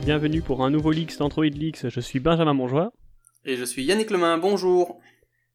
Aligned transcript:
et 0.00 0.02
bienvenue 0.02 0.40
pour 0.40 0.64
un 0.64 0.70
nouveau 0.70 0.92
Leaks 0.92 1.18
d'Android 1.18 1.44
Leaks. 1.44 1.90
Je 1.90 2.00
suis 2.00 2.20
Benjamin 2.20 2.54
Monjoie. 2.54 2.92
Et 3.44 3.56
je 3.56 3.64
suis 3.64 3.84
Yannick 3.84 4.10
Lemain, 4.10 4.38
bonjour. 4.38 4.98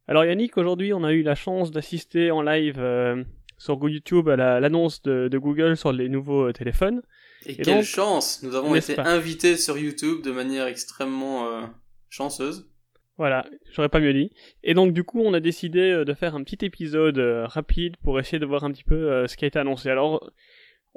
Alors 0.08 0.24
Yannick, 0.24 0.56
aujourd'hui 0.58 0.94
on 0.94 1.04
a 1.04 1.14
eu 1.14 1.24
la 1.24 1.34
chance 1.34 1.72
d'assister 1.72 2.30
en 2.30 2.44
live 2.44 2.76
euh, 2.78 3.24
sur 3.58 3.80
YouTube 3.90 4.30
à 4.30 4.36
l'annonce 4.60 5.02
de, 5.02 5.36
Google 5.36 5.78
sur 5.78 5.92
les 5.92 6.10
nouveaux 6.10 6.50
euh, 6.50 6.54
téléphones. 6.54 7.02
Et, 7.48 7.56
quelle 7.56 7.84
chance 7.84 8.44
Nous 8.44 8.56
avons 8.56 8.76
été 8.76 9.00
invités 9.00 9.58
sur 9.58 9.80
YouTube 9.80 10.22
de 10.22 10.32
manière 10.32 10.68
extrêmement 10.68 11.48
euh, 11.48 11.62
chanceuse. 12.10 12.70
Voilà, 13.18 13.48
j'aurais 13.72 13.90
pas 13.90 14.00
mieux 14.00 14.14
dit. 14.14 14.32
Et 14.64 14.76
donc 14.76 14.94
du 14.94 15.04
coup, 15.04 15.22
on 15.22 15.34
a 15.34 15.40
décidé 15.40 16.04
de 16.06 16.14
faire 16.14 16.36
un 16.36 16.44
petit 16.44 16.64
épisode 16.64 17.18
rapide 17.46 17.96
pour 18.04 18.20
essayer 18.20 18.38
de 18.38 18.46
voir 18.46 18.64
un 18.64 18.72
petit 18.72 18.84
peu 18.84 19.26
ce 19.28 19.36
qui 19.38 19.46
a 19.46 19.48
été 19.48 19.58
annoncé. 19.58 19.90
Alors, 19.90 20.30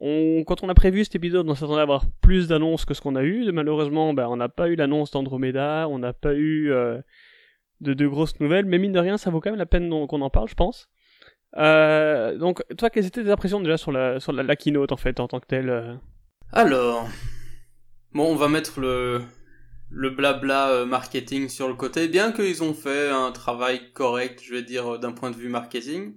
quand 0.00 0.62
on 0.62 0.68
a 0.68 0.74
prévu 0.74 1.04
cet 1.04 1.16
épisode, 1.16 1.48
on 1.48 1.54
s'attendait 1.54 1.80
à 1.80 1.82
avoir 1.82 2.04
plus 2.20 2.48
d'annonces 2.48 2.84
que 2.84 2.94
ce 2.94 3.00
qu'on 3.00 3.16
a 3.16 3.22
eu. 3.22 3.50
Malheureusement, 3.50 4.14
ben, 4.14 4.28
on 4.28 4.36
n'a 4.36 4.48
pas 4.48 4.68
eu 4.68 4.76
l'annonce 4.76 5.10
d'Andromeda, 5.10 5.88
on 5.88 5.98
n'a 5.98 6.12
pas 6.12 6.34
eu 6.34 6.70
euh, 6.70 7.00
de, 7.80 8.06
grosses 8.06 8.38
nouvelles, 8.38 8.66
mais 8.66 8.78
mine 8.78 8.92
de 8.92 9.00
rien, 9.00 9.18
ça 9.18 9.30
vaut 9.30 9.40
quand 9.40 9.50
même 9.50 9.58
la 9.58 9.66
peine 9.66 9.90
qu'on 10.06 10.20
en 10.20 10.30
parle, 10.30 10.48
je 10.48 10.54
pense. 10.54 10.88
Euh, 11.56 12.36
donc, 12.36 12.62
toi, 12.76 12.90
quelles 12.90 13.06
étaient 13.06 13.24
tes 13.24 13.30
impressions 13.30 13.60
déjà 13.60 13.76
sur 13.76 13.90
la, 13.90 14.20
sur 14.20 14.32
la, 14.32 14.56
keynote, 14.56 14.92
en 14.92 14.96
fait, 14.96 15.18
en 15.18 15.26
tant 15.26 15.40
que 15.40 15.46
telle 15.46 15.70
euh? 15.70 15.94
Alors, 16.52 17.08
bon, 18.12 18.30
on 18.32 18.36
va 18.36 18.48
mettre 18.48 18.78
le, 18.78 19.22
le 19.90 20.10
blabla 20.10 20.84
marketing 20.84 21.48
sur 21.48 21.66
le 21.66 21.74
côté, 21.74 22.06
bien 22.06 22.30
qu'ils 22.30 22.62
ont 22.62 22.74
fait 22.74 23.10
un 23.10 23.32
travail 23.32 23.92
correct, 23.94 24.40
je 24.44 24.54
vais 24.54 24.62
dire, 24.62 25.00
d'un 25.00 25.12
point 25.12 25.32
de 25.32 25.36
vue 25.36 25.48
marketing. 25.48 26.14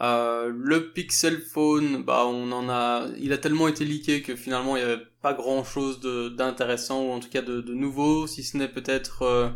Euh, 0.00 0.52
le 0.54 0.92
Pixel 0.92 1.40
Phone, 1.40 2.04
bah 2.04 2.24
on 2.26 2.52
en 2.52 2.68
a, 2.68 3.08
il 3.18 3.32
a 3.32 3.38
tellement 3.38 3.66
été 3.66 3.84
leaké 3.84 4.22
que 4.22 4.36
finalement 4.36 4.76
il 4.76 4.80
y 4.80 4.84
avait 4.84 5.02
pas 5.22 5.34
grand 5.34 5.64
chose 5.64 6.00
d'intéressant 6.36 7.02
ou 7.04 7.10
en 7.10 7.18
tout 7.18 7.28
cas 7.28 7.42
de, 7.42 7.60
nouveau, 7.74 8.28
si 8.28 8.44
ce 8.44 8.56
n'est 8.56 8.68
peut-être 8.68 9.22
euh, 9.22 9.48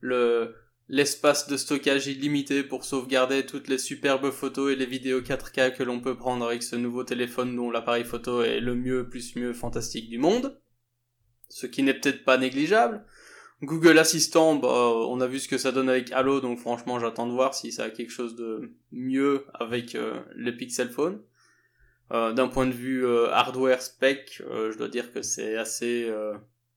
le 0.00 0.54
l'espace 0.88 1.48
de 1.48 1.56
stockage 1.56 2.06
illimité 2.06 2.62
pour 2.62 2.84
sauvegarder 2.84 3.46
toutes 3.46 3.68
les 3.68 3.78
superbes 3.78 4.30
photos 4.30 4.72
et 4.72 4.76
les 4.76 4.84
vidéos 4.84 5.20
4K 5.20 5.74
que 5.74 5.82
l'on 5.82 6.00
peut 6.00 6.16
prendre 6.16 6.46
avec 6.46 6.62
ce 6.62 6.76
nouveau 6.76 7.04
téléphone 7.04 7.56
dont 7.56 7.70
l'appareil 7.70 8.04
photo 8.04 8.42
est 8.42 8.60
le 8.60 8.74
mieux 8.74 9.08
plus 9.08 9.36
mieux 9.36 9.54
fantastique 9.54 10.10
du 10.10 10.18
monde, 10.18 10.60
ce 11.48 11.66
qui 11.66 11.82
n'est 11.82 11.94
peut-être 11.94 12.24
pas 12.24 12.36
négligeable. 12.36 13.04
Google 13.62 13.98
Assistant, 13.98 14.56
bah, 14.56 14.68
on 14.68 15.20
a 15.20 15.26
vu 15.26 15.38
ce 15.38 15.46
que 15.48 15.56
ça 15.56 15.70
donne 15.70 15.88
avec 15.88 16.10
Halo, 16.12 16.40
donc 16.40 16.58
franchement 16.58 16.98
j'attends 16.98 17.26
de 17.26 17.32
voir 17.32 17.54
si 17.54 17.70
ça 17.70 17.84
a 17.84 17.90
quelque 17.90 18.10
chose 18.10 18.34
de 18.34 18.72
mieux 18.90 19.46
avec 19.54 19.94
euh, 19.94 20.20
les 20.34 20.52
Pixel 20.52 20.90
Phone. 20.90 21.20
Euh, 22.12 22.32
D'un 22.32 22.48
point 22.48 22.66
de 22.66 22.72
vue 22.72 23.06
euh, 23.06 23.30
hardware 23.32 23.80
spec, 23.80 24.42
je 24.50 24.76
dois 24.76 24.88
dire 24.88 25.12
que 25.12 25.22
c'est 25.22 25.56
assez... 25.56 26.12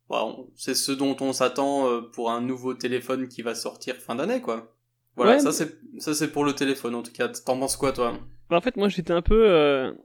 Bah, 0.08 0.24
c'est 0.56 0.76
ce 0.76 0.92
dont 0.92 1.18
on 1.20 1.34
s'attend 1.34 2.04
pour 2.14 2.30
un 2.30 2.40
nouveau 2.40 2.76
téléphone 2.76 3.28
qui 3.28 3.42
va 3.42 3.56
sortir 3.56 3.96
fin 3.96 4.14
d'année, 4.14 4.40
quoi. 4.40 4.72
Voilà, 5.16 5.40
ça 5.40 5.52
c'est 5.52 5.80
ça 5.98 6.14
c'est 6.14 6.28
pour 6.28 6.44
le 6.44 6.54
téléphone 6.54 6.94
en 6.94 7.02
tout 7.02 7.12
cas. 7.12 7.30
T'en 7.30 7.58
penses 7.58 7.78
quoi, 7.78 7.94
toi? 7.94 8.14
Bah, 8.50 8.58
En 8.58 8.62
fait, 8.62 8.76
moi 8.76 8.90
j'étais 8.90 9.14
un 9.14 9.24
peu 9.24 9.96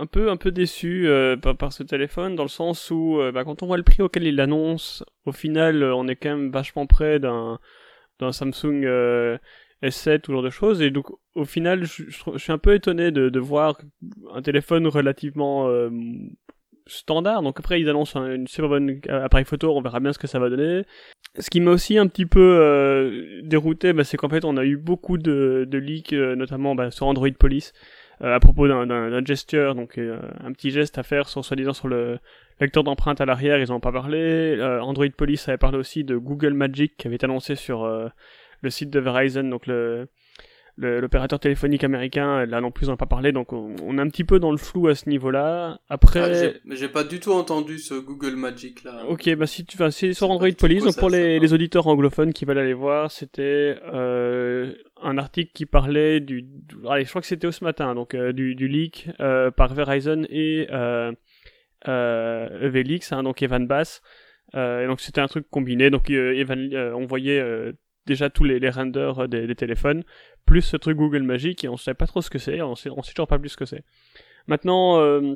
un 0.00 0.06
peu 0.06 0.30
un 0.30 0.36
peu 0.36 0.50
déçu 0.50 1.06
euh, 1.06 1.36
par, 1.36 1.72
ce 1.72 1.82
téléphone 1.82 2.34
dans 2.34 2.42
le 2.42 2.48
sens 2.48 2.90
où 2.90 3.20
euh, 3.20 3.32
bah, 3.32 3.44
quand 3.44 3.62
on 3.62 3.66
voit 3.66 3.76
le 3.76 3.82
prix 3.82 4.02
auquel 4.02 4.24
il 4.26 4.36
l'annonce, 4.36 5.04
au 5.26 5.32
final 5.32 5.82
euh, 5.82 5.94
on 5.94 6.08
est 6.08 6.16
quand 6.16 6.30
même 6.30 6.50
vachement 6.50 6.86
près 6.86 7.18
d'un 7.18 7.58
d'un 8.18 8.32
Samsung 8.32 9.38
S7 9.82 10.28
ou 10.28 10.32
genre 10.32 10.42
de 10.42 10.50
choses. 10.50 10.80
Et 10.80 10.90
donc 10.90 11.06
au 11.34 11.44
final 11.44 11.84
je, 11.84 12.04
suis 12.36 12.52
un 12.52 12.58
peu 12.58 12.74
étonné 12.74 13.10
de, 13.10 13.38
voir 13.38 13.78
un 14.34 14.42
téléphone 14.42 14.86
relativement 14.86 15.70
standard. 16.86 17.42
Donc 17.42 17.58
après 17.58 17.80
ils 17.80 17.88
annoncent 17.88 18.20
une 18.20 18.46
super 18.46 18.68
bonne 18.68 19.00
appareil 19.08 19.46
photo 19.46 19.74
on 19.74 19.82
verra 19.82 20.00
bien 20.00 20.12
ce 20.12 20.18
que 20.18 20.26
ça 20.26 20.38
va 20.38 20.50
donner. 20.50 20.84
Ce 21.38 21.48
qui 21.48 21.60
m'a 21.60 21.70
aussi 21.70 21.96
un 21.96 22.08
petit 22.08 22.26
peu 22.26 23.40
dérouté 23.42 23.94
bah, 23.94 24.04
c'est 24.04 24.16
qu'en 24.18 24.28
fait 24.28 24.44
on 24.44 24.56
a 24.56 24.64
eu 24.64 24.76
beaucoup 24.76 25.16
de, 25.16 25.66
leaks 25.72 26.12
notamment 26.12 26.74
bah, 26.74 26.90
sur 26.90 27.06
Android 27.06 27.32
Police 27.38 27.72
à 28.20 28.40
propos 28.40 28.68
d'un 28.68 29.24
gesture, 29.24 29.74
donc 29.74 29.98
euh, 29.98 30.18
un 30.44 30.52
petit 30.52 30.70
geste 30.70 30.98
à 30.98 31.02
faire 31.02 31.28
sur 31.28 31.44
soi-disant 31.44 31.72
sur 31.72 31.88
le 31.88 32.18
lecteur 32.60 32.84
d'empreinte 32.84 33.20
à 33.20 33.24
l'arrière, 33.24 33.58
ils 33.58 33.68
n'en 33.68 33.76
ont 33.76 33.80
pas 33.80 33.92
parlé. 33.92 34.18
Euh, 34.18 34.80
Android 34.82 35.08
Police 35.16 35.48
avait 35.48 35.58
parlé 35.58 35.78
aussi 35.78 36.04
de 36.04 36.16
Google 36.16 36.52
Magic 36.52 36.96
qui 36.96 37.06
avait 37.06 37.16
été 37.16 37.24
annoncé 37.24 37.54
sur 37.54 37.88
le 38.62 38.70
site 38.70 38.90
de 38.90 39.00
Verizon, 39.00 39.44
donc 39.44 39.66
le 39.66 40.08
l'opérateur 40.80 41.38
téléphonique 41.38 41.84
américain, 41.84 42.46
là 42.46 42.60
non 42.60 42.70
plus 42.70 42.88
on 42.88 42.92
n'a 42.92 42.96
pas 42.96 43.06
parlé, 43.06 43.32
donc 43.32 43.52
on, 43.52 43.98
est 43.98 44.00
un 44.00 44.08
petit 44.08 44.24
peu 44.24 44.38
dans 44.38 44.50
le 44.50 44.56
flou 44.56 44.88
à 44.88 44.94
ce 44.94 45.08
niveau-là. 45.08 45.80
Après, 45.88 46.52
ah, 46.54 46.74
j'ai 46.74 46.88
pas 46.88 47.04
du 47.04 47.20
tout 47.20 47.32
entendu 47.32 47.78
ce 47.78 47.94
Google 47.94 48.36
Magic 48.36 48.84
là. 48.84 49.04
Ok, 49.08 49.34
bah 49.34 49.46
si 49.46 49.64
tu, 49.64 49.76
enfin 49.76 49.90
c'est 49.90 50.12
sur 50.14 50.30
Android 50.30 50.48
Police, 50.58 50.84
donc 50.84 50.96
pour 50.96 51.10
les, 51.10 51.38
les, 51.38 51.52
auditeurs 51.52 51.86
anglophones 51.86 52.32
qui 52.32 52.44
veulent 52.44 52.58
aller 52.58 52.74
voir, 52.74 53.10
c'était 53.10 53.76
euh, 53.92 54.72
un 55.02 55.18
article 55.18 55.52
qui 55.52 55.66
parlait 55.66 56.20
du, 56.20 56.46
allez, 56.88 57.04
je 57.04 57.10
crois 57.10 57.20
que 57.20 57.26
c'était 57.26 57.50
ce 57.50 57.64
matin, 57.64 57.94
donc 57.94 58.14
euh, 58.14 58.32
du, 58.32 58.54
leak 58.54 59.08
euh, 59.20 59.50
par 59.50 59.74
Verizon 59.74 60.24
et 60.28 60.68
euh, 60.70 61.12
euh, 61.88 62.68
Velix, 62.70 63.12
hein, 63.12 63.22
donc 63.22 63.42
Evan 63.42 63.66
Bass. 63.66 64.02
et 64.54 64.86
donc 64.86 65.00
c'était 65.00 65.20
un 65.20 65.28
truc 65.28 65.48
combiné, 65.50 65.90
donc 65.90 66.10
Evan, 66.10 66.74
on 66.94 67.06
voyait 67.06 67.42
déjà 68.06 68.30
tous 68.30 68.44
les, 68.44 68.70
renders 68.70 69.28
des, 69.28 69.54
téléphones, 69.54 70.04
plus 70.44 70.62
ce 70.62 70.76
truc 70.76 70.96
Google 70.96 71.22
Magic, 71.22 71.64
et 71.64 71.68
on 71.68 71.76
sait 71.76 71.94
pas 71.94 72.06
trop 72.06 72.22
ce 72.22 72.30
que 72.30 72.38
c'est, 72.38 72.60
on 72.60 72.74
sait, 72.74 72.90
on 72.90 73.02
sait 73.02 73.12
toujours 73.12 73.28
pas 73.28 73.38
plus 73.38 73.50
ce 73.50 73.56
que 73.56 73.66
c'est. 73.66 73.84
Maintenant, 74.46 75.00
euh, 75.00 75.34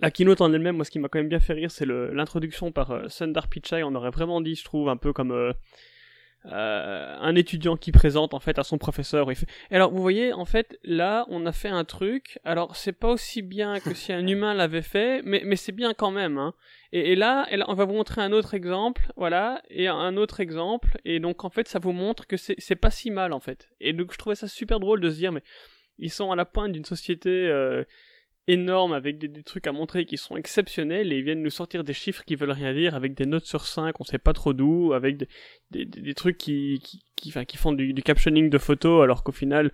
la 0.00 0.10
keynote 0.10 0.40
en 0.40 0.52
elle-même, 0.52 0.76
moi 0.76 0.84
ce 0.84 0.90
qui 0.90 0.98
m'a 0.98 1.08
quand 1.08 1.18
même 1.18 1.28
bien 1.28 1.40
fait 1.40 1.54
rire, 1.54 1.70
c'est 1.70 1.86
l'introduction 1.86 2.72
par 2.72 2.90
euh, 2.90 3.08
Sundar 3.08 3.48
Pichai, 3.48 3.82
on 3.82 3.94
aurait 3.94 4.10
vraiment 4.10 4.40
dit, 4.40 4.54
je 4.54 4.64
trouve, 4.64 4.88
un 4.88 4.96
peu 4.96 5.12
comme... 5.12 5.52
Euh, 6.52 7.16
un 7.22 7.34
étudiant 7.36 7.74
qui 7.78 7.90
présente 7.90 8.34
en 8.34 8.38
fait 8.38 8.58
à 8.58 8.64
son 8.64 8.76
professeur. 8.76 9.30
Et 9.30 9.36
alors 9.70 9.90
vous 9.90 10.02
voyez, 10.02 10.34
en 10.34 10.44
fait, 10.44 10.78
là, 10.84 11.24
on 11.30 11.46
a 11.46 11.52
fait 11.52 11.70
un 11.70 11.84
truc. 11.84 12.38
Alors 12.44 12.76
c'est 12.76 12.92
pas 12.92 13.08
aussi 13.08 13.40
bien 13.40 13.80
que 13.80 13.94
si 13.94 14.12
un 14.12 14.26
humain 14.26 14.52
l'avait 14.52 14.82
fait, 14.82 15.22
mais, 15.24 15.40
mais 15.46 15.56
c'est 15.56 15.72
bien 15.72 15.94
quand 15.94 16.10
même. 16.10 16.36
Hein. 16.36 16.52
Et, 16.92 17.12
et, 17.12 17.16
là, 17.16 17.46
et, 17.50 17.56
là, 17.56 17.64
on 17.68 17.74
va 17.74 17.86
vous 17.86 17.94
montrer 17.94 18.20
un 18.20 18.30
autre 18.30 18.52
exemple, 18.52 19.10
voilà, 19.16 19.62
et 19.70 19.88
un 19.88 20.18
autre 20.18 20.40
exemple. 20.40 20.98
Et 21.06 21.18
donc 21.18 21.44
en 21.44 21.50
fait, 21.50 21.66
ça 21.66 21.78
vous 21.78 21.92
montre 21.92 22.26
que 22.26 22.36
c'est 22.36 22.76
pas 22.76 22.90
si 22.90 23.10
mal 23.10 23.32
en 23.32 23.40
fait. 23.40 23.70
Et 23.80 23.94
donc 23.94 24.12
je 24.12 24.18
trouvais 24.18 24.36
ça 24.36 24.46
super 24.46 24.80
drôle 24.80 25.00
de 25.00 25.08
se 25.08 25.16
dire, 25.16 25.32
mais 25.32 25.42
ils 25.98 26.10
sont 26.10 26.30
à 26.30 26.36
la 26.36 26.44
pointe 26.44 26.72
d'une 26.72 26.84
société 26.84 27.30
euh, 27.30 27.84
énorme 28.46 28.92
avec 28.92 29.18
des, 29.18 29.42
trucs 29.42 29.66
à 29.66 29.72
montrer 29.72 30.04
qui 30.04 30.16
sont 30.16 30.36
exceptionnels 30.36 31.12
et 31.12 31.18
ils 31.18 31.24
viennent 31.24 31.42
nous 31.42 31.50
sortir 31.50 31.84
des 31.84 31.94
chiffres 31.94 32.24
qui 32.24 32.36
veulent 32.36 32.50
rien 32.50 32.74
dire 32.74 32.94
avec 32.94 33.14
des 33.14 33.26
notes 33.26 33.46
sur 33.46 33.66
5, 33.66 33.98
on 34.00 34.04
sait 34.04 34.18
pas 34.18 34.32
trop 34.32 34.52
d'où, 34.52 34.92
avec 34.92 35.16
des, 35.16 35.84
des, 35.84 36.14
trucs 36.14 36.38
qui, 36.38 36.80
qui, 36.82 37.02
qui, 37.16 37.32
qui 37.46 37.56
font 37.56 37.72
du, 37.72 37.92
du 37.94 38.02
captioning 38.02 38.50
de 38.50 38.58
photos 38.58 39.02
alors 39.02 39.22
qu'au 39.22 39.32
final 39.32 39.72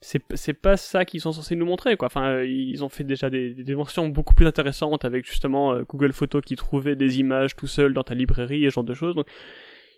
c'est 0.00 0.22
c'est 0.34 0.54
pas 0.54 0.76
ça 0.76 1.04
qu'ils 1.04 1.20
sont 1.20 1.32
censés 1.32 1.56
nous 1.56 1.66
montrer 1.66 1.96
quoi. 1.96 2.06
Enfin 2.06 2.42
ils 2.42 2.84
ont 2.84 2.88
fait 2.88 3.04
déjà 3.04 3.30
des, 3.30 3.52
des 3.54 3.74
beaucoup 4.10 4.34
plus 4.34 4.46
intéressantes 4.46 5.04
avec 5.04 5.26
justement 5.26 5.72
euh, 5.72 5.82
Google 5.82 6.12
Photos 6.12 6.42
qui 6.44 6.54
trouvait 6.56 6.94
des 6.96 7.18
images 7.18 7.56
tout 7.56 7.66
seul 7.66 7.94
dans 7.94 8.04
ta 8.04 8.14
librairie 8.14 8.64
et 8.64 8.70
ce 8.70 8.74
genre 8.74 8.84
de 8.84 8.94
choses 8.94 9.16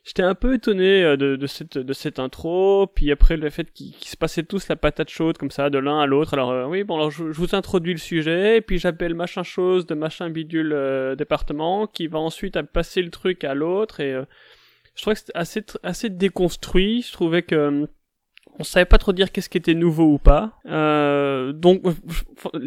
j'étais 0.04 0.22
un 0.22 0.34
peu 0.34 0.54
étonné 0.54 1.04
euh, 1.04 1.16
de, 1.16 1.46
cette, 1.46 1.78
de 1.78 1.92
cette 1.92 2.18
intro, 2.18 2.86
puis 2.94 3.10
après 3.12 3.36
le 3.36 3.50
fait 3.50 3.70
qu'ils 3.72 3.94
se 3.94 4.16
passaient 4.16 4.42
tous 4.42 4.68
la 4.68 4.76
patate 4.76 5.08
chaude 5.08 5.38
comme 5.38 5.50
ça, 5.50 5.70
de 5.70 5.78
l'un 5.78 6.00
à 6.00 6.06
l'autre. 6.06 6.34
Alors 6.34 6.50
euh, 6.50 6.66
oui, 6.66 6.84
bon, 6.84 6.96
alors 6.96 7.10
je, 7.10 7.24
vous 7.24 7.54
introduis 7.54 7.92
le 7.92 7.98
sujet, 7.98 8.60
puis 8.60 8.78
j'appelle 8.78 9.14
machin 9.14 9.42
chose 9.42 9.86
de 9.86 9.94
machin 9.94 10.30
bidule 10.30 10.72
euh, 10.72 11.14
département, 11.14 11.86
qui 11.86 12.06
va 12.06 12.18
ensuite 12.18 12.60
passer 12.62 13.02
le 13.02 13.10
truc 13.10 13.44
à 13.44 13.54
l'autre, 13.54 14.00
et 14.00 14.12
je 14.94 15.02
trouvais 15.02 15.14
que 15.14 15.20
c'était 15.20 15.38
assez, 15.38 15.64
assez 15.82 16.10
déconstruit. 16.10 17.02
Je 17.02 17.12
trouvais 17.12 17.42
que 17.42 17.88
on 18.58 18.64
savait 18.64 18.84
pas 18.84 18.98
trop 18.98 19.12
dire 19.12 19.32
qu'est-ce 19.32 19.48
qui 19.48 19.58
était 19.58 19.74
nouveau 19.74 20.04
ou 20.04 20.18
pas. 20.18 20.58
Euh, 20.66 21.52
donc 21.52 21.82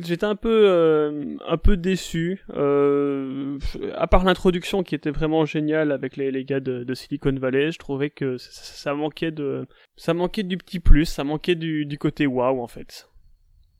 j'étais 0.01 0.25
un 0.25 0.35
peu 0.35 0.65
euh, 0.67 1.35
un 1.47 1.57
peu 1.57 1.77
déçu. 1.77 2.43
Euh, 2.55 3.57
à 3.95 4.07
part 4.07 4.23
l'introduction 4.23 4.83
qui 4.83 4.95
était 4.95 5.11
vraiment 5.11 5.45
géniale 5.45 5.91
avec 5.91 6.17
les, 6.17 6.31
les 6.31 6.45
gars 6.45 6.59
de, 6.59 6.83
de, 6.83 6.93
Silicon 6.93 7.35
Valley, 7.35 7.71
je 7.71 7.79
trouvais 7.79 8.09
que 8.09 8.37
ça, 8.37 8.93
manquait 8.93 9.31
de 9.31 9.67
ça 9.95 10.13
manquait 10.13 10.43
du 10.43 10.57
petit 10.57 10.79
plus, 10.79 11.05
ça 11.05 11.23
manquait 11.23 11.55
du, 11.55 11.85
du 11.85 11.97
côté 11.97 12.25
waouh 12.25 12.61
en 12.61 12.67
fait. 12.67 13.07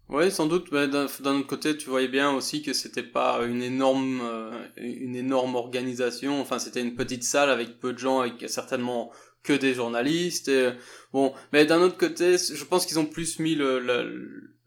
Oui, 0.10 0.30
sans 0.32 0.48
doute. 0.48 0.72
Mais 0.72 0.88
d'un 0.88 1.06
autre 1.06 1.48
côté, 1.48 1.76
tu 1.78 1.90
voyais 1.90 2.08
bien 2.08 2.32
aussi 2.34 2.62
que 2.62 2.74
c'était 2.74 3.04
pas 3.04 3.42
une 3.46 3.64
énorme, 3.64 4.22
euh, 4.24 4.52
une 4.78 5.16
énorme 5.16 5.56
organisation. 5.56 6.40
Enfin, 6.42 6.60
c'était 6.60 6.82
une 6.82 6.96
petite 6.96 7.24
salle 7.24 7.50
avec 7.50 7.80
peu 7.80 7.94
de 7.94 7.98
gens, 7.98 8.20
avec 8.20 8.48
certainement 8.48 9.12
que 9.44 9.54
des 9.54 9.74
journalistes. 9.74 10.48
Et, 10.48 10.72
bon, 11.12 11.34
mais 11.52 11.66
d'un 11.66 11.82
autre 11.82 11.98
côté, 11.98 12.38
je 12.38 12.64
pense 12.64 12.86
qu'ils 12.86 13.00
ont 13.00 13.06
plus 13.06 13.40
mis 13.40 13.56
le, 13.56 13.80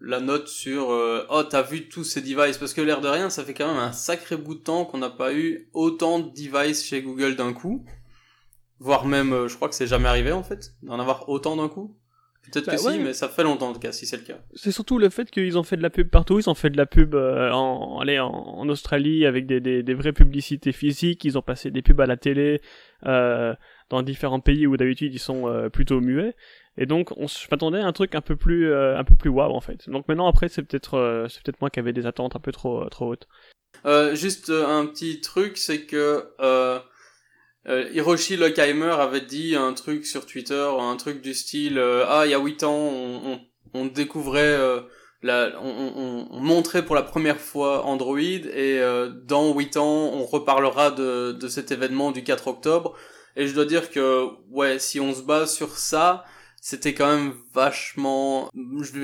la 0.00 0.20
note 0.20 0.48
sur 0.48 0.90
euh, 0.90 1.26
oh 1.30 1.42
t'as 1.42 1.62
vu 1.62 1.88
tous 1.88 2.04
ces 2.04 2.20
devices 2.20 2.58
parce 2.58 2.74
que 2.74 2.80
l'air 2.80 3.00
de 3.00 3.08
rien, 3.08 3.30
ça 3.30 3.44
fait 3.44 3.54
quand 3.54 3.66
même 3.66 3.82
un 3.82 3.92
sacré 3.92 4.36
bout 4.36 4.54
de 4.54 4.60
temps 4.60 4.84
qu'on 4.84 4.98
n'a 4.98 5.10
pas 5.10 5.32
eu 5.32 5.68
autant 5.72 6.20
de 6.20 6.30
devices 6.30 6.84
chez 6.84 7.02
Google 7.02 7.36
d'un 7.36 7.52
coup, 7.52 7.84
voire 8.78 9.06
même, 9.06 9.32
euh, 9.32 9.48
je 9.48 9.56
crois 9.56 9.68
que 9.68 9.74
c'est 9.74 9.86
jamais 9.86 10.08
arrivé 10.08 10.32
en 10.32 10.42
fait 10.42 10.74
d'en 10.82 11.00
avoir 11.00 11.28
autant 11.28 11.56
d'un 11.56 11.68
coup. 11.68 11.96
Peut-être 12.52 12.66
que 12.66 12.70
bah 12.70 12.76
si, 12.92 12.98
mais 12.98 13.12
ça 13.12 13.28
fait 13.28 13.42
longtemps 13.42 13.70
en 13.70 13.72
tout 13.72 13.80
cas, 13.80 13.92
si 13.92 14.06
c'est 14.06 14.16
le 14.16 14.22
cas. 14.22 14.38
C'est 14.54 14.70
surtout 14.70 14.98
le 14.98 15.08
fait 15.08 15.30
qu'ils 15.30 15.58
ont 15.58 15.62
fait 15.62 15.76
de 15.76 15.82
la 15.82 15.90
pub 15.90 16.08
partout. 16.08 16.38
Ils 16.38 16.48
ont 16.48 16.54
fait 16.54 16.70
de 16.70 16.76
la 16.76 16.86
pub 16.86 17.14
euh, 17.14 17.50
en, 17.50 17.98
allez, 18.00 18.18
en, 18.20 18.68
Australie 18.68 19.26
avec 19.26 19.46
des, 19.46 19.60
des, 19.60 19.82
des, 19.82 19.94
vraies 19.94 20.12
publicités 20.12 20.72
physiques. 20.72 21.24
Ils 21.24 21.36
ont 21.38 21.42
passé 21.42 21.70
des 21.70 21.82
pubs 21.82 22.00
à 22.00 22.06
la 22.06 22.16
télé 22.16 22.60
euh, 23.06 23.54
dans 23.90 24.02
différents 24.02 24.40
pays 24.40 24.66
où 24.66 24.76
d'habitude 24.76 25.12
ils 25.12 25.18
sont 25.18 25.48
euh, 25.48 25.68
plutôt 25.68 26.00
muets. 26.00 26.36
Et 26.78 26.86
donc, 26.86 27.10
on, 27.16 27.26
je 27.26 27.46
m'attendais 27.50 27.80
à 27.80 27.86
un 27.86 27.92
truc 27.92 28.14
un 28.14 28.20
peu 28.20 28.36
plus, 28.36 28.72
un 28.74 29.04
peu 29.04 29.16
plus 29.16 29.30
wow 29.30 29.54
en 29.54 29.60
fait. 29.60 29.88
Donc 29.88 30.06
maintenant, 30.08 30.28
après, 30.28 30.48
c'est 30.48 30.62
peut-être, 30.62 31.26
c'est 31.30 31.42
peut-être 31.42 31.60
moi 31.60 31.70
qui 31.70 31.80
avais 31.80 31.94
des 31.94 32.06
attentes 32.06 32.36
un 32.36 32.40
peu 32.40 32.52
trop, 32.52 32.86
trop 32.90 33.12
hautes. 33.12 33.26
juste 34.14 34.50
un 34.50 34.86
petit 34.86 35.20
truc, 35.20 35.56
c'est 35.56 35.86
que 35.86 36.24
euh, 37.68 37.88
Hiroshi 37.92 38.36
Lockheimer 38.36 38.92
avait 38.92 39.20
dit 39.20 39.56
un 39.56 39.72
truc 39.72 40.06
sur 40.06 40.26
Twitter, 40.26 40.68
un 40.78 40.96
truc 40.96 41.20
du 41.20 41.34
style 41.34 41.78
euh, 41.78 42.04
ah 42.08 42.22
il 42.24 42.30
y 42.30 42.34
a 42.34 42.38
8 42.38 42.62
ans 42.62 42.76
on, 42.76 43.20
on, 43.32 43.40
on 43.74 43.86
découvrait 43.86 44.40
euh, 44.40 44.80
la, 45.22 45.52
on, 45.60 46.26
on, 46.30 46.40
montrait 46.40 46.84
pour 46.84 46.94
la 46.94 47.02
première 47.02 47.40
fois 47.40 47.84
Android 47.84 48.18
et 48.18 48.78
euh, 48.80 49.08
dans 49.08 49.52
8 49.52 49.76
ans 49.78 50.10
on 50.12 50.24
reparlera 50.24 50.90
de, 50.90 51.32
de 51.32 51.48
cet 51.48 51.72
événement 51.72 52.12
du 52.12 52.22
4 52.22 52.46
octobre. 52.48 52.94
Et 53.34 53.46
je 53.46 53.54
dois 53.54 53.66
dire 53.66 53.90
que 53.90 54.26
ouais 54.50 54.78
si 54.78 55.00
on 55.00 55.12
se 55.12 55.22
base 55.22 55.52
sur 55.52 55.76
ça 55.76 56.24
c'était 56.60 56.94
quand 56.94 57.08
même 57.08 57.34
vachement 57.52 58.50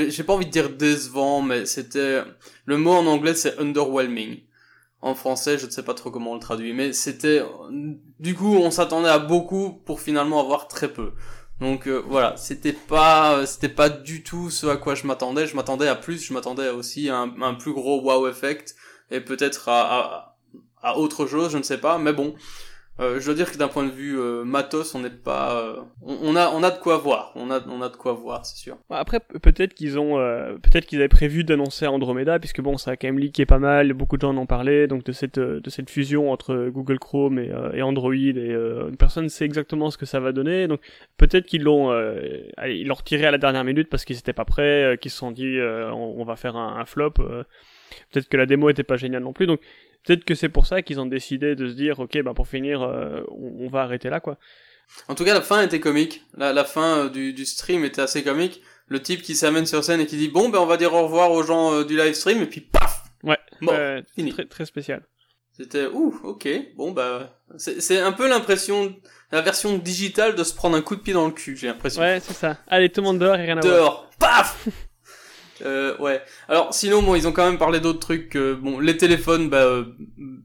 j'ai 0.09 0.25
pas 0.25 0.33
envie 0.33 0.47
de 0.47 0.51
dire 0.51 0.71
décevant 0.71 1.43
mais 1.43 1.67
c'était 1.67 2.23
le 2.65 2.77
mot 2.77 2.93
en 2.93 3.07
anglais 3.07 3.35
c'est 3.35 3.59
underwhelming 3.59 4.41
en 5.03 5.15
français, 5.17 5.59
je 5.59 5.67
ne 5.67 5.71
sais 5.71 5.83
pas 5.83 5.95
trop 5.95 6.11
comment 6.11 6.31
on 6.31 6.35
le 6.35 6.41
traduit, 6.41 6.73
mais 6.73 6.93
c'était 6.93 7.43
du 8.21 8.35
coup 8.35 8.55
on 8.55 8.71
s'attendait 8.71 9.09
à 9.09 9.19
beaucoup 9.19 9.73
pour 9.85 10.01
finalement 10.01 10.41
avoir 10.41 10.69
très 10.69 10.93
peu. 10.93 11.13
Donc 11.61 11.87
euh, 11.87 12.03
voilà, 12.07 12.37
c'était 12.37 12.73
pas 12.73 13.45
c'était 13.47 13.69
pas 13.69 13.89
du 13.89 14.23
tout 14.23 14.51
ce 14.51 14.67
à 14.67 14.77
quoi 14.77 14.95
je 14.95 15.07
m'attendais. 15.07 15.47
Je 15.47 15.57
m'attendais 15.57 15.89
à 15.89 15.97
plus, 15.97 16.25
je 16.25 16.33
m'attendais 16.33 16.71
aussi 16.71 17.09
à 17.11 17.19
un, 17.19 17.55
plus 17.55 17.73
gros 17.73 18.01
wow 18.01 18.29
effect 18.29 18.77
et 19.11 19.21
peut-être 19.21 19.69
à, 19.69 19.83
à, 19.83 20.37
à 20.83 20.99
autre 20.99 21.27
chose, 21.27 21.51
je 21.51 21.59
ne 21.59 21.63
sais 21.63 21.79
pas. 21.79 21.99
Mais 21.99 22.13
bon, 22.13 22.35
euh, 23.01 23.19
je 23.21 23.25
dois 23.25 23.35
dire 23.35 23.51
que 23.51 23.57
d'un 23.57 23.69
point 23.69 23.87
de 23.87 23.91
vue 23.91 24.19
euh, 24.21 24.45
matos, 24.45 24.95
on 24.95 25.01
n'est 25.01 25.09
pas, 25.09 25.59
euh, 25.59 25.77
on, 26.03 26.37
a, 26.37 26.51
on 26.51 26.63
a 26.63 26.71
de 26.71 26.79
quoi 26.79 26.99
voir, 26.99 27.33
on 27.37 27.51
a, 27.51 27.67
on 27.67 27.81
a 27.81 27.89
de 27.89 27.97
quoi 27.97 28.13
voir, 28.13 28.45
c'est 28.45 28.59
sûr. 28.59 28.77
Après, 28.91 29.19
peut-être 29.21 29.73
qu'ils 29.73 29.99
ont, 29.99 30.17
peut-être 30.63 30.85
qu'ils 30.85 30.99
avaient 30.99 31.09
prévu 31.09 31.43
d'annoncer 31.43 31.87
Andromeda, 31.87 32.39
puisque 32.39 32.61
bon, 32.61 32.77
ça 32.77 32.91
a 32.91 32.97
quand 32.97 33.09
même 33.09 33.19
leaké 33.19 33.47
pas 33.47 33.59
mal, 33.59 33.95
beaucoup 33.95 34.17
de 34.19 34.21
gens 34.23 34.31
en 34.31 34.37
ont 34.37 34.47
parlé, 34.47 34.87
donc 34.89 35.05
de 35.05 35.13
cette, 35.13 35.39
de 35.39 35.71
cette 35.71 35.89
fusion 35.89 36.31
entre 36.31 36.69
Google 36.69 36.99
Chrome 36.99 37.39
et, 37.39 37.51
et 37.73 37.81
Android, 37.81 38.15
et 38.15 38.57
personne 38.99 39.25
ne 39.25 39.31
sait 39.31 39.47
exactement 39.47 39.91
ce 39.91 39.97
que 39.97 40.07
ça 40.07 40.21
va 40.21 40.33
donner, 40.33 40.69
donc 40.69 40.81
peut-être 41.17 41.47
qu'ils 41.47 41.63
l'ont, 41.63 41.93
ils 42.67 42.87
l'ont 42.87 42.95
retiré 42.95 43.25
à 43.25 43.31
la 43.31 43.39
dernière 43.39 43.65
minute 43.65 43.89
parce 43.89 44.05
qu'ils 44.05 44.19
étaient 44.19 44.35
pas 44.35 44.45
prêts, 44.45 44.99
qu'ils 45.01 45.11
se 45.11 45.17
sont 45.17 45.31
dit, 45.31 45.59
on, 45.61 46.21
on, 46.21 46.25
va 46.25 46.37
faire 46.37 46.57
un, 46.57 46.77
un 46.79 46.85
flop. 46.85 47.13
peut-être 47.13 48.29
que 48.29 48.37
la 48.37 48.45
démo 48.45 48.69
était 48.69 48.83
pas 48.83 48.97
géniale 48.97 49.23
non 49.23 49.33
plus, 49.33 49.47
donc 49.47 49.61
peut-être 50.05 50.25
que 50.25 50.35
c'est 50.35 50.49
pour 50.49 50.67
ça 50.67 50.83
qu'ils 50.83 51.01
ont 51.01 51.07
décidé 51.07 51.55
de 51.55 51.69
se 51.69 51.75
dire, 51.75 52.01
ok, 52.01 52.23
bah 52.23 52.35
pour 52.35 52.49
finir, 52.49 52.83
euh, 52.83 53.23
on, 53.31 53.69
va 53.69 53.83
arrêter 53.83 54.11
là, 54.11 54.21
quoi. 54.21 54.39
En 55.09 55.15
tout 55.15 55.25
cas, 55.25 55.35
la 55.35 55.43
fin 55.43 55.63
était 55.63 55.81
comique. 55.81 56.23
La, 56.37 56.53
la 56.53 56.65
fin 56.65 57.05
euh, 57.05 57.09
du, 57.09 57.33
du, 57.33 57.47
stream 57.47 57.85
était 57.85 58.03
assez 58.03 58.23
comique. 58.23 58.63
Le 58.89 59.01
type 59.01 59.23
qui 59.23 59.35
s'amène 59.35 59.67
sur 59.67 59.83
scène 59.83 60.01
et 60.01 60.07
qui 60.07 60.17
dit, 60.17 60.29
bon, 60.29 60.49
ben 60.49 60.59
on 60.59 60.67
va 60.67 60.77
dire 60.77 60.93
au 60.93 61.05
revoir 61.05 61.31
aux 61.31 61.43
gens 61.43 61.73
euh, 61.73 61.85
du 61.85 61.97
live 61.97 62.15
stream, 62.15 62.43
et 62.43 62.47
puis 62.47 62.61
paf 62.61 63.05
Ouais, 63.23 63.39
bon, 63.61 64.03
fini. 64.15 64.33
Très, 64.33 64.47
très 64.47 64.67
spécial. 64.67 65.03
C'était, 65.53 65.87
ouh, 65.87 66.19
ok, 66.25 66.49
bon, 66.77 66.93
bah, 66.93 67.41
c'est 67.57 68.01
un 68.01 68.13
peu 68.13 68.29
l'impression, 68.29 68.97
la 69.31 69.43
version 69.43 69.79
digitale 69.79 70.35
de 70.35 70.43
se 70.45 70.55
prendre 70.55 70.77
un 70.77 70.83
coup 70.83 70.97
de 70.97 71.03
pied 71.03 71.13
dans 71.13 71.27
le 71.27 71.33
cul, 71.33 71.57
j'ai 71.57 71.69
l'impression. 71.69 72.01
Ouais, 72.01 72.21
c'est 72.21 72.33
ça. 72.33 72.59
Allez, 72.67 72.89
tout 72.89 73.03
le 73.03 73.07
monde 73.07 73.19
dehors 73.19 73.37
et 73.37 73.43
rien 73.43 73.59
à 73.59 73.61
voir. 73.61 73.75
Dehors, 73.75 74.11
paf 74.19 74.67
Euh, 75.65 75.97
ouais. 75.99 76.23
Alors 76.49 76.73
sinon, 76.75 77.03
bon, 77.03 77.15
ils 77.15 77.27
ont 77.29 77.33
quand 77.33 77.45
même 77.45 77.59
parlé 77.59 77.81
d'autres 77.81 78.01
trucs. 78.01 78.37
bon, 78.37 78.81
les 78.81 78.97
téléphones, 78.97 79.49
bah, 79.49 79.63
euh, 79.63 79.85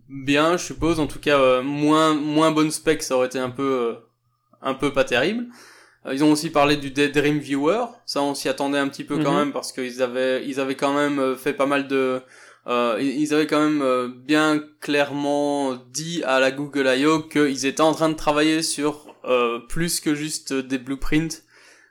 bien, 0.10 0.58
je 0.58 0.64
suppose. 0.64 1.00
En 1.00 1.08
tout 1.08 1.19
cas, 1.19 1.40
euh, 1.40 1.62
moins 1.62 2.14
moins 2.14 2.52
bonne 2.52 2.72
spec, 2.72 3.04
ça 3.04 3.16
aurait 3.16 3.28
été 3.28 3.40
un 3.40 3.50
peu 3.50 3.96
un 4.62 4.74
peu 4.74 4.92
pas 4.92 5.04
terrible. 5.04 5.48
ils 6.12 6.24
ont 6.24 6.31
aussi 6.31 6.50
parlé 6.50 6.78
du 6.78 6.92
Dream 6.92 7.40
Viewer. 7.40 7.86
Ça, 8.06 8.22
on 8.22 8.34
s'y 8.34 8.50
attendait 8.50 8.80
un 8.80 8.88
petit 8.88 9.04
peu 9.04 9.18
quand 9.24 9.31
mhm. 9.31 9.38
même 9.38 9.52
parce 9.52 9.72
qu'ils 9.72 10.02
avaient 10.02 10.46
ils 10.46 10.60
avaient 10.60 10.75
quand 10.75 10.94
même 10.94 11.36
fait 11.36 11.54
pas 11.54 11.66
mal 11.66 11.88
de 11.88 12.22
ils 13.00 13.34
avaient 13.34 13.48
quand 13.48 13.62
même 13.62 14.14
bien 14.25 14.62
clairement 14.81 15.75
dit 15.92 16.22
à 16.25 16.40
la 16.40 16.52
Google 16.52 16.88
I.O. 16.88 17.22
qu'ils 17.24 17.66
étaient 17.66 17.81
en 17.81 17.94
train 17.94 18.10
de 18.10 18.16
travailler 18.16 18.62
sur 18.62 19.16
plus 19.69 20.00
que 20.00 20.16
juste 20.16 20.54
des 20.54 20.78
blueprints 20.78 21.44
euh, 21.44 21.46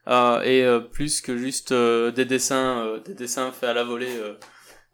et 0.07 0.65
euh, 0.65 0.81
plus 0.81 1.21
que 1.21 1.37
juste 1.37 1.73
euh, 1.73 2.11
des 2.11 2.25
dessins, 2.25 3.01
des 3.05 3.15
dessins 3.15 3.53
faits 3.53 3.71
à 3.71 3.75
la 3.75 3.85
volée 3.85 4.23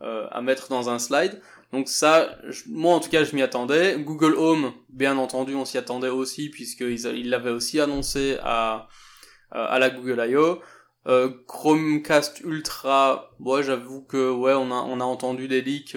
à 0.00 0.40
mettre 0.40 0.68
dans 0.68 0.90
un 0.90 0.98
slide. 0.98 1.40
Donc 1.72 1.88
ça, 1.88 2.36
moi 2.66 2.94
en 2.94 3.00
tout 3.00 3.08
cas, 3.08 3.22
je 3.24 3.34
m'y 3.36 3.42
attendais. 3.42 3.96
Google 3.98 4.34
Home, 4.34 4.72
bien 4.88 5.16
entendu, 5.16 5.54
on 5.54 5.64
s'y 5.64 5.78
attendait 5.78 6.08
aussi 6.08 6.50
puisqu'ils 6.50 7.30
l'avaient 7.30 7.50
aussi 7.50 7.80
annoncé 7.80 8.38
à 8.42 8.88
à 9.52 9.78
la 9.78 9.90
Google 9.90 10.24
I.O. 10.28 10.60
Euh, 11.08 11.30
Chromecast 11.46 12.40
Ultra, 12.40 13.30
moi 13.38 13.60
j'avoue 13.60 14.02
que 14.02 14.30
ouais, 14.30 14.54
on 14.54 14.70
a 14.70 14.74
on 14.74 14.98
a 15.00 15.04
entendu 15.04 15.46
des 15.46 15.60
leaks, 15.60 15.96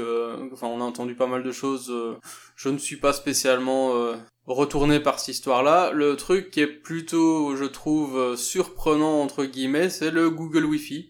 enfin 0.51 0.67
on 0.67 0.81
a 0.81 0.83
entendu 0.83 1.15
pas 1.15 1.27
mal 1.27 1.41
de 1.41 1.51
choses. 1.51 1.93
je 2.55 2.69
ne 2.69 2.77
suis 2.77 2.97
pas 2.97 3.13
spécialement 3.13 3.93
retourné 4.47 4.99
par 4.99 5.19
cette 5.19 5.35
histoire-là. 5.35 5.91
Le 5.91 6.15
truc 6.15 6.51
qui 6.51 6.61
est 6.61 6.67
plutôt, 6.67 7.55
je 7.55 7.65
trouve, 7.65 8.17
euh, 8.17 8.35
surprenant 8.35 9.21
entre 9.21 9.45
guillemets, 9.45 9.89
c'est 9.89 10.11
le 10.11 10.29
Google 10.29 10.65
Wi-Fi. 10.65 11.09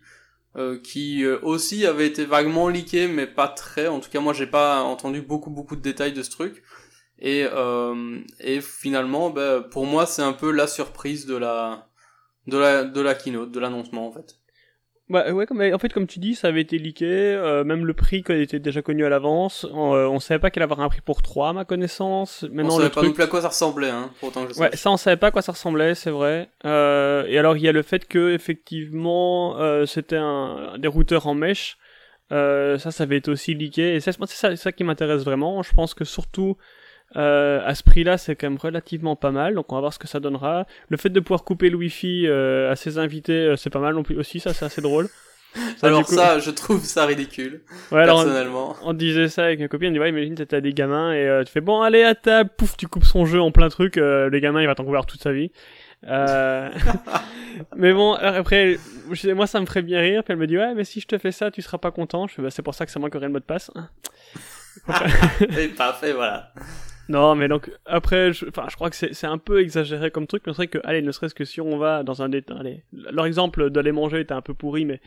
Euh, 0.57 0.79
qui 0.79 1.25
euh, 1.25 1.37
aussi 1.41 1.85
avait 1.85 2.07
été 2.07 2.23
vaguement 2.23 2.69
leaké, 2.69 3.09
mais 3.09 3.27
pas 3.27 3.49
très. 3.49 3.87
En 3.87 3.99
tout 3.99 4.09
cas, 4.09 4.21
moi, 4.21 4.31
j'ai 4.31 4.47
pas 4.47 4.83
entendu 4.83 5.21
beaucoup 5.21 5.49
beaucoup 5.49 5.75
de 5.75 5.81
détails 5.81 6.13
de 6.13 6.23
ce 6.23 6.29
truc. 6.31 6.63
Et 7.19 7.45
et 8.39 8.61
finalement, 8.61 9.29
bah, 9.29 9.61
pour 9.61 9.85
moi, 9.85 10.05
c'est 10.05 10.21
un 10.21 10.33
peu 10.33 10.51
la 10.51 10.67
surprise 10.67 11.25
de 11.25 11.35
la 11.35 11.89
de 12.47 12.57
la 12.57 12.83
de 12.85 13.01
la 13.01 13.15
keynote, 13.15 13.51
de 13.51 13.59
l'annoncement 13.59 14.07
en 14.07 14.11
fait. 14.11 14.37
Bah 15.07 15.31
ouais, 15.31 15.45
comme, 15.45 15.61
en 15.61 15.77
fait, 15.77 15.93
comme 15.93 16.07
tu 16.07 16.17
dis, 16.17 16.33
ça 16.33 16.47
avait 16.47 16.61
été 16.61 16.79
leaké, 16.79 17.05
euh, 17.05 17.63
même 17.63 17.85
le 17.85 17.93
prix 17.93 18.23
était 18.27 18.57
déjà 18.57 18.81
connu 18.81 19.05
à 19.05 19.09
l'avance. 19.09 19.67
On, 19.71 19.93
euh, 19.93 20.07
on 20.07 20.19
savait 20.19 20.39
pas 20.39 20.49
qu'il 20.49 20.63
avoir 20.63 20.79
un 20.79 20.89
prix 20.89 21.01
pour 21.01 21.21
3 21.21 21.49
à 21.49 21.53
ma 21.53 21.63
connaissance. 21.63 22.43
Maintenant, 22.51 22.73
on 22.73 22.77
savait 22.79 22.89
pas 22.89 23.03
non 23.03 23.11
plus 23.11 23.23
à 23.23 23.27
quoi 23.27 23.41
ça 23.41 23.49
ressemblait, 23.49 23.91
hein, 23.91 24.09
pour 24.19 24.29
autant 24.29 24.47
que 24.47 24.53
je 24.55 24.59
Ouais, 24.59 24.75
ça 24.75 24.89
on 24.89 24.97
savait 24.97 25.17
pas 25.17 25.27
à 25.27 25.31
quoi 25.31 25.43
ça 25.43 25.51
ressemblait, 25.51 25.93
c'est 25.93 26.09
vrai. 26.09 26.49
Euh, 26.65 27.23
et 27.27 27.37
alors 27.37 27.55
il 27.55 27.61
y 27.61 27.67
a 27.67 27.71
le 27.71 27.83
fait 27.83 28.07
que 28.07 28.33
effectivement, 28.33 29.59
euh, 29.59 29.85
c'était 29.85 30.17
un 30.17 30.75
des 30.79 30.87
routeurs 30.87 31.27
en 31.27 31.35
mesh. 31.35 31.77
ça, 32.31 32.77
ça 32.79 33.03
avait 33.03 33.17
été 33.17 33.29
aussi 33.29 33.53
leaké. 33.53 33.93
Et 33.95 33.99
c'est 33.99 34.11
ça, 34.11 34.55
ça 34.55 34.71
qui 34.71 34.83
m'intéresse 34.83 35.23
vraiment. 35.23 35.61
Je 35.61 35.71
pense 35.73 35.93
que 35.93 36.03
surtout 36.03 36.57
euh, 37.15 37.61
à 37.65 37.75
ce 37.75 37.83
prix-là, 37.83 38.17
c'est 38.17 38.35
quand 38.35 38.49
même 38.49 38.59
relativement 38.59 39.15
pas 39.15 39.31
mal, 39.31 39.55
donc 39.55 39.71
on 39.71 39.75
va 39.75 39.81
voir 39.81 39.93
ce 39.93 39.99
que 39.99 40.07
ça 40.07 40.19
donnera. 40.19 40.65
Le 40.89 40.97
fait 40.97 41.09
de 41.09 41.19
pouvoir 41.19 41.43
couper 41.43 41.69
le 41.69 41.77
Wi-Fi 41.77 42.27
euh, 42.27 42.71
à 42.71 42.75
ses 42.75 42.97
invités, 42.97 43.33
euh, 43.33 43.55
c'est 43.55 43.69
pas 43.69 43.79
mal 43.79 43.95
non 43.95 44.03
plus 44.03 44.17
aussi, 44.17 44.39
ça 44.39 44.53
c'est 44.53 44.65
assez 44.65 44.81
drôle. 44.81 45.07
alors 45.81 46.05
ça, 46.05 46.39
je 46.39 46.51
trouve 46.51 46.83
ça 46.83 47.05
ridicule, 47.05 47.61
personnellement. 47.89 48.75
on, 48.83 48.91
disait 48.91 49.29
ça 49.29 49.45
avec 49.45 49.61
une 49.61 49.69
copine, 49.69 49.89
on 49.89 49.93
dit 49.93 49.99
ouais, 49.99 50.09
imagine 50.09 50.35
t'as 50.35 50.59
des 50.59 50.73
gamins 50.73 51.13
et 51.13 51.43
tu 51.45 51.51
fais 51.51 51.61
bon 51.61 51.81
allez 51.81 52.03
à 52.03 52.13
table, 52.13 52.49
pouf, 52.57 52.75
tu 52.75 52.87
coupes 52.89 53.05
son 53.05 53.25
jeu 53.25 53.39
en 53.39 53.51
plein 53.51 53.69
truc, 53.69 53.95
le 53.95 54.37
gamin 54.39 54.61
il 54.61 54.67
va 54.67 54.75
t'en 54.75 54.83
couvrir 54.83 55.05
toute 55.05 55.23
sa 55.23 55.31
vie. 55.31 55.51
mais 57.77 57.93
bon, 57.93 58.13
après, 58.15 58.77
moi 59.33 59.47
ça 59.47 59.61
me 59.61 59.65
ferait 59.65 59.81
bien 59.81 60.01
rire, 60.01 60.23
puis 60.25 60.33
elle 60.33 60.39
me 60.39 60.45
dit 60.45 60.57
ouais, 60.57 60.73
mais 60.75 60.83
si 60.83 60.99
je 60.99 61.07
te 61.07 61.17
fais 61.17 61.31
ça, 61.31 61.51
tu 61.51 61.61
seras 61.61 61.77
pas 61.77 61.91
content. 61.91 62.27
Je 62.27 62.33
fais 62.33 62.41
bah, 62.41 62.51
c'est 62.51 62.61
pour 62.61 62.75
ça 62.75 62.85
que 62.85 62.91
ça 62.91 62.99
manquerait 62.99 63.27
le 63.27 63.31
mot 63.31 63.39
de 63.39 63.45
passe. 63.45 63.71
c'est 65.53 65.69
parfait, 65.69 66.13
voilà. 66.13 66.51
Non, 67.07 67.35
mais 67.35 67.47
donc 67.47 67.71
après, 67.85 68.33
je, 68.33 68.47
enfin, 68.47 68.65
je 68.69 68.75
crois 68.75 68.89
que 68.89 68.95
c'est 68.95 69.27
un 69.27 69.37
peu 69.37 69.61
exagéré 69.61 70.09
comme 70.11 70.25
truc, 70.27 70.43
mais 70.45 70.53
c'est 70.53 70.57
vrai 70.57 70.67
que, 70.67 70.79
allez, 70.83 71.01
ne 71.01 71.11
serait-ce 71.11 71.35
que 71.35 71.45
si 71.45 71.61
on 71.61 71.77
va 71.77 72.03
dans 72.03 72.21
un 72.21 72.29
détail, 72.29 72.57
allez, 72.59 72.83
leur 72.93 73.25
exemple 73.25 73.69
d'aller 73.69 73.91
manger 73.91 74.21
était 74.21 74.33
un 74.33 74.41
peu 74.41 74.53
pourri, 74.53 74.85
mais 74.85 75.01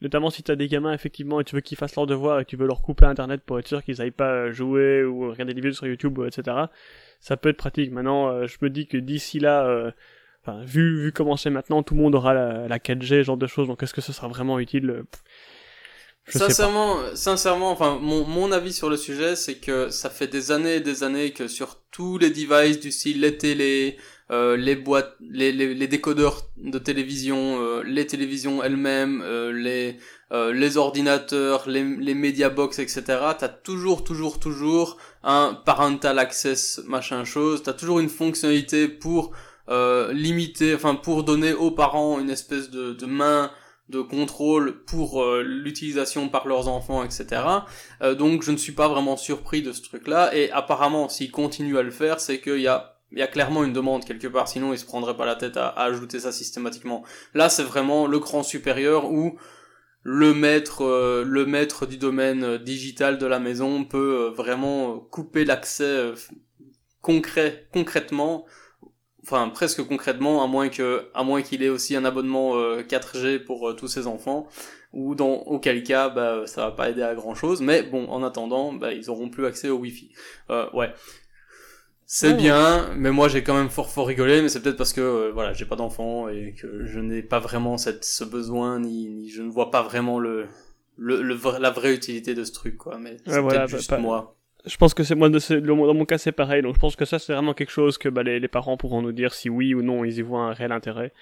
notamment 0.00 0.30
si 0.30 0.42
t'as 0.42 0.54
des 0.54 0.68
gamins 0.68 0.92
effectivement 0.92 1.40
et 1.40 1.44
tu 1.44 1.54
veux 1.54 1.60
qu'ils 1.60 1.76
fassent 1.76 1.96
leur 1.96 2.06
devoir 2.06 2.40
et 2.40 2.44
tu 2.44 2.56
veux 2.56 2.66
leur 2.66 2.82
couper 2.82 3.04
internet 3.04 3.42
pour 3.44 3.58
être 3.58 3.66
sûr 3.66 3.82
qu'ils 3.82 4.00
aillent 4.00 4.10
pas 4.12 4.50
jouer 4.50 5.04
ou 5.04 5.30
regarder 5.30 5.52
des 5.52 5.60
vidéos 5.60 5.72
sur 5.72 5.86
YouTube, 5.86 6.20
etc. 6.26 6.56
Ça 7.20 7.36
peut 7.36 7.48
être 7.50 7.56
pratique. 7.56 7.90
Maintenant, 7.90 8.28
euh, 8.28 8.46
je 8.46 8.56
me 8.62 8.70
dis 8.70 8.86
que 8.86 8.96
d'ici 8.96 9.40
là, 9.40 9.66
euh, 9.66 9.90
enfin, 10.42 10.62
vu 10.64 11.02
vu 11.02 11.12
comment 11.12 11.36
c'est 11.36 11.50
maintenant, 11.50 11.82
tout 11.82 11.94
le 11.94 12.00
monde 12.00 12.14
aura 12.14 12.32
la, 12.32 12.68
la 12.68 12.78
4G, 12.78 13.24
genre 13.24 13.36
de 13.36 13.46
choses. 13.46 13.66
Donc, 13.66 13.82
est-ce 13.82 13.92
que 13.92 14.00
ce 14.00 14.12
sera 14.12 14.28
vraiment 14.28 14.58
utile 14.60 15.02
sincèrement, 16.28 16.98
sincèrement, 17.14 17.70
enfin, 17.70 17.98
mon, 18.00 18.24
mon 18.26 18.52
avis 18.52 18.72
sur 18.72 18.88
le 18.90 18.96
sujet, 18.96 19.36
c'est 19.36 19.56
que 19.56 19.90
ça 19.90 20.10
fait 20.10 20.26
des 20.26 20.52
années 20.52 20.76
et 20.76 20.80
des 20.80 21.02
années 21.02 21.32
que 21.32 21.48
sur 21.48 21.80
tous 21.90 22.18
les 22.18 22.30
devices 22.30 22.80
du 22.80 22.92
style 22.92 23.20
les 23.20 23.36
télé, 23.38 23.96
euh, 24.30 24.56
les 24.56 24.76
boîtes, 24.76 25.16
les, 25.20 25.52
les, 25.52 25.74
les, 25.74 25.88
décodeurs 25.88 26.42
de 26.56 26.78
télévision, 26.78 27.60
euh, 27.60 27.82
les 27.84 28.06
télévisions 28.06 28.62
elles-mêmes, 28.62 29.22
euh, 29.22 29.52
les 29.52 29.98
euh, 30.32 30.52
les 30.52 30.76
ordinateurs, 30.76 31.68
les, 31.68 31.82
les 31.82 32.14
media 32.14 32.50
box, 32.50 32.78
etc. 32.78 33.02
T'as 33.36 33.48
toujours, 33.48 34.04
toujours, 34.04 34.38
toujours 34.38 34.96
un 35.24 35.54
parental 35.66 36.20
access 36.20 36.80
machin 36.86 37.24
chose. 37.24 37.64
T'as 37.64 37.72
toujours 37.72 37.98
une 37.98 38.08
fonctionnalité 38.08 38.86
pour 38.86 39.32
euh, 39.70 40.12
limiter, 40.12 40.76
enfin 40.76 40.94
pour 40.94 41.24
donner 41.24 41.52
aux 41.52 41.72
parents 41.72 42.20
une 42.20 42.30
espèce 42.30 42.70
de, 42.70 42.92
de 42.92 43.06
main 43.06 43.50
de 43.90 44.00
contrôle 44.00 44.82
pour 44.84 45.22
euh, 45.22 45.42
l'utilisation 45.42 46.28
par 46.28 46.46
leurs 46.46 46.68
enfants, 46.68 47.02
etc. 47.04 47.42
Euh, 48.02 48.14
donc 48.14 48.42
je 48.42 48.52
ne 48.52 48.56
suis 48.56 48.72
pas 48.72 48.88
vraiment 48.88 49.16
surpris 49.16 49.62
de 49.62 49.72
ce 49.72 49.82
truc-là. 49.82 50.34
Et 50.34 50.50
apparemment, 50.52 51.08
s'ils 51.08 51.30
continuent 51.30 51.76
à 51.76 51.82
le 51.82 51.90
faire, 51.90 52.20
c'est 52.20 52.40
qu'il 52.40 52.60
y 52.60 52.68
a 52.68 53.26
clairement 53.26 53.64
une 53.64 53.72
demande 53.72 54.04
quelque 54.04 54.28
part, 54.28 54.48
sinon 54.48 54.72
ils 54.72 54.78
se 54.78 54.84
prendraient 54.84 55.16
pas 55.16 55.26
la 55.26 55.34
tête 55.36 55.56
à, 55.56 55.68
ajouter 55.68 56.20
ça 56.20 56.32
systématiquement. 56.32 57.04
Là, 57.34 57.48
c'est 57.48 57.64
vraiment 57.64 58.06
le 58.06 58.18
cran 58.20 58.42
supérieur 58.42 59.10
où 59.10 59.36
le 60.02 60.32
maître, 60.32 60.84
euh, 60.84 61.24
le 61.26 61.44
maître 61.44 61.84
du 61.84 61.98
domaine 61.98 62.58
digital 62.58 63.18
de 63.18 63.26
la 63.26 63.38
maison 63.38 63.84
peut 63.84 64.32
vraiment 64.36 64.98
couper 64.98 65.44
l'accès 65.44 66.12
concret, 67.02 67.68
concrètement 67.72 68.46
enfin 69.22 69.48
presque 69.48 69.82
concrètement, 69.86 70.42
à 70.42 70.46
moins 70.46 70.68
que, 70.68 71.08
à 71.14 71.22
moins 71.22 71.42
qu'il 71.42 71.62
ait 71.62 71.68
aussi 71.68 71.96
un 71.96 72.04
abonnement 72.04 72.54
4G 72.80 73.24
euh, 73.24 73.44
pour 73.44 73.68
euh, 73.68 73.74
tous 73.74 73.88
ses 73.88 74.06
enfants, 74.06 74.48
ou 74.92 75.14
dans 75.14 75.32
auquel 75.32 75.82
cas, 75.82 76.08
bah, 76.08 76.42
ça 76.46 76.66
va 76.66 76.72
pas 76.72 76.90
aider 76.90 77.02
à 77.02 77.14
grand 77.14 77.34
chose. 77.34 77.60
Mais 77.60 77.82
bon, 77.82 78.08
en 78.08 78.22
attendant, 78.22 78.72
bah, 78.72 78.92
ils 78.92 79.10
auront 79.10 79.28
plus 79.28 79.46
accès 79.46 79.68
au 79.68 79.78
Wi-Fi. 79.78 80.12
Euh, 80.50 80.66
ouais. 80.72 80.92
C'est 82.12 82.34
bien, 82.34 82.90
mais 82.96 83.12
moi 83.12 83.28
j'ai 83.28 83.44
quand 83.44 83.54
même 83.54 83.68
fort 83.68 83.88
fort 83.88 84.08
rigolé, 84.08 84.42
mais 84.42 84.48
c'est 84.48 84.60
peut-être 84.60 84.76
parce 84.76 84.92
que 84.92 85.30
voilà 85.30 85.52
j'ai 85.52 85.64
pas 85.64 85.76
d'enfant 85.76 86.28
et 86.28 86.56
que 86.60 86.84
je 86.84 86.98
n'ai 86.98 87.22
pas 87.22 87.38
vraiment 87.38 87.78
cette, 87.78 88.04
ce 88.04 88.24
besoin 88.24 88.80
ni, 88.80 89.08
ni 89.08 89.28
je 89.28 89.42
ne 89.42 89.48
vois 89.48 89.70
pas 89.70 89.82
vraiment 89.82 90.18
le, 90.18 90.48
le, 90.96 91.38
la 91.60 91.70
vraie 91.70 91.94
utilité 91.94 92.34
de 92.34 92.42
ce 92.42 92.50
truc 92.50 92.78
quoi. 92.78 92.98
Mais 92.98 93.16
c'est 93.24 93.40
peut-être 93.40 93.68
juste 93.68 93.96
moi 93.96 94.39
je 94.66 94.76
pense 94.76 94.94
que 94.94 95.02
c'est 95.02 95.14
moi 95.14 95.28
dans 95.28 95.94
mon 95.94 96.04
cas 96.04 96.18
c'est 96.18 96.32
pareil. 96.32 96.62
Donc 96.62 96.74
je 96.74 96.80
pense 96.80 96.96
que 96.96 97.04
ça 97.04 97.18
c'est 97.18 97.32
vraiment 97.32 97.54
quelque 97.54 97.70
chose 97.70 97.98
que 97.98 98.08
bah, 98.08 98.22
les, 98.22 98.48
parents 98.48 98.76
pourront 98.76 99.02
nous 99.02 99.12
dire 99.12 99.34
si 99.34 99.48
oui 99.48 99.74
ou 99.74 99.82
non 99.82 100.04
ils 100.04 100.18
y 100.18 100.22
voient 100.22 100.42
un 100.42 100.52
réel 100.52 100.72
intérêt. 100.72 101.12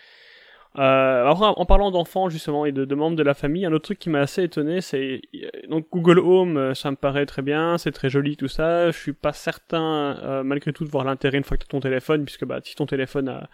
Euh, 0.76 1.25
en 1.26 1.64
parlant 1.64 1.90
d'enfants 1.90 2.28
justement 2.28 2.66
et 2.66 2.73
de, 2.73 2.95
membres 2.95 3.16
de 3.16 3.23
la 3.23 3.33
famille 3.33 3.64
un 3.64 3.73
autre 3.73 3.87
truc 3.87 3.99
qui 3.99 4.11
m'a 4.11 4.21
assez 4.21 4.42
étonné 4.42 4.83
c'est 4.83 5.23
donc 5.71 5.87
Google 5.90 6.18
Home 6.18 6.59
euh, 6.59 6.75
ça 6.75 6.90
me 6.90 6.97
paraît 6.97 7.25
très 7.25 7.40
bien 7.40 7.78
c'est 7.78 7.90
très 7.90 8.11
joli 8.11 8.37
tout 8.37 8.49
ça. 8.49 8.90
Je 8.90 8.99
suis 8.99 9.14
pas 9.14 9.33
certain 9.33 10.18
euh, 10.23 10.42
malgré 10.42 10.73
tout 10.73 10.85
de 10.85 10.90
voir 10.90 11.04
l'intérêt 11.04 11.38
une 11.38 11.45
fois 11.45 11.57
que 11.57 11.62
tu 11.62 11.68
as 11.68 11.73
ton 11.73 11.80
téléphone 11.80 12.25
puisque 12.25 12.45
bah 12.45 12.61
si 12.62 12.75
ton 12.75 12.87
téléphone 12.87 13.28
a 13.28 13.49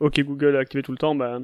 OK 0.00 0.20
Google 0.20 0.56
activé 0.56 0.82
tout 0.82 0.92
le 0.92 0.98
temps 0.98 1.14
bah 1.14 1.40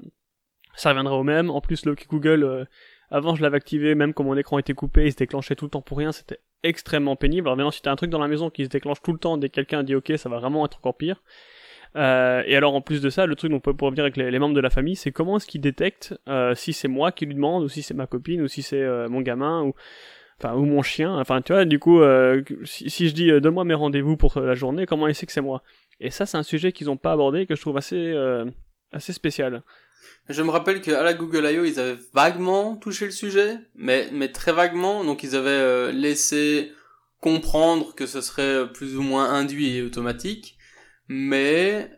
ça 0.75 0.91
reviendra 0.91 1.17
au 1.17 1.23
même. 1.23 1.51
En 1.51 1.61
plus 1.61 1.85
le 1.87 1.93
OK 1.93 2.07
Google 2.09 2.45
euh, 2.45 2.65
avant, 3.11 3.35
je 3.35 3.43
l'avais 3.43 3.59
activé, 3.59 3.95
même 3.95 4.15
quand 4.15 4.25
mon 4.25 4.37
écran 4.37 4.59
était 4.59 4.73
coupé, 4.73 5.05
il 5.05 5.13
se 5.13 5.19
déclenchait 5.19 5.55
tout 5.55 5.67
le 5.67 5.71
temps 5.71 5.83
pour 5.83 5.99
rien, 5.99 6.13
c'était 6.13 6.41
extrêmement 6.63 7.17
pénible. 7.17 7.49
Alors 7.49 7.57
maintenant, 7.57 7.71
si 7.71 7.83
t'as 7.83 7.93
un 7.93 7.97
truc 7.97 8.11
dans 8.11 8.19
la 8.19 8.29
maison 8.29 8.51
qui 8.51 8.65
se 8.65 8.71
déclenche 8.71 9.03
tout 9.03 9.13
le 9.13 9.19
temps 9.19 9.37
dès 9.37 9.49
que 9.49 9.55
quelqu'un 9.55 9.83
dit 9.83 9.95
OK, 9.95 10.13
ça 10.17 10.29
va 10.29 10.39
vraiment 10.39 10.65
être 10.65 10.79
encore 10.79 10.97
pire. 10.97 11.23
Euh, 11.95 12.43
et 12.47 12.57
alors 12.57 12.75
en 12.75 12.81
plus 12.81 13.03
de 13.03 13.11
ça, 13.11 13.27
le 13.27 13.37
truc 13.37 13.51
dont 13.51 13.57
on 13.57 13.61
peut 13.61 13.85
revenir 13.85 14.05
avec 14.05 14.17
les, 14.17 14.39
membres 14.39 14.55
de 14.55 14.61
la 14.61 14.71
famille, 14.71 14.97
c'est 14.97 15.13
comment 15.13 15.37
est-ce 15.37 15.47
qu'il 15.47 15.61
détecte 15.61 16.15
euh, 16.29 16.55
si 16.55 16.73
c'est 16.73 16.89
moi 16.89 17.13
qui 17.13 17.27
lui 17.27 17.35
demande, 17.35 17.65
ou 17.65 17.69
si 17.69 17.83
c'est 17.83 17.95
ma 17.95 18.07
copine, 18.07 18.41
ou 18.43 18.49
si 18.49 18.63
c'est 18.63 18.81
euh, 18.81 19.09
mon 19.09 19.21
gamin, 19.21 19.63
ou 19.63 19.75
enfin 20.39 20.55
ou 20.55 20.65
mon 20.65 20.83
chien. 20.83 21.19
Enfin 21.19 21.43
tu 21.43 21.53
vois, 21.53 21.65
du 21.65 21.79
coup, 21.79 22.01
si, 22.65 22.89
si, 22.91 23.09
je 23.09 23.15
dis 23.15 23.29
donne-moi 23.41 23.65
mes 23.65 23.75
rendez-vous 23.75 24.17
pour 24.17 24.41
la 24.41 24.55
journée, 24.55 24.87
comment 24.87 25.07
il 25.07 25.15
sait 25.15 25.27
que 25.27 25.33
c'est 25.33 25.43
moi? 25.43 25.63
Et 26.01 26.11
ça, 26.11 26.27
c'est 26.27 26.39
un 26.39 26.43
sujet 26.43 26.73
qu'ils 26.73 26.87
n'ont 26.87 26.97
pas 26.97 27.13
abordé 27.13 27.41
et 27.41 27.47
que 27.47 27.55
je 27.55 27.61
trouve 27.61 27.77
assez 27.77 28.15
assez 28.93 29.13
spécial. 29.13 29.63
Je 30.29 30.43
me 30.43 30.51
rappelle 30.51 30.81
qu'à 30.81 31.03
la 31.03 31.15
Google 31.15 31.47
I.O. 31.51 31.65
ils 31.65 31.81
avaient 31.81 31.99
vaguement 32.13 32.77
touché 32.77 33.05
le 33.05 33.11
sujet, 33.11 33.59
mais, 33.75 34.09
mais 34.13 34.31
très 34.31 34.53
vaguement, 34.53 35.05
donc 35.05 35.23
ils 35.23 35.35
avaient 35.35 35.51
euh, 35.51 35.93
laissé 35.93 36.73
comprendre 37.21 37.95
que 37.95 38.07
ce 38.07 38.21
serait 38.21 38.71
plus 38.73 38.97
ou 38.97 39.03
moins 39.03 39.31
induit 39.31 39.77
et 39.77 39.83
automatique, 39.83 40.59
mais 41.09 41.91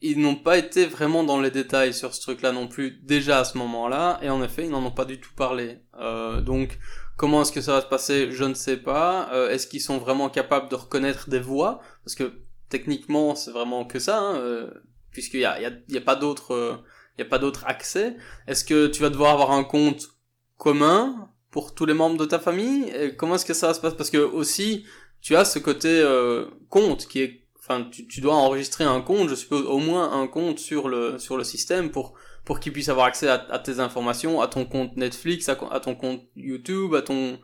ils 0.00 0.18
n'ont 0.18 0.36
pas 0.36 0.56
été 0.56 0.86
vraiment 0.86 1.24
dans 1.24 1.40
les 1.40 1.50
détails 1.50 1.92
sur 1.92 2.14
ce 2.14 2.22
truc-là 2.22 2.52
non 2.52 2.66
plus 2.66 2.92
déjà 3.02 3.40
à 3.40 3.44
ce 3.44 3.58
moment-là, 3.58 4.18
et 4.22 4.30
en 4.30 4.42
effet 4.42 4.64
ils 4.64 4.70
n'en 4.70 4.84
ont 4.84 4.90
pas 4.90 5.04
du 5.04 5.20
tout 5.20 5.34
parlé. 5.34 5.78
Euh, 5.98 6.40
donc 6.40 6.78
comment 7.16 7.42
est-ce 7.42 7.52
que 7.52 7.60
ça 7.60 7.72
va 7.72 7.80
se 7.82 7.86
passer 7.86 8.32
Je 8.32 8.44
ne 8.44 8.54
sais 8.54 8.78
pas. 8.78 9.28
Euh, 9.32 9.50
est-ce 9.50 9.66
qu'ils 9.66 9.82
sont 9.82 9.98
vraiment 9.98 10.30
capables 10.30 10.70
de 10.70 10.76
reconnaître 10.76 11.28
des 11.28 11.38
voix? 11.38 11.80
Parce 12.04 12.14
que 12.14 12.32
techniquement 12.70 13.34
c'est 13.34 13.50
vraiment 13.50 13.84
que 13.84 13.98
ça, 13.98 14.18
hein, 14.20 14.36
euh, 14.36 14.70
puisqu'il 15.10 15.40
y 15.40 15.44
a, 15.44 15.60
y, 15.60 15.66
a, 15.66 15.72
y 15.88 15.98
a 15.98 16.02
pas 16.02 16.16
d'autres 16.16 16.82
il 16.82 16.99
n'y 17.20 17.26
a 17.26 17.30
pas 17.30 17.38
d'autre 17.38 17.64
accès. 17.66 18.16
Est-ce 18.46 18.64
que 18.64 18.86
tu 18.86 19.02
vas 19.02 19.10
devoir 19.10 19.32
avoir 19.32 19.52
un 19.52 19.64
compte 19.64 20.08
commun 20.56 21.30
pour 21.50 21.74
tous 21.74 21.86
les 21.86 21.94
membres 21.94 22.16
de 22.16 22.24
ta 22.24 22.38
famille? 22.38 22.92
Comment 23.16 23.36
est-ce 23.36 23.46
que 23.46 23.54
ça 23.54 23.74
se 23.74 23.80
passe 23.80 23.94
Parce 23.94 24.10
que 24.10 24.18
aussi, 24.18 24.84
tu 25.20 25.36
as 25.36 25.44
ce 25.44 25.58
côté 25.58 25.88
euh, 25.88 26.46
compte 26.68 27.06
qui 27.06 27.20
est, 27.20 27.44
enfin, 27.58 27.88
tu, 27.90 28.20
dois 28.20 28.34
enregistrer 28.34 28.84
un 28.84 29.00
compte, 29.00 29.28
je 29.28 29.34
suppose 29.34 29.64
au 29.66 29.78
moins 29.78 30.12
un 30.12 30.26
compte 30.26 30.58
sur 30.58 30.88
le 30.88 31.18
sur 31.18 31.36
le 31.36 31.44
système 31.44 31.90
pour 31.90 32.14
pour 32.44 32.58
qu'il 32.58 32.72
puisse 32.72 32.88
avoir 32.88 33.06
accès 33.06 33.28
à, 33.28 33.58
tes 33.58 33.80
informations, 33.80 34.40
à 34.40 34.48
ton 34.48 34.64
compte 34.64 34.96
Netflix, 34.96 35.48
à, 35.48 35.54
ton 35.54 35.94
compte 35.94 36.22
YouTube, 36.36 36.94
à 36.94 37.02
ton 37.02 37.38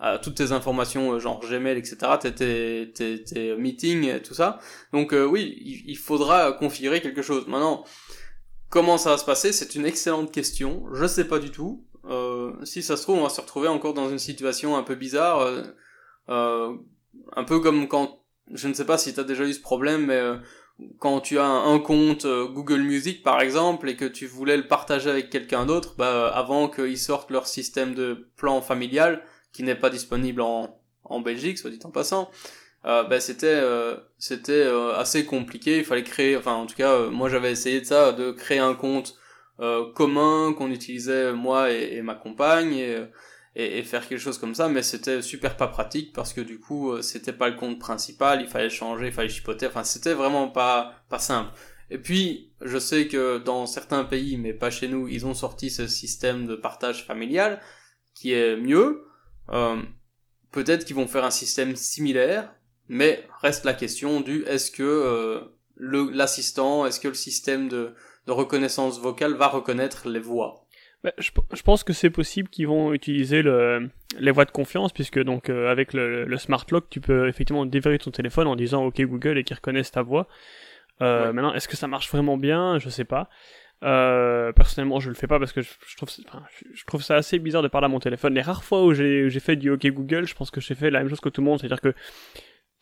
à 0.00 0.18
toutes 0.18 0.34
tes 0.34 0.52
informations 0.52 1.12
euh, 1.12 1.18
genre 1.18 1.40
Gmail, 1.40 1.76
etc., 1.76 1.96
tes, 2.20 2.34
tes, 2.34 2.90
tes, 2.92 3.22
tes 3.22 3.54
meetings, 3.56 4.20
tout 4.20 4.34
ça. 4.34 4.58
Donc 4.92 5.12
euh, 5.12 5.24
oui, 5.24 5.58
il, 5.60 5.90
il, 5.90 5.96
faudra 5.96 6.52
configurer 6.52 7.02
quelque 7.02 7.20
chose. 7.20 7.46
Maintenant, 7.46 7.84
Comment 8.70 8.98
ça 8.98 9.10
va 9.10 9.18
se 9.18 9.24
passer? 9.24 9.52
C'est 9.52 9.74
une 9.74 9.84
excellente 9.84 10.30
question. 10.30 10.84
Je 10.94 11.04
sais 11.06 11.26
pas 11.26 11.40
du 11.40 11.50
tout. 11.50 11.84
Euh, 12.04 12.52
si 12.64 12.84
ça 12.84 12.96
se 12.96 13.02
trouve, 13.02 13.18
on 13.18 13.24
va 13.24 13.28
se 13.28 13.40
retrouver 13.40 13.66
encore 13.66 13.94
dans 13.94 14.08
une 14.08 14.20
situation 14.20 14.76
un 14.76 14.84
peu 14.84 14.94
bizarre, 14.94 15.40
euh, 15.40 15.62
euh, 16.28 16.76
un 17.34 17.44
peu 17.44 17.58
comme 17.58 17.88
quand, 17.88 18.22
je 18.52 18.68
ne 18.68 18.74
sais 18.74 18.86
pas 18.86 18.96
si 18.96 19.12
tu 19.12 19.18
as 19.18 19.24
déjà 19.24 19.44
eu 19.44 19.52
ce 19.52 19.60
problème, 19.60 20.06
mais 20.06 20.20
quand 20.98 21.20
tu 21.20 21.38
as 21.40 21.44
un, 21.44 21.78
compte 21.80 22.24
Google 22.24 22.80
Music 22.80 23.22
par 23.22 23.40
exemple 23.40 23.88
et 23.88 23.96
que 23.96 24.04
tu 24.04 24.26
voulais 24.26 24.56
le 24.56 24.66
partager 24.66 25.10
avec 25.10 25.30
quelqu'un 25.30 25.66
d'autre, 25.66 25.96
bah, 25.98 26.28
avant 26.28 26.68
qu'ils 26.68 26.98
sortent 26.98 27.30
leur 27.32 27.48
système 27.48 27.94
de 27.94 28.30
plan 28.36 28.62
familial, 28.62 29.22
qui 29.52 29.64
n'est 29.64 29.74
pas 29.74 29.90
disponible 29.90 30.40
en, 30.40 30.80
en 31.04 31.20
Belgique, 31.20 31.58
soit 31.58 31.70
dit 31.70 31.80
en 31.82 31.90
passant, 31.90 32.30
euh, 32.86 33.04
bah, 33.04 33.20
c'était 33.20 33.46
euh, 33.46 33.96
c'était 34.18 34.52
euh, 34.52 34.94
assez 34.96 35.26
compliqué. 35.26 35.78
Il 35.78 35.84
fallait 35.84 36.04
créer, 36.04 36.36
enfin 36.36 36.54
en 36.54 36.66
tout 36.66 36.76
cas 36.76 37.06
moi 37.08 37.28
j'avais 37.28 37.52
essayé 37.52 37.80
de 37.80 37.86
ça, 37.86 38.12
de 38.12 38.30
créer 38.32 38.58
un 38.58 38.74
compte 38.74 39.16
commun 39.94 40.54
qu'on 40.54 40.70
utilisait 40.70 41.34
moi 41.34 41.70
et, 41.70 42.00
ma 42.00 42.14
compagne 42.14 42.72
et, 42.72 42.96
et, 43.54 43.82
faire 43.82 44.08
quelque 44.08 44.18
chose 44.18 44.38
comme 44.38 44.54
ça, 44.54 44.70
mais 44.70 44.82
c'était 44.82 45.20
super 45.20 45.54
pas 45.58 45.68
pratique 45.68 46.14
parce 46.14 46.32
que 46.32 46.40
du 46.40 46.58
coup 46.58 47.00
c'était 47.02 47.34
pas 47.34 47.50
le 47.50 47.56
compte 47.56 47.78
principal, 47.78 48.40
il 48.40 48.48
fallait 48.48 48.70
changer, 48.70 49.08
il 49.08 49.12
fallait 49.12 49.28
chipoter. 49.28 49.66
Enfin 49.66 49.84
c'était 49.84 50.14
vraiment 50.14 50.48
pas 50.48 50.94
pas 51.10 51.18
simple. 51.18 51.52
Et 51.90 51.98
puis, 51.98 52.52
je 52.62 52.78
sais 52.78 53.08
que 53.08 53.38
dans 53.38 53.66
certains 53.66 54.04
pays, 54.04 54.36
mais 54.36 54.52
pas 54.54 54.70
chez 54.70 54.88
nous, 54.88 55.08
ils 55.08 55.26
ont 55.26 55.34
sorti 55.34 55.70
ce 55.70 55.88
système 55.88 56.46
de 56.46 56.54
partage 56.54 57.04
familial 57.04 57.60
qui 58.14 58.32
est 58.32 58.56
mieux. 58.56 59.04
Euh, 59.50 59.82
Peut-être 60.52 60.84
qu'ils 60.84 60.96
vont 60.96 61.06
faire 61.06 61.24
un 61.24 61.30
système 61.30 61.76
similaire, 61.76 62.52
mais 62.90 63.24
reste 63.40 63.64
la 63.64 63.72
question 63.72 64.20
du 64.20 64.42
est-ce 64.46 64.72
que 64.72 64.82
euh, 64.82 65.40
l'assistant, 65.78 66.84
est-ce 66.84 66.98
que 66.98 67.06
le 67.06 67.14
système 67.14 67.68
de, 67.68 67.94
de, 68.26 68.32
reconnaissance 68.32 69.00
vocale 69.00 69.34
va 69.34 69.46
reconnaître 69.46 70.08
les 70.08 70.18
voix? 70.18 70.66
Bah, 71.04 71.12
je, 71.16 71.30
je, 71.52 71.62
pense 71.62 71.84
que 71.84 71.92
c'est 71.92 72.10
possible 72.10 72.48
qu'ils 72.48 72.66
vont 72.66 72.92
utiliser 72.92 73.42
le, 73.42 73.88
les 74.18 74.32
voix 74.32 74.44
de 74.44 74.50
confiance, 74.50 74.92
puisque 74.92 75.22
donc 75.22 75.48
euh, 75.48 75.70
avec 75.70 75.94
le, 75.94 76.24
le, 76.24 76.36
smart 76.36 76.66
lock, 76.72 76.90
tu 76.90 77.00
peux 77.00 77.28
effectivement 77.28 77.64
déverrouiller 77.64 78.00
ton 78.00 78.10
téléphone 78.10 78.48
en 78.48 78.56
disant 78.56 78.84
OK 78.84 79.00
Google 79.00 79.38
et 79.38 79.44
qu'ils 79.44 79.56
reconnaissent 79.56 79.92
ta 79.92 80.02
voix. 80.02 80.26
Euh, 81.00 81.32
Maintenant, 81.32 81.54
est-ce 81.54 81.68
que 81.68 81.76
ça 81.76 81.86
marche 81.86 82.10
vraiment 82.10 82.36
bien? 82.36 82.78
Je 82.80 82.88
sais 82.90 83.04
pas. 83.04 83.30
Euh, 83.84 84.52
personnellement, 84.52 84.98
je 84.98 85.08
le 85.08 85.14
fais 85.14 85.28
pas 85.28 85.38
parce 85.38 85.52
que 85.52 85.62
je, 85.62 85.70
je 85.86 85.96
trouve, 85.96 86.10
enfin, 86.28 86.42
je 86.74 86.84
trouve 86.84 87.02
ça 87.02 87.14
assez 87.14 87.38
bizarre 87.38 87.62
de 87.62 87.68
parler 87.68 87.86
à 87.86 87.88
mon 87.88 88.00
téléphone. 88.00 88.34
Les 88.34 88.42
rares 88.42 88.64
fois 88.64 88.84
où 88.84 88.92
j'ai 88.92 89.30
fait 89.40 89.54
du 89.54 89.70
OK 89.70 89.86
Google, 89.86 90.26
je 90.26 90.34
pense 90.34 90.50
que 90.50 90.60
j'ai 90.60 90.74
fait 90.74 90.90
la 90.90 90.98
même 90.98 91.08
chose 91.08 91.20
que 91.20 91.28
tout 91.28 91.40
le 91.40 91.46
monde, 91.46 91.60
c'est-à-dire 91.60 91.80
que 91.80 91.94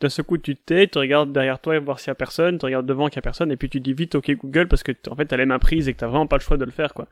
d'un 0.00 0.09
seul 0.09 0.25
coup 0.25 0.38
tu 0.38 0.55
tais, 0.55 0.87
tu 0.87 0.99
regardes 0.99 1.33
derrière 1.33 1.61
toi 1.61 1.75
et 1.75 1.78
voir 1.78 1.99
s'il 1.99 2.09
y 2.09 2.11
a 2.11 2.14
personne, 2.14 2.59
tu 2.59 2.64
regardes 2.67 2.87
devant 2.87 3.09
qu'il 3.09 3.17
y 3.17 3.19
a 3.19 3.23
personne 3.23 3.50
et 3.50 3.57
puis 3.57 3.69
tu 3.69 3.81
dis 3.81 3.93
vite 3.93 4.14
ok 4.14 4.31
Google 4.37 4.69
parce 4.69 4.85
que 4.85 4.93
en 5.11 5.17
fait 5.17 5.26
t'as 5.26 5.37
les 5.37 5.47
mains 5.47 5.59
prises 5.59 5.88
et 5.88 5.93
que 5.93 5.99
t'as 5.99 6.07
vraiment 6.07 6.28
pas 6.28 6.37
le 6.37 6.43
choix 6.43 6.57
de 6.57 6.64
le 6.64 6.71
faire 6.71 6.95
quoi. 6.95 7.09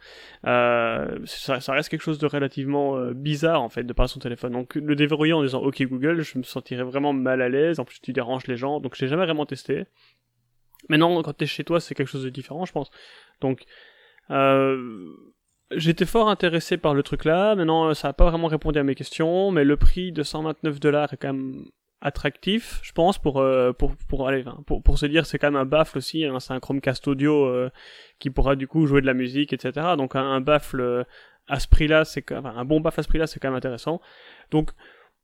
Euh, 0.46 1.18
ça, 1.24 1.60
ça, 1.60 1.72
reste 1.72 1.88
quelque 1.88 2.02
chose 2.02 2.18
de 2.18 2.26
relativement 2.26 2.96
euh, 2.96 3.12
bizarre 3.12 3.62
en 3.62 3.68
fait 3.68 3.82
de 3.82 3.92
parler 3.92 4.08
son 4.08 4.20
téléphone. 4.20 4.52
Donc 4.52 4.76
le 4.76 4.94
déverrouiller 4.94 5.32
en 5.32 5.42
disant 5.42 5.60
ok 5.62 5.82
Google, 5.82 6.22
je 6.22 6.38
me 6.38 6.44
sentirais 6.44 6.84
vraiment 6.84 7.12
mal 7.12 7.42
à 7.42 7.48
l'aise. 7.48 7.80
En 7.80 7.84
plus 7.84 8.00
tu 8.00 8.12
déranges 8.12 8.46
les 8.46 8.56
gens, 8.56 8.78
donc 8.78 8.94
j'ai 8.94 9.08
jamais 9.08 9.24
vraiment 9.26 9.46
testé. 9.46 9.86
Maintenant 10.88 11.20
quand 11.22 11.32
t'es 11.32 11.46
chez 11.46 11.64
toi 11.64 11.80
c'est 11.80 11.94
quelque 11.94 12.08
chose 12.08 12.24
de 12.24 12.30
différent 12.30 12.66
je 12.66 12.72
pense. 12.72 12.90
Donc 13.40 13.64
euh, 14.30 15.08
J'étais 15.72 16.06
fort 16.06 16.28
intéressé 16.28 16.76
par 16.76 16.94
le 16.94 17.02
truc 17.02 17.24
là, 17.24 17.56
maintenant 17.56 17.92
ça 17.92 18.08
n'a 18.08 18.12
pas 18.12 18.30
vraiment 18.30 18.46
répondu 18.46 18.78
à 18.78 18.84
mes 18.84 18.94
questions, 18.94 19.50
mais 19.50 19.64
le 19.64 19.76
prix 19.76 20.12
de 20.12 20.22
129 20.22 20.78
dollars 20.78 21.12
est 21.12 21.16
quand 21.16 21.32
même 21.32 21.64
attractif, 22.00 22.80
je 22.82 22.92
pense, 22.92 23.18
pour 23.18 23.40
euh, 23.40 23.72
pour 23.72 23.96
pour 24.08 24.28
aller 24.28 24.44
pour 24.66 24.82
pour 24.82 24.98
se 24.98 25.06
dire 25.06 25.26
c'est 25.26 25.38
quand 25.38 25.48
même 25.48 25.60
un 25.60 25.64
baffle 25.64 25.98
aussi, 25.98 26.24
hein, 26.24 26.40
c'est 26.40 26.52
un 26.52 26.60
Chromecast 26.60 27.06
audio 27.08 27.46
euh, 27.46 27.70
qui 28.18 28.30
pourra 28.30 28.56
du 28.56 28.68
coup 28.68 28.86
jouer 28.86 29.00
de 29.00 29.06
la 29.06 29.14
musique, 29.14 29.52
etc. 29.52 29.94
Donc 29.96 30.14
un, 30.14 30.40
baffle 30.40 30.80
euh, 30.80 31.04
à 31.48 31.58
ce 31.58 31.68
prix-là, 31.68 32.04
c'est 32.04 32.30
enfin, 32.32 32.54
un 32.56 32.64
bon 32.64 32.80
baffle 32.80 33.00
à 33.00 33.02
ce 33.02 33.08
prix-là, 33.08 33.26
c'est 33.26 33.40
quand 33.40 33.48
même 33.48 33.56
intéressant. 33.56 34.00
Donc 34.50 34.70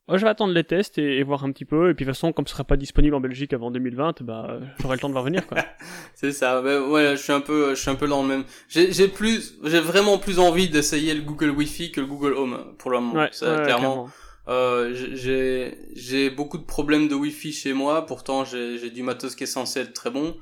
Moi, 0.08 0.18
je 0.18 0.24
vais 0.24 0.30
attendre 0.30 0.52
les 0.52 0.64
tests 0.64 0.98
et, 0.98 1.22
voir 1.22 1.44
un 1.44 1.52
petit 1.52 1.64
peu. 1.64 1.90
Et 1.90 1.94
puis, 1.94 2.04
de 2.04 2.10
toute 2.10 2.16
façon, 2.16 2.32
comme 2.32 2.46
ce 2.46 2.54
sera 2.54 2.64
pas 2.64 2.76
disponible 2.76 3.14
en 3.14 3.20
Belgique 3.20 3.52
avant 3.52 3.70
2020, 3.70 4.22
bah, 4.22 4.58
j'aurai 4.80 4.96
le 4.96 5.00
temps 5.00 5.08
de 5.08 5.16
revenir, 5.16 5.46
quoi. 5.46 5.58
c'est 6.14 6.32
ça. 6.32 6.60
Ben, 6.60 6.82
ouais, 6.90 7.12
je 7.16 7.22
suis 7.22 7.32
un 7.32 7.40
peu, 7.40 7.74
je 7.74 7.80
suis 7.80 7.90
un 7.90 7.94
peu 7.94 8.08
dans 8.08 8.22
le 8.22 8.28
même. 8.28 8.44
J'ai 8.68 9.08
plus, 9.08 9.58
j'ai 9.64 9.80
vraiment 9.80 10.18
plus 10.18 10.40
envie 10.40 10.68
d'essayer 10.68 11.14
le 11.14 11.22
Google 11.22 11.50
Wi-Fi 11.50 11.92
que 11.92 12.00
le 12.00 12.06
Google 12.06 12.32
Home 12.32 12.74
pour 12.78 12.90
le 12.90 12.98
moment. 12.98 13.20
Ouais, 13.22 13.30
clairement. 13.30 14.08
Euh, 14.48 14.92
j'ai 14.92 15.78
j'ai 15.94 16.30
beaucoup 16.30 16.58
de 16.58 16.64
problèmes 16.64 17.08
de 17.08 17.14
Wi-Fi 17.14 17.52
chez 17.52 17.72
moi. 17.72 18.06
Pourtant, 18.06 18.44
j'ai 18.44 18.90
du 18.90 19.02
matos 19.02 19.34
qui 19.34 19.44
est 19.44 19.46
censé 19.46 19.80
être 19.80 19.92
très 19.92 20.10
bon. 20.10 20.36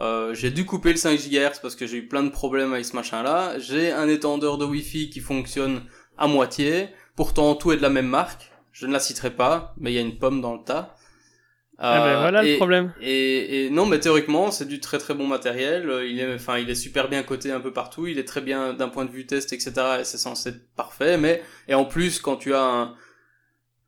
Euh, 0.00 0.34
j'ai 0.34 0.50
dû 0.50 0.66
couper 0.66 0.90
le 0.90 0.96
5 0.96 1.16
GHz 1.16 1.60
parce 1.62 1.76
que 1.76 1.86
j'ai 1.86 1.98
eu 1.98 2.08
plein 2.08 2.24
de 2.24 2.30
problèmes 2.30 2.72
avec 2.72 2.84
ce 2.84 2.96
machin-là. 2.96 3.58
J'ai 3.58 3.92
un 3.92 4.08
étendeur 4.08 4.58
de 4.58 4.64
Wi-Fi 4.64 5.08
qui 5.10 5.20
fonctionne 5.20 5.82
à 6.18 6.26
moitié. 6.26 6.88
Pourtant, 7.14 7.54
tout 7.54 7.70
est 7.70 7.76
de 7.76 7.82
la 7.82 7.90
même 7.90 8.08
marque. 8.08 8.50
Je 8.72 8.86
ne 8.86 8.92
la 8.92 8.98
citerai 8.98 9.30
pas, 9.30 9.72
mais 9.78 9.92
il 9.92 9.94
y 9.94 9.98
a 9.98 10.00
une 10.00 10.18
pomme 10.18 10.40
dans 10.40 10.54
le 10.54 10.64
tas. 10.64 10.96
ah 11.78 12.04
ben 12.04 12.20
voilà 12.22 12.42
le 12.42 12.56
problème. 12.56 12.92
Et, 13.00 13.66
et, 13.66 13.70
non, 13.70 13.86
mais 13.86 14.00
théoriquement, 14.00 14.50
c'est 14.50 14.66
du 14.66 14.80
très 14.80 14.98
très 14.98 15.14
bon 15.14 15.28
matériel. 15.28 15.88
Il 16.08 16.18
est, 16.18 16.34
enfin, 16.34 16.58
il 16.58 16.68
est 16.68 16.74
super 16.74 17.08
bien 17.08 17.22
coté 17.22 17.52
un 17.52 17.60
peu 17.60 17.72
partout. 17.72 18.08
Il 18.08 18.18
est 18.18 18.24
très 18.24 18.40
bien 18.40 18.72
d'un 18.72 18.88
point 18.88 19.04
de 19.04 19.12
vue 19.12 19.26
test, 19.26 19.52
etc. 19.52 19.72
Et 20.00 20.04
c'est 20.04 20.18
censé 20.18 20.48
être 20.48 20.74
parfait. 20.74 21.18
Mais 21.18 21.40
et 21.68 21.74
en 21.74 21.84
plus, 21.84 22.18
quand 22.18 22.34
tu 22.34 22.52
as 22.52 22.64
un, 22.64 22.94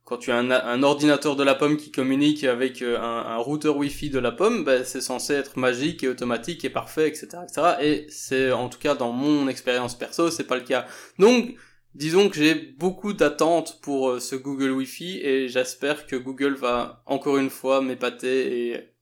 quand 0.07 0.15
tu 0.15 0.31
as 0.31 0.37
un, 0.37 0.49
un, 0.49 0.83
ordinateur 0.83 1.35
de 1.35 1.43
la 1.43 1.53
pomme 1.53 1.75
qui 1.75 1.91
communique 1.91 2.45
avec 2.45 2.81
euh, 2.81 2.97
un, 2.97 3.25
un 3.25 3.37
routeur 3.39 3.75
Wi-Fi 3.75 4.09
de 4.09 4.19
la 4.19 4.31
pomme, 4.31 4.63
ben, 4.63 4.85
c'est 4.85 5.01
censé 5.01 5.33
être 5.33 5.59
magique 5.59 6.01
et 6.01 6.07
automatique 6.07 6.63
et 6.63 6.69
parfait, 6.69 7.09
etc., 7.09 7.27
etc. 7.43 7.61
Et 7.81 8.05
c'est 8.07 8.53
en 8.53 8.69
tout 8.69 8.79
cas 8.79 8.95
dans 8.95 9.11
mon 9.11 9.49
expérience 9.49 9.95
perso, 9.95 10.31
c'est 10.31 10.45
pas 10.45 10.55
le 10.55 10.63
cas. 10.63 10.85
Donc 11.19 11.55
disons 11.93 12.29
que 12.29 12.37
j'ai 12.37 12.55
beaucoup 12.55 13.11
d'attentes 13.11 13.81
pour 13.81 14.11
euh, 14.11 14.19
ce 14.21 14.37
Google 14.37 14.71
Wi-Fi 14.71 15.19
et 15.21 15.49
j'espère 15.49 16.07
que 16.07 16.15
Google 16.15 16.53
va 16.53 17.03
encore 17.05 17.37
une 17.37 17.49
fois 17.49 17.81
m'épater 17.81 18.69
et 18.69 18.93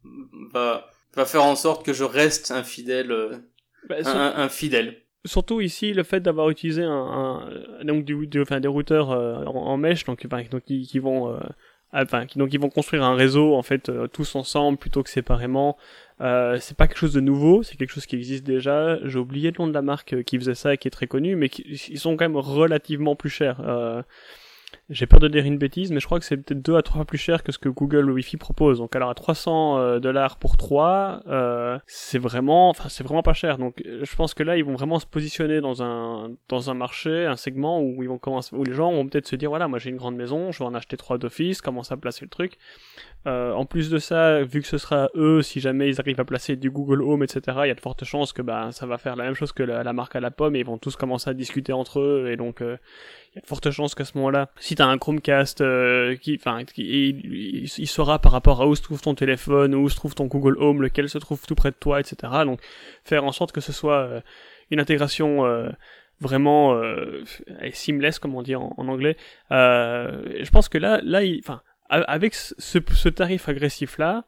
va, 0.54 0.90
va 1.14 1.26
faire 1.26 1.44
en 1.44 1.56
sorte 1.56 1.86
que 1.86 1.94
je 1.94 2.04
reste 2.04 2.50
un 2.50 2.64
fidèle, 2.64 3.44
bah, 3.88 3.98
un, 4.06 4.50
fidèle. 4.50 5.04
Surtout 5.26 5.60
ici, 5.62 5.94
le 5.94 6.04
fait 6.04 6.22
d'avoir 6.22 6.50
utilisé 6.50 6.84
un, 6.84 7.50
donc 7.84 8.06
du, 8.06 8.42
enfin, 8.42 8.60
des 8.60 8.68
routeurs 8.68 9.12
euh, 9.12 9.44
en, 9.46 9.76
mèche, 9.78 10.06
donc, 10.06 10.26
donc 10.28 10.64
qui, 10.64 11.00
vont 11.00 11.38
enfin, 11.92 12.26
qui, 12.26 12.38
donc 12.38 12.54
ils 12.54 12.60
vont 12.60 12.70
construire 12.70 13.04
un 13.04 13.16
réseau 13.16 13.56
en 13.56 13.64
fait 13.64 13.92
tous 14.14 14.36
ensemble 14.36 14.78
plutôt 14.78 15.04
que 15.04 15.10
séparément. 15.10 15.78
Euh, 16.22 16.58
c'est 16.62 16.78
pas 16.78 16.88
quelque 16.88 16.98
chose 16.98 17.14
de 17.14 17.20
nouveau, 17.20 17.64
c'est 17.64 17.76
quelque 17.76 17.92
chose 17.92 18.06
qui 18.06 18.16
existe 18.16 18.46
déjà. 18.46 18.98
J'ai 19.04 19.20
oublié 19.20 19.52
le 19.52 19.58
nom 19.60 19.68
de 19.68 19.74
la 19.74 19.82
marque 19.82 20.14
euh, 20.14 20.24
qui 20.24 20.38
faisait 20.38 20.56
ça 20.56 20.74
et 20.74 20.78
qui 20.78 20.88
est 20.88 20.92
très 20.92 21.08
connue, 21.08 21.36
mais 21.36 21.50
qui, 21.50 21.64
ils 21.90 22.00
sont 22.00 22.16
quand 22.16 22.26
même 22.26 22.38
relativement 22.38 23.16
plus 23.16 23.30
chers. 23.30 23.62
Euh, 24.90 24.94
j'ai 24.94 25.06
peur 25.08 25.20
de 25.20 25.28
dire 25.28 25.46
une 25.46 25.58
bêtise, 25.58 25.92
mais 25.92 26.00
je 26.00 26.06
crois 26.06 26.20
que 26.20 26.26
c'est 26.26 26.38
peut-être 26.38 26.62
deux 26.62 26.76
à 26.76 26.82
trois 26.82 26.98
fois 26.98 27.06
plus 27.06 27.18
cher 27.18 27.44
que 27.44 27.52
ce 27.52 27.58
que 27.60 27.70
Google 27.70 28.10
Wi-Fi 28.12 28.38
propose. 28.38 28.80
Donc 28.80 28.96
alors 28.96 29.10
à 29.10 29.16
300 29.16 29.78
euh, 29.78 30.00
dollars 30.00 30.38
pour 30.38 30.58
3, 30.58 31.24
euh, 31.28 31.80
c'est 31.88 32.20
vraiment, 32.20 32.70
enfin 32.70 32.90
c'est 32.90 33.04
vraiment 33.04 33.24
pas 33.24 33.34
cher. 33.34 33.58
Donc 33.58 33.82
je 33.86 34.16
pense 34.16 34.34
que 34.34 34.44
là 34.44 34.58
ils 34.58 34.64
vont 34.64 34.76
vraiment 34.76 35.00
se 35.00 35.06
positionner 35.06 35.62
dans 35.62 35.84
un 35.84 36.32
dans 36.50 36.70
un 36.70 36.74
marché, 36.74 37.26
un 37.26 37.36
segment 37.36 37.82
où 37.82 38.04
ils 38.04 38.10
vont 38.10 38.18
commencer, 38.18 38.56
où 38.56 38.64
les 38.64 38.74
gens 38.74 38.92
vont 38.92 39.08
peut-être 39.08 39.28
se 39.28 39.36
dire 39.36 39.50
voilà 39.50 39.68
moi 39.68 39.80
j'ai 39.80 39.90
une 39.90 39.98
grande 39.98 40.16
maison, 40.16 40.52
je 40.52 40.60
vais 40.60 40.66
en 40.66 40.76
acheter 40.76 40.98
trois 40.98 41.18
d'office, 41.18 41.62
commencer 41.62 41.94
à 41.94 41.98
placer 41.98 42.26
le 42.26 42.30
truc. 42.30 42.58
Euh, 43.28 43.54
en 43.54 43.66
plus 43.66 43.90
de 43.90 43.98
ça, 43.98 44.44
vu 44.44 44.62
que 44.62 44.68
ce 44.68 44.78
sera 44.78 45.10
eux, 45.16 45.42
si 45.42 45.60
jamais 45.60 45.90
ils 45.90 46.00
arrivent 46.00 46.20
à 46.20 46.26
placer 46.26 46.56
du 46.56 46.70
Google 46.70 47.02
Home, 47.02 47.24
etc., 47.24 47.58
il 47.64 47.68
y 47.68 47.72
a 47.72 47.74
de 47.74 47.80
fortes 47.80 48.04
chances 48.04 48.34
que 48.34 48.44
bah, 48.44 48.70
ça 48.72 48.86
va 48.86 49.00
faire 49.00 49.16
la 49.16 49.24
même 49.24 49.34
chose 49.34 49.52
que 49.52 49.64
la, 49.64 49.94
marque 49.94 50.16
à 50.16 50.20
la 50.20 50.30
pomme 50.30 50.56
et 50.56 50.60
ils 50.60 50.66
vont 50.66 50.78
tous 50.78 50.96
commencer 50.96 51.30
à 51.30 51.34
discuter 51.34 51.74
entre 51.74 52.00
eux 52.02 52.30
et 52.30 52.38
donc 52.38 52.62
euh, 52.62 52.78
y 53.36 53.40
a 53.40 53.42
de 53.42 53.48
fortes 53.48 53.70
chances 53.72 53.96
qu'à 53.96 54.06
ce 54.06 54.18
moment-là, 54.18 54.50
si 54.60 54.76
t'as 54.76 54.86
un 54.86 54.98
Chromecast 54.98 55.62
euh, 55.62 56.16
qui, 56.16 56.38
enfin, 56.40 56.64
il, 56.78 57.66
il, 57.78 57.88
saura 57.88 58.20
par 58.20 58.32
rapport 58.32 58.62
à 58.62 58.68
où 58.68 58.76
se 58.76 58.82
trouve 58.82 59.02
ton 59.02 59.16
téléphone, 59.16 59.76
où 59.76 59.90
se 59.90 59.96
trouve 59.96 60.16
ton 60.16 60.26
Google 60.26 60.58
Home, 60.58 60.82
lequel 60.82 61.10
se 61.10 61.18
trouve 61.18 61.46
tout 61.46 61.56
près 61.56 61.72
de 61.72 61.76
toi, 61.76 62.00
etc. 62.00 62.34
Donc 62.46 62.62
faire 63.04 63.24
en 63.26 63.32
sorte 63.32 63.52
que 63.52 63.62
ce 63.62 63.72
soit 63.72 64.10
une 64.72 64.80
intégration 64.80 65.44
vraiment 66.20 66.80
seamless, 67.74 68.20
comme 68.20 68.36
on 68.36 68.42
dit 68.42 68.56
en, 68.56 68.74
en 68.78 68.88
anglais. 68.88 69.18
je 69.50 70.50
pense 70.50 70.70
que 70.70 70.78
là, 70.78 71.00
là, 71.04 71.22
enfin 71.40 71.62
avec 71.90 72.34
ce, 72.34 73.10
tarif 73.10 73.50
agressif 73.50 73.98
là, 73.98 74.26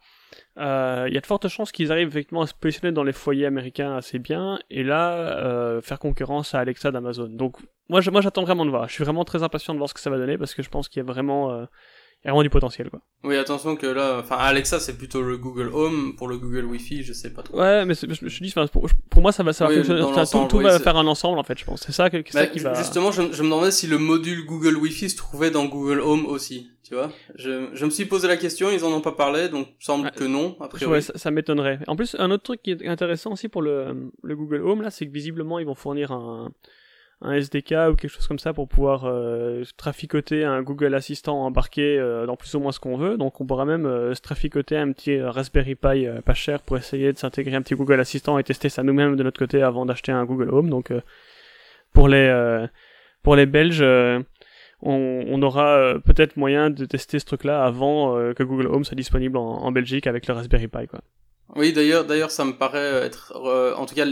euh, 0.58 1.06
il 1.08 1.14
y 1.14 1.18
a 1.18 1.22
de 1.22 1.26
fortes 1.26 1.48
chances 1.48 1.72
qu'ils 1.72 1.92
arrivent 1.92 2.08
effectivement 2.08 2.42
à 2.42 2.48
se 2.48 2.54
positionner 2.54 2.92
dans 2.92 3.04
les 3.04 3.14
foyers 3.14 3.46
américains 3.46 3.96
assez 3.96 4.20
bien 4.20 4.60
et 4.70 4.84
là 4.84 5.14
euh, 5.14 5.82
faire 5.82 6.00
concurrence 6.00 6.56
à 6.56 6.60
Alexa 6.60 6.92
d'Amazon. 6.92 7.28
Donc 7.30 7.58
moi, 7.90 8.02
moi 8.12 8.22
j'attends 8.22 8.44
vraiment 8.44 8.66
de 8.66 8.70
voir. 8.70 8.88
Je 8.88 8.94
suis 8.94 9.04
vraiment 9.04 9.26
très 9.26 9.44
impatient 9.44 9.74
de 9.74 9.80
voir 9.80 9.90
ce 9.90 9.94
que 9.94 10.00
ça 10.00 10.10
va 10.10 10.18
donner 10.18 10.38
parce 10.38 10.56
que 10.56 10.64
je 10.64 10.70
pense 10.70 10.90
qu'il 10.90 11.02
y 11.02 11.06
a 11.06 11.12
vraiment 11.12 11.52
euh, 11.52 11.66
il 12.24 12.28
y 12.28 12.30
a 12.30 12.32
vraiment 12.32 12.44
du 12.44 12.50
potentiel, 12.50 12.90
quoi. 12.90 13.00
Oui, 13.24 13.38
attention 13.38 13.76
que 13.76 13.86
là, 13.86 14.18
enfin, 14.20 14.38
Alexa, 14.38 14.80
c'est 14.80 14.98
plutôt 14.98 15.22
le 15.22 15.38
Google 15.38 15.70
Home. 15.72 16.16
Pour 16.18 16.28
le 16.28 16.38
Google 16.38 16.66
Wi-Fi, 16.66 17.04
je 17.04 17.14
sais 17.14 17.32
pas 17.32 17.44
trop. 17.44 17.60
Ouais, 17.60 17.86
mais 17.86 17.94
je, 17.94 18.08
je 18.10 18.44
dis, 18.44 18.54
pour, 18.72 18.88
pour, 19.10 19.22
moi, 19.22 19.32
ça 19.32 19.44
va, 19.44 19.54
ça 19.54 19.68
va 19.68 19.76
fonctionner. 19.76 20.02
tout, 20.02 20.48
tout 20.50 20.60
va 20.60 20.80
faire 20.80 20.98
un 20.98 21.06
ensemble, 21.06 21.38
en 21.38 21.44
fait, 21.44 21.60
je 21.60 21.66
pense. 21.66 21.82
C'est 21.82 21.92
ça, 21.92 22.10
ça 22.10 22.20
bah, 22.34 22.48
qui 22.48 22.60
va. 22.60 22.74
Justement, 22.74 23.12
je, 23.12 23.22
je 23.32 23.44
me 23.44 23.50
demandais 23.50 23.72
si 23.72 23.86
le 23.86 24.00
module 24.00 24.46
Google 24.46 24.78
Wi-Fi 24.78 25.12
se 25.12 25.16
trouvait 25.16 25.52
dans 25.52 25.66
Google 25.66 26.00
Home 26.00 26.26
aussi. 26.26 26.72
Tu 26.88 26.96
vois, 26.96 27.12
je, 27.36 27.68
je 27.74 27.86
me 27.86 27.90
suis 27.90 28.06
posé 28.06 28.30
la 28.30 28.38
question, 28.38 28.70
ils 28.72 28.86
en 28.86 28.94
ont 28.94 29.02
pas 29.02 29.12
parlé, 29.12 29.50
donc 29.50 29.68
semble 29.78 30.10
que 30.12 30.24
non. 30.24 30.56
Ouais, 30.88 31.02
ça, 31.02 31.18
ça 31.18 31.32
m'étonnerait. 31.32 31.80
En 31.88 31.98
plus, 31.98 32.16
un 32.18 32.32
autre 32.32 32.44
truc 32.44 32.62
qui 32.64 32.72
est 32.72 32.88
intéressant 32.88 33.34
aussi 33.34 33.50
pour 33.50 33.62
le, 33.62 34.10
le 34.24 34.36
Google 34.38 34.62
Home 34.62 34.82
là, 34.82 34.90
c'est 34.90 35.06
que 35.06 35.12
visiblement 35.12 35.60
ils 35.60 35.66
vont 35.66 35.76
fournir 35.76 36.14
un, 36.14 36.50
un 37.20 37.34
SDK 37.34 37.72
ou 37.92 37.96
quelque 37.96 38.08
chose 38.08 38.26
comme 38.26 38.40
ça 38.40 38.54
pour 38.54 38.70
pouvoir 38.70 39.04
euh, 39.04 39.64
traficoter 39.76 40.46
un 40.46 40.62
Google 40.62 40.96
Assistant 40.96 41.44
embarqué 41.44 42.00
euh, 42.00 42.26
dans 42.26 42.38
plus 42.38 42.56
ou 42.56 42.62
moins 42.62 42.72
ce 42.72 42.80
qu'on 42.80 42.96
veut. 42.96 43.18
Donc 43.18 43.42
on 43.42 43.46
pourra 43.46 43.66
même 43.66 43.86
euh, 43.86 44.14
se 44.14 44.22
traficoter 44.22 44.78
un 44.78 44.94
petit 44.94 45.20
Raspberry 45.20 45.76
Pi 45.76 46.08
pas 46.24 46.34
cher 46.34 46.62
pour 46.62 46.78
essayer 46.78 47.12
de 47.12 47.18
s'intégrer 47.18 47.56
un 47.56 47.62
petit 47.62 47.76
Google 47.76 48.00
Assistant 48.00 48.38
et 48.38 48.46
tester 48.46 48.70
ça 48.70 48.82
nous-mêmes 48.82 49.18
de 49.18 49.24
notre 49.24 49.40
côté 49.40 49.62
avant 49.62 49.86
d'acheter 49.86 50.14
un 50.14 50.24
Google 50.24 50.52
Home. 50.52 50.70
Donc 50.70 50.94
pour 51.92 52.08
les 52.08 52.68
pour 53.24 53.36
les 53.36 53.46
Belges, 53.46 53.84
on, 54.82 55.42
aura 55.42 55.96
peut-être 56.06 56.38
moyen 56.38 56.70
de 56.70 56.86
tester 56.86 57.20
ce 57.20 57.26
truc-là 57.26 57.64
avant 57.64 58.16
que 58.34 58.44
Google 58.44 58.68
Home 58.68 58.84
soit 58.84 58.96
disponible 58.96 59.38
en, 59.38 59.64
en 59.64 59.72
Belgique 59.72 60.08
avec 60.08 60.28
le 60.28 60.34
Raspberry 60.34 60.68
Pi 60.68 60.88
quoi. 60.88 61.02
Oui, 61.56 61.72
d'ailleurs, 61.72 62.06
d'ailleurs, 62.06 62.32
ça 62.32 62.44
me 62.44 62.54
paraît 62.54 63.06
être, 63.06 63.34
euh, 63.36 63.74
en 63.76 63.86
tout 63.86 63.96
cas, 63.96 64.06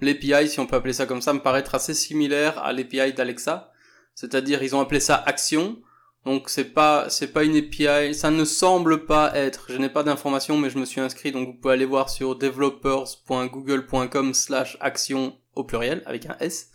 l'API, 0.00 0.48
si 0.48 0.60
on 0.60 0.66
peut 0.66 0.76
appeler 0.76 0.92
ça 0.92 1.06
comme 1.06 1.22
ça, 1.22 1.32
me 1.32 1.38
paraît 1.40 1.60
être 1.60 1.74
assez 1.74 1.94
similaire 1.94 2.58
à 2.58 2.72
l'API 2.72 3.14
d'Alexa. 3.14 3.72
C'est-à-dire, 4.14 4.62
ils 4.62 4.76
ont 4.76 4.80
appelé 4.80 5.00
ça 5.00 5.16
Action. 5.26 5.78
Donc, 6.26 6.48
c'est 6.48 6.72
pas, 6.72 7.08
c'est 7.08 7.32
pas 7.32 7.44
une 7.44 7.56
API, 7.56 8.14
ça 8.14 8.30
ne 8.30 8.44
semble 8.44 9.06
pas 9.06 9.32
être. 9.34 9.66
Je 9.70 9.78
n'ai 9.78 9.88
pas 9.88 10.02
d'informations, 10.02 10.58
mais 10.58 10.70
je 10.70 10.78
me 10.78 10.84
suis 10.84 11.00
inscrit, 11.00 11.32
donc 11.32 11.48
vous 11.48 11.54
pouvez 11.54 11.74
aller 11.74 11.84
voir 11.84 12.10
sur 12.10 12.36
developers.google.com 12.36 14.34
slash 14.34 14.76
action 14.80 15.36
au 15.54 15.64
pluriel, 15.64 16.02
avec 16.06 16.26
un 16.26 16.36
S. 16.40 16.70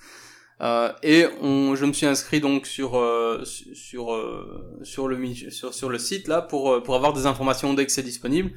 Euh, 0.62 0.92
et 1.04 1.26
on, 1.42 1.76
je 1.76 1.86
me 1.86 1.94
suis 1.94 2.06
inscrit 2.06 2.42
donc 2.42 2.66
sur 2.66 2.98
euh, 2.98 3.44
sur 3.46 4.14
euh, 4.14 4.80
sur 4.84 5.08
le 5.08 5.18
sur 5.50 5.90
le 5.90 5.98
site 5.98 6.28
là 6.28 6.42
pour 6.42 6.84
pour 6.84 6.96
avoir 6.96 7.14
des 7.14 7.26
informations 7.26 7.74
dès 7.74 7.86
que 7.86 7.92
c'est 7.92 8.04
disponible. 8.04 8.52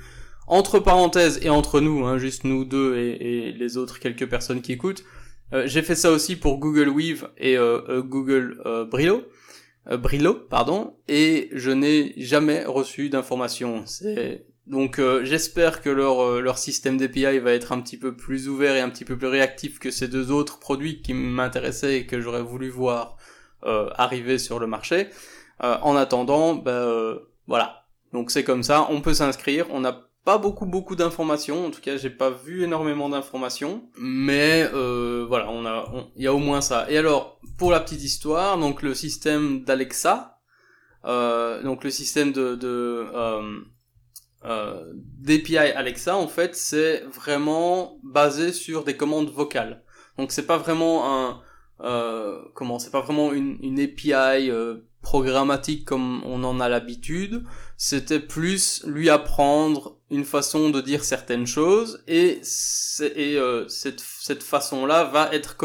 Entre 0.49 0.81
parenthèses 0.81 1.39
et 1.43 1.51
entre 1.51 1.81
nous, 1.81 2.05
hein, 2.05 2.19
juste 2.19 2.45
nous 2.45 2.65
deux 2.65 2.97
et, 2.97 3.53
les 3.53 3.77
autres 3.77 4.01
quelques 4.01 4.29
personnes 4.29 4.61
qui 4.61 4.73
écoutent, 4.73 5.05
euh, 5.53 5.65
j'ai 5.67 5.83
fait 5.83 5.95
ça 5.95 6.11
aussi 6.11 6.37
pour 6.37 6.59
Google 6.59 6.89
Weave 6.89 7.29
et 7.39 7.57
euh, 7.57 7.81
euh, 7.89 8.03
Google 8.03 8.61
Brillo, 8.91 9.23
Brillo, 9.87 10.35
pardon, 10.35 10.97
et 11.09 11.51
je 11.53 11.71
n'ai 11.71 12.15
jamais 12.17 12.65
reçu 12.65 13.09
d'informations. 13.09 13.83
C'est 13.87 14.47
donc 14.73 15.01
j'espère 15.23 15.83
que 15.83 15.91
leur 15.91 16.41
leur 16.41 16.59
système 16.59 16.97
d'API 16.97 17.39
va 17.39 17.53
être 17.53 17.71
un 17.71 17.81
petit 17.81 17.97
peu 17.97 18.17
plus 18.17 18.49
ouvert 18.49 18.75
et 18.75 18.81
un 18.81 18.89
petit 18.89 19.05
peu 19.05 19.17
plus 19.17 19.29
réactif 19.29 19.79
que 19.79 19.93
ces 19.93 20.09
deux 20.09 20.33
autres 20.33 20.59
produits 20.59 21.03
qui 21.03 21.15
m'intéressaient 21.15 21.99
et 21.99 22.07
que 22.07 22.21
j'aurais 22.21 22.43
voulu 22.43 22.69
voir 22.69 23.17
arriver 23.63 24.39
sur 24.39 24.59
le 24.59 24.67
marché. 24.67 25.09
en 25.61 25.95
attendant, 25.95 26.55
ben 26.55 27.19
voilà. 27.47 27.85
Donc 28.13 28.31
c'est 28.31 28.45
comme 28.45 28.63
ça, 28.63 28.89
on 28.91 29.01
peut 29.01 29.15
s'inscrire, 29.15 29.67
on 29.71 29.85
a 29.85 30.09
pas 30.25 30.39
beaucoup 30.39 30.67
beaucoup 30.67 30.97
d'informations. 30.97 31.67
En 31.67 31.71
tout 31.71 31.81
cas 31.81 31.97
j'ai 31.97 32.11
pas 32.11 32.31
vu 32.31 32.63
énormément 32.65 33.09
d'informations. 33.09 33.85
Mais 33.99 34.69
euh, 34.73 35.25
voilà 35.29 35.51
on 35.51 35.67
a 35.67 35.93
il 36.17 36.23
y 36.23 36.27
a 36.27 36.35
au 36.35 36.39
moins 36.39 36.61
ça. 36.61 36.91
Et 36.91 36.99
alors 36.99 37.41
pour 37.59 37.71
la 37.71 37.81
petite 37.81 38.03
histoire 38.03 38.59
donc 38.59 38.83
le 38.83 38.95
système 38.95 39.65
d'Alexa 39.65 40.39
euh, 41.05 41.63
donc 41.63 41.83
le 41.85 41.91
système 41.91 42.33
de 42.33 42.55
euh, 44.45 44.93
d'API 44.95 45.57
Alexa 45.57 46.17
en 46.17 46.29
fait 46.29 46.55
c'est 46.55 47.05
vraiment 47.13 47.99
basé 48.03 48.53
sur 48.53 48.85
des 48.85 48.97
commandes 48.97 49.31
vocales. 49.31 49.83
Donc 50.19 50.33
c'est 50.33 50.47
pas 50.47 50.59
vraiment 50.59 51.27
un 51.27 51.41
euh, 51.83 52.41
comment 52.55 52.79
c'est 52.79 52.93
pas 52.93 53.01
vraiment 53.01 53.33
une, 53.33 53.59
une 53.61 53.81
API 53.81 54.51
euh, 54.51 54.77
programmatique 55.03 55.85
comme 55.85 56.23
on 56.25 56.45
en 56.45 56.61
a 56.61 56.69
l'habitude, 56.69 57.43
c'était 57.77 58.21
plus 58.21 58.85
lui 58.87 59.11
apprendre 59.11 59.99
une 60.09 60.25
façon 60.25 60.71
de 60.71 60.81
dire 60.81 61.03
certaines 61.03 61.47
choses 61.47 62.05
et, 62.07 62.41
et 63.01 63.37
euh, 63.37 63.67
cette, 63.67 64.01
cette 64.21 64.45
façon-là 64.45 65.05
va 65.05 65.35
être 65.35 65.57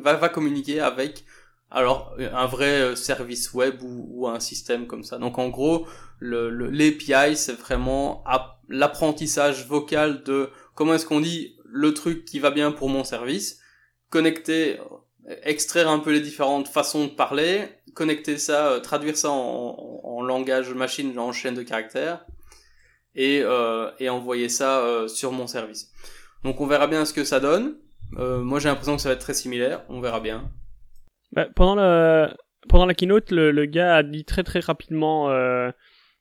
va, 0.00 0.14
va 0.14 0.28
communiquer 0.30 0.80
avec 0.80 1.25
alors 1.70 2.14
un 2.18 2.46
vrai 2.46 2.94
service 2.96 3.52
web 3.52 3.82
ou, 3.82 4.28
un 4.28 4.40
système 4.40 4.86
comme 4.86 5.02
ça. 5.02 5.18
Donc 5.18 5.38
en 5.38 5.48
gros, 5.48 5.86
l'API 6.20 7.36
c'est 7.36 7.58
vraiment 7.58 8.24
l'apprentissage 8.68 9.66
vocal 9.66 10.22
de 10.22 10.50
comment 10.74 10.94
est-ce 10.94 11.06
qu'on 11.06 11.20
dit 11.20 11.56
le 11.64 11.92
truc 11.92 12.24
qui 12.24 12.38
va 12.38 12.50
bien 12.50 12.72
pour 12.72 12.88
mon 12.88 13.04
service, 13.04 13.60
connecter, 14.10 14.78
extraire 15.42 15.88
un 15.88 15.98
peu 15.98 16.12
les 16.12 16.20
différentes 16.20 16.68
façons 16.68 17.04
de 17.04 17.10
parler, 17.10 17.68
connecter 17.94 18.38
ça, 18.38 18.78
traduire 18.82 19.16
ça 19.16 19.30
en, 19.30 20.22
langage 20.22 20.72
machine, 20.72 21.16
en 21.18 21.32
chaîne 21.32 21.54
de 21.54 21.62
caractères, 21.62 22.24
et, 23.14 23.40
euh, 23.42 23.90
envoyer 24.08 24.48
ça 24.48 24.80
euh, 24.80 25.08
sur 25.08 25.32
mon 25.32 25.46
service. 25.46 25.92
Donc 26.44 26.60
on 26.60 26.66
verra 26.66 26.86
bien 26.86 27.04
ce 27.04 27.12
que 27.12 27.24
ça 27.24 27.40
donne. 27.40 27.76
Euh, 28.18 28.40
moi 28.40 28.60
j'ai 28.60 28.68
l'impression 28.68 28.96
que 28.96 29.02
ça 29.02 29.08
va 29.08 29.14
être 29.14 29.20
très 29.20 29.34
similaire, 29.34 29.84
on 29.88 30.00
verra 30.00 30.20
bien. 30.20 30.50
Bah, 31.36 31.46
pendant 31.54 31.76
la 32.86 32.94
keynote, 32.94 33.30
le, 33.30 33.64
gars 33.66 33.96
a 33.96 34.02
dit 34.02 34.24
très 34.24 34.42
très 34.42 34.60
rapidement 34.60 35.30
euh, 35.30 35.70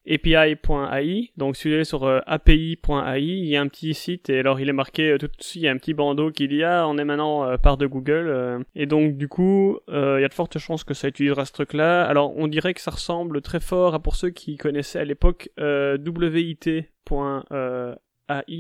API.ai. 0.08 1.32
Donc 1.38 1.56
si 1.56 1.68
vous 1.68 1.74
allez 1.74 1.84
sur 1.84 2.04
euh, 2.04 2.20
API.ai, 2.26 3.22
il 3.22 3.46
y 3.46 3.56
a 3.56 3.62
un 3.62 3.68
petit 3.68 3.94
site 3.94 4.30
et 4.30 4.40
alors 4.40 4.60
il 4.60 4.70
est 4.70 4.74
marqué 4.74 5.12
euh, 5.12 5.18
tout 5.18 5.28
de 5.28 5.34
suite, 5.40 5.56
il 5.56 5.66
y 5.66 5.68
a 5.68 5.72
un 5.72 5.78
petit 5.78 5.94
bandeau 5.94 6.32
qu'il 6.32 6.54
y 6.54 6.64
a, 6.64 6.88
on 6.88 6.98
est 6.98 7.06
maintenant 7.06 7.44
euh, 7.46 7.58
part 7.58 7.78
de 7.78 7.88
Google. 7.88 8.66
et 8.76 8.86
donc 8.86 9.18
du 9.18 9.28
coup, 9.28 9.80
il 9.88 9.94
y 9.94 10.24
a 10.24 10.28
de 10.28 10.34
fortes 10.34 10.58
chances 10.60 10.84
que 10.84 10.94
ça 10.94 11.08
utilisera 11.08 11.46
ce 11.46 11.54
truc-là. 11.54 12.06
Alors 12.06 12.36
on 12.38 12.48
dirait 12.48 12.74
que 12.74 12.82
ça 12.82 12.92
ressemble 12.92 13.42
très 13.42 13.60
fort 13.60 13.94
à 13.96 14.00
pour 14.00 14.16
ceux 14.16 14.30
qui 14.30 14.58
connaissaient 14.58 15.00
à 15.00 15.06
l'époque 15.06 15.50
WIT.ai 15.58 16.90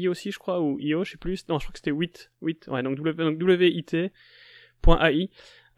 aussi 0.07 0.31
je 0.31 0.39
crois 0.39 0.61
ou 0.61 0.79
io 0.79 1.03
je 1.03 1.11
sais 1.11 1.17
plus 1.17 1.47
non 1.49 1.59
je 1.59 1.65
crois 1.65 1.73
que 1.73 1.79
c'était 1.79 1.91
WIT 1.91 2.29
WIT 2.41 2.67
ouais 2.67 2.83
donc, 2.83 2.97
w, 2.97 4.13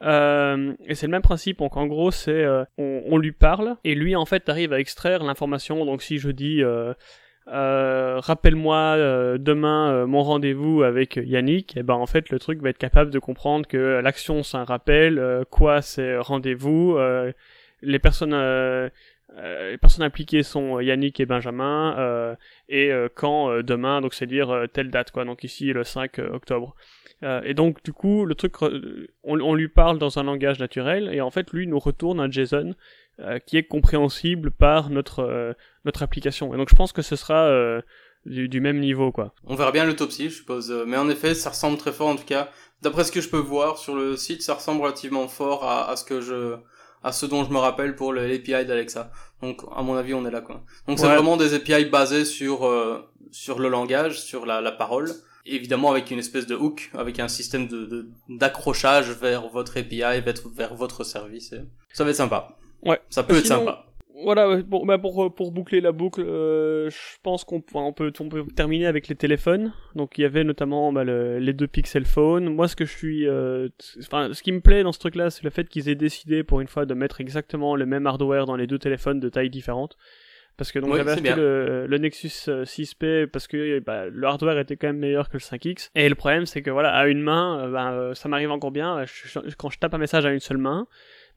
euh, 0.02 0.74
et 0.86 0.94
c'est 0.94 1.06
le 1.06 1.10
même 1.10 1.22
principe, 1.22 1.58
donc 1.58 1.76
en 1.76 1.86
gros 1.86 2.10
c'est 2.10 2.30
euh, 2.30 2.64
on, 2.76 3.18
lui 3.18 3.32
parle 3.32 3.76
et 3.82 3.94
lui 3.94 4.14
en 4.14 4.26
fait 4.26 4.48
arrive 4.48 4.72
à 4.72 4.80
extraire 4.80 5.24
l'information. 5.24 5.84
Donc 5.84 6.02
si 6.02 6.18
je 6.18 6.30
dis 6.30 6.62
euh 6.62 6.94
rappelle-moi 7.50 9.38
demain 9.38 10.04
mon 10.06 10.22
rendez-vous 10.22 10.82
avec 10.82 11.16
Yannick, 11.16 11.76
et 11.76 11.80
eh 11.80 11.82
ben 11.82 11.94
en 11.94 12.04
fait 12.04 12.28
le 12.28 12.38
truc 12.38 12.60
va 12.60 12.68
être 12.68 12.78
capable 12.78 13.10
de 13.10 13.18
comprendre 13.18 13.66
que 13.66 14.00
l'action 14.02 14.42
c'est 14.42 14.58
un 14.58 14.64
rappel, 14.64 15.44
quoi 15.50 15.80
c'est 15.80 16.18
rendez-vous, 16.18 16.98
les 17.80 17.98
personnes 17.98 18.90
les 19.36 19.78
personnes 19.78 20.04
impliquées 20.04 20.42
sont 20.42 20.80
Yannick 20.80 21.20
et 21.20 21.26
Benjamin 21.26 22.36
et 22.68 22.90
quand 23.14 23.62
demain 23.62 24.00
donc 24.00 24.14
c'est 24.14 24.26
dire 24.26 24.64
telle 24.72 24.90
date 24.90 25.10
quoi 25.10 25.24
donc 25.24 25.44
ici 25.44 25.72
le 25.72 25.84
5 25.84 26.18
octobre 26.18 26.74
euh, 27.24 27.40
et 27.44 27.54
donc, 27.54 27.82
du 27.84 27.92
coup, 27.92 28.24
le 28.24 28.34
truc, 28.34 28.62
on, 28.62 29.40
on, 29.40 29.54
lui 29.54 29.68
parle 29.68 29.98
dans 29.98 30.18
un 30.18 30.22
langage 30.22 30.58
naturel, 30.60 31.10
et 31.12 31.20
en 31.20 31.30
fait, 31.30 31.52
lui 31.52 31.66
nous 31.66 31.78
retourne 31.78 32.20
un 32.20 32.30
JSON 32.30 32.74
euh, 33.20 33.38
qui 33.40 33.56
est 33.56 33.64
compréhensible 33.64 34.50
par 34.52 34.90
notre 34.90 35.20
euh, 35.20 35.52
notre 35.84 36.02
application. 36.02 36.54
Et 36.54 36.56
donc, 36.56 36.68
je 36.68 36.76
pense 36.76 36.92
que 36.92 37.02
ce 37.02 37.16
sera 37.16 37.50
du, 38.24 38.48
du, 38.48 38.60
même 38.60 38.78
niveau, 38.78 39.10
quoi. 39.10 39.34
On 39.44 39.56
verra 39.56 39.72
bien 39.72 39.84
l'autopsie, 39.84 40.30
je 40.30 40.36
suppose. 40.36 40.70
Mais 40.86 40.96
en 40.96 41.08
effet, 41.08 41.34
ça 41.34 41.50
ressemble 41.50 41.78
très 41.78 41.92
fort, 41.92 42.08
en 42.08 42.16
tout 42.16 42.24
cas. 42.24 42.50
D'après 42.82 43.02
ce 43.02 43.10
que 43.10 43.20
je 43.20 43.28
peux 43.28 43.38
voir 43.38 43.78
sur 43.78 43.96
le 43.96 44.16
site, 44.16 44.42
ça 44.42 44.54
ressemble 44.54 44.82
relativement 44.82 45.26
fort 45.26 45.64
à, 45.64 45.90
à 45.90 45.96
ce 45.96 46.04
que 46.04 46.20
je 46.20 46.56
à 47.02 47.12
ce 47.12 47.26
dont 47.26 47.44
je 47.44 47.50
me 47.50 47.58
rappelle 47.58 47.94
pour 47.94 48.12
l'API 48.12 48.64
d'Alexa. 48.64 49.10
Donc, 49.42 49.62
à 49.74 49.82
mon 49.82 49.96
avis, 49.96 50.14
on 50.14 50.26
est 50.26 50.30
là, 50.30 50.40
quoi. 50.40 50.62
Donc, 50.86 50.98
c'est 50.98 51.06
vraiment 51.06 51.36
des 51.36 51.54
API 51.54 51.84
basés 51.84 52.24
sur 52.24 52.68
sur 53.30 53.58
le 53.58 53.68
langage, 53.68 54.20
sur 54.20 54.46
la, 54.46 54.60
la 54.60 54.72
parole 54.72 55.12
évidemment 55.48 55.90
avec 55.90 56.10
une 56.10 56.18
espèce 56.18 56.46
de 56.46 56.54
hook, 56.54 56.90
avec 56.94 57.18
un 57.20 57.28
système 57.28 57.66
de 57.66 58.08
d'accrochage 58.28 59.10
vers 59.10 59.48
votre 59.48 59.78
API, 59.78 60.20
vers, 60.20 60.34
vers 60.54 60.74
votre 60.74 61.04
service. 61.04 61.54
ça 61.92 62.04
va 62.04 62.10
être 62.10 62.16
sympa. 62.16 62.56
Ouais. 62.82 63.00
Ça 63.10 63.22
peut 63.22 63.38
être 63.38 63.46
sympa. 63.46 63.86
Voilà, 64.22 64.62
bon, 64.62 64.84
bah 64.84 64.98
pour, 64.98 65.34
pour 65.34 65.52
boucler 65.52 65.80
la 65.80 65.92
boucle, 65.92 66.22
euh, 66.22 66.90
je 66.90 67.18
pense 67.22 67.44
qu'on 67.44 67.62
on 67.74 67.92
peut, 67.92 68.12
on 68.20 68.28
peut 68.28 68.44
terminer 68.54 68.86
avec 68.86 69.08
les 69.08 69.14
téléphones. 69.14 69.72
Donc 69.94 70.18
il 70.18 70.22
y 70.22 70.24
avait 70.24 70.44
notamment 70.44 70.92
bah, 70.92 71.04
les 71.04 71.52
deux 71.52 71.66
Pixel 71.66 72.04
Phone. 72.04 72.52
Moi, 72.52 72.68
ce 72.68 72.76
que 72.76 72.84
je 72.84 72.96
suis, 72.96 73.26
euh, 73.26 73.68
enfin, 74.00 74.32
ce 74.32 74.42
qui 74.42 74.52
me 74.52 74.60
plaît 74.60 74.82
dans 74.82 74.92
ce 74.92 74.98
truc-là, 74.98 75.30
c'est 75.30 75.44
le 75.44 75.50
fait 75.50 75.68
qu'ils 75.68 75.88
aient 75.88 75.94
décidé 75.94 76.42
pour 76.42 76.60
une 76.60 76.68
fois 76.68 76.86
de 76.86 76.94
mettre 76.94 77.20
exactement 77.20 77.76
le 77.76 77.86
même 77.86 78.06
hardware 78.06 78.46
dans 78.46 78.56
les 78.56 78.66
deux 78.66 78.78
téléphones 78.78 79.20
de 79.20 79.28
taille 79.28 79.50
différente. 79.50 79.96
Parce 80.58 80.72
que 80.72 80.80
donc 80.80 80.96
j'avais 80.96 81.12
acheté 81.12 81.34
le, 81.36 81.86
le, 81.86 81.98
Nexus 81.98 82.50
6P 82.50 83.04
euh, 83.04 83.26
parce 83.28 83.46
que 83.46 83.78
bah, 83.78 84.06
le 84.06 84.26
hardware 84.26 84.58
était 84.58 84.76
quand 84.76 84.88
même 84.88 84.98
meilleur 84.98 85.28
que 85.28 85.36
le 85.36 85.38
5X. 85.38 85.90
Et 85.94 86.08
le 86.08 86.16
problème 86.16 86.46
c'est 86.46 86.62
que 86.62 86.70
voilà, 86.70 86.92
à 86.92 87.06
une 87.06 87.22
main, 87.22 87.60
euh, 87.60 87.70
bah, 87.70 87.92
euh, 87.92 88.14
ça 88.14 88.28
m'arrive 88.28 88.50
encore 88.50 88.72
bien. 88.72 89.04
quand 89.56 89.70
je 89.70 89.78
tape 89.78 89.94
un 89.94 89.98
message 89.98 90.26
à 90.26 90.32
une 90.32 90.40
seule 90.40 90.58
main, 90.58 90.88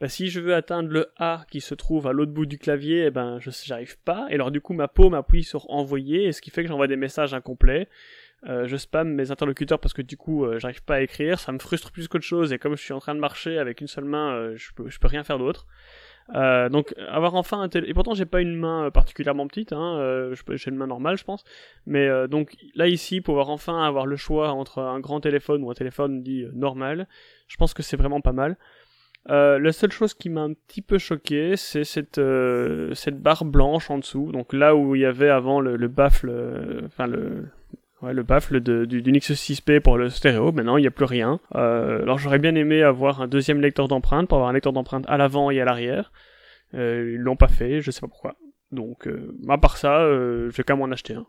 bah, 0.02 0.10
si 0.10 0.30
je 0.30 0.42
veux 0.42 0.54
atteindre 0.54 0.90
le 0.90 1.12
A 1.18 1.46
qui 1.50 1.62
se 1.62 1.74
trouve 1.74 2.08
à 2.08 2.12
l'autre 2.12 2.34
bout 2.34 2.46
du 2.46 2.58
clavier, 2.58 3.06
eh 3.06 3.12
ben 3.12 3.40
je 3.40 3.52
j'arrive 3.64 3.98
pas. 4.00 4.28
Et 4.30 4.34
alors 4.34 4.52
du 4.52 4.60
coup 4.60 4.74
ma 4.74 4.90
paume 4.90 5.14
appuie 5.14 5.44
sur 5.44 5.70
envoyer, 5.70 6.34
ce 6.34 6.42
qui 6.42 6.50
fait 6.50 6.64
que 6.64 6.68
j'envoie 6.68 6.88
des 6.88 6.98
messages 6.98 7.34
incomplets. 7.34 7.88
Euh, 8.50 8.68
je 8.68 8.76
spam 8.76 9.14
mes 9.14 9.30
interlocuteurs 9.30 9.80
parce 9.80 9.94
que 9.94 10.02
du 10.02 10.18
coup 10.18 10.46
j'arrive 10.58 10.84
pas 10.84 10.96
à 10.96 11.02
écrire, 11.02 11.40
ça 11.40 11.52
me 11.52 11.60
frustre 11.60 11.92
plus 11.92 12.08
qu'autre 12.08 12.26
chose 12.26 12.52
et 12.52 12.58
comme 12.58 12.76
je 12.76 12.82
suis 12.82 12.94
en 12.94 13.00
train 13.00 13.16
de 13.16 13.20
marcher 13.20 13.60
avec 13.60 13.80
une 13.80 13.88
seule 13.88 14.06
main, 14.06 14.56
je 14.56 14.74
peux 14.76 14.90
je 14.90 15.00
peux 15.00 15.08
rien 15.08 15.24
faire 15.24 15.38
d'autre. 15.38 15.68
Euh, 16.36 16.70
donc 16.70 16.94
avoir 17.10 17.36
enfin 17.36 17.60
un 17.60 17.68
téléphone 17.68 17.92
et 17.92 17.94
pourtant 17.94 18.14
j'ai 18.14 18.26
pas 18.26 18.40
une 18.40 18.56
main 18.56 18.86
euh, 18.86 18.90
particulièrement 18.90 19.48
petite 19.48 19.74
hein, 19.74 19.98
euh, 19.98 20.34
j'ai 20.52 20.70
une 20.70 20.78
main 20.78 20.88
normale 20.88 21.18
je 21.18 21.26
pense 21.26 21.44
mais 21.86 22.08
euh, 22.08 22.28
donc 22.28 22.56
là 22.74 22.88
ici 22.88 23.20
pouvoir 23.20 23.50
enfin 23.50 23.84
avoir 23.84 24.06
le 24.06 24.16
choix 24.16 24.52
entre 24.52 24.80
un 24.80 25.02
grand 25.02 25.20
téléphone 25.20 25.62
ou 25.62 25.70
un 25.70 25.74
téléphone 25.74 26.24
dit 26.24 26.46
normal 26.54 27.08
je 27.48 27.58
pense 27.58 27.74
que 27.74 27.84
c'est 27.84 27.98
vraiment 27.98 28.22
pas 28.22 28.32
mal 28.32 28.58
la 29.26 29.72
seule 29.72 29.92
chose 29.92 30.14
qui 30.14 30.30
m'a 30.30 30.42
un 30.42 30.54
petit 30.54 30.82
peu 30.82 30.98
choqué 30.98 31.56
c'est 31.56 31.84
cette 31.84 32.20
cette 32.94 33.22
barre 33.22 33.46
blanche 33.46 33.90
en 33.90 34.00
dessous 34.00 34.32
donc 34.32 34.54
là 34.54 34.76
où 34.76 34.96
il 34.96 35.02
y 35.02 35.06
avait 35.06 35.30
avant 35.30 35.60
le, 35.62 35.78
le 35.78 35.88
baffle 35.88 36.32
enfin 36.86 37.08
le 37.08 37.46
le 38.04 38.24
baffle 38.24 38.60
du, 38.62 39.02
du, 39.02 39.12
Nexus 39.12 39.34
6P 39.34 39.80
pour 39.80 39.98
le 39.98 40.10
stéréo, 40.10 40.52
maintenant 40.52 40.78
il 40.78 40.82
n'y 40.82 40.88
a 40.88 40.92
plus 40.92 41.06
rien. 41.06 41.40
Euh, 41.56 42.02
alors 42.02 42.18
j'aurais 42.18 42.40
bien 42.40 42.56
aimé 42.56 42.82
avoir 42.82 43.22
un 43.22 43.28
deuxième 43.28 43.62
lecteur 43.62 43.88
d'empreintes 43.88 44.28
pour 44.28 44.38
avoir 44.38 44.50
un 44.50 44.54
lecteur 44.54 44.74
d'empreintes 44.74 45.06
à 45.08 45.18
l'avant 45.18 45.52
et 45.52 45.62
à 45.62 45.66
l'arrière. 45.66 46.12
Euh, 46.74 47.12
ils 47.14 47.20
l'ont 47.20 47.36
pas 47.36 47.48
fait, 47.48 47.82
je 47.82 47.92
sais 47.92 48.02
pas 48.02 48.08
pourquoi. 48.08 48.36
Donc, 48.72 49.06
euh, 49.06 49.36
à 49.50 49.58
part 49.58 49.78
ça, 49.78 50.00
euh, 50.00 50.50
je 50.50 50.56
vais 50.56 50.64
quand 50.64 50.78
même 50.78 50.84
en 50.84 50.92
acheter 50.94 51.14
un. 51.14 51.26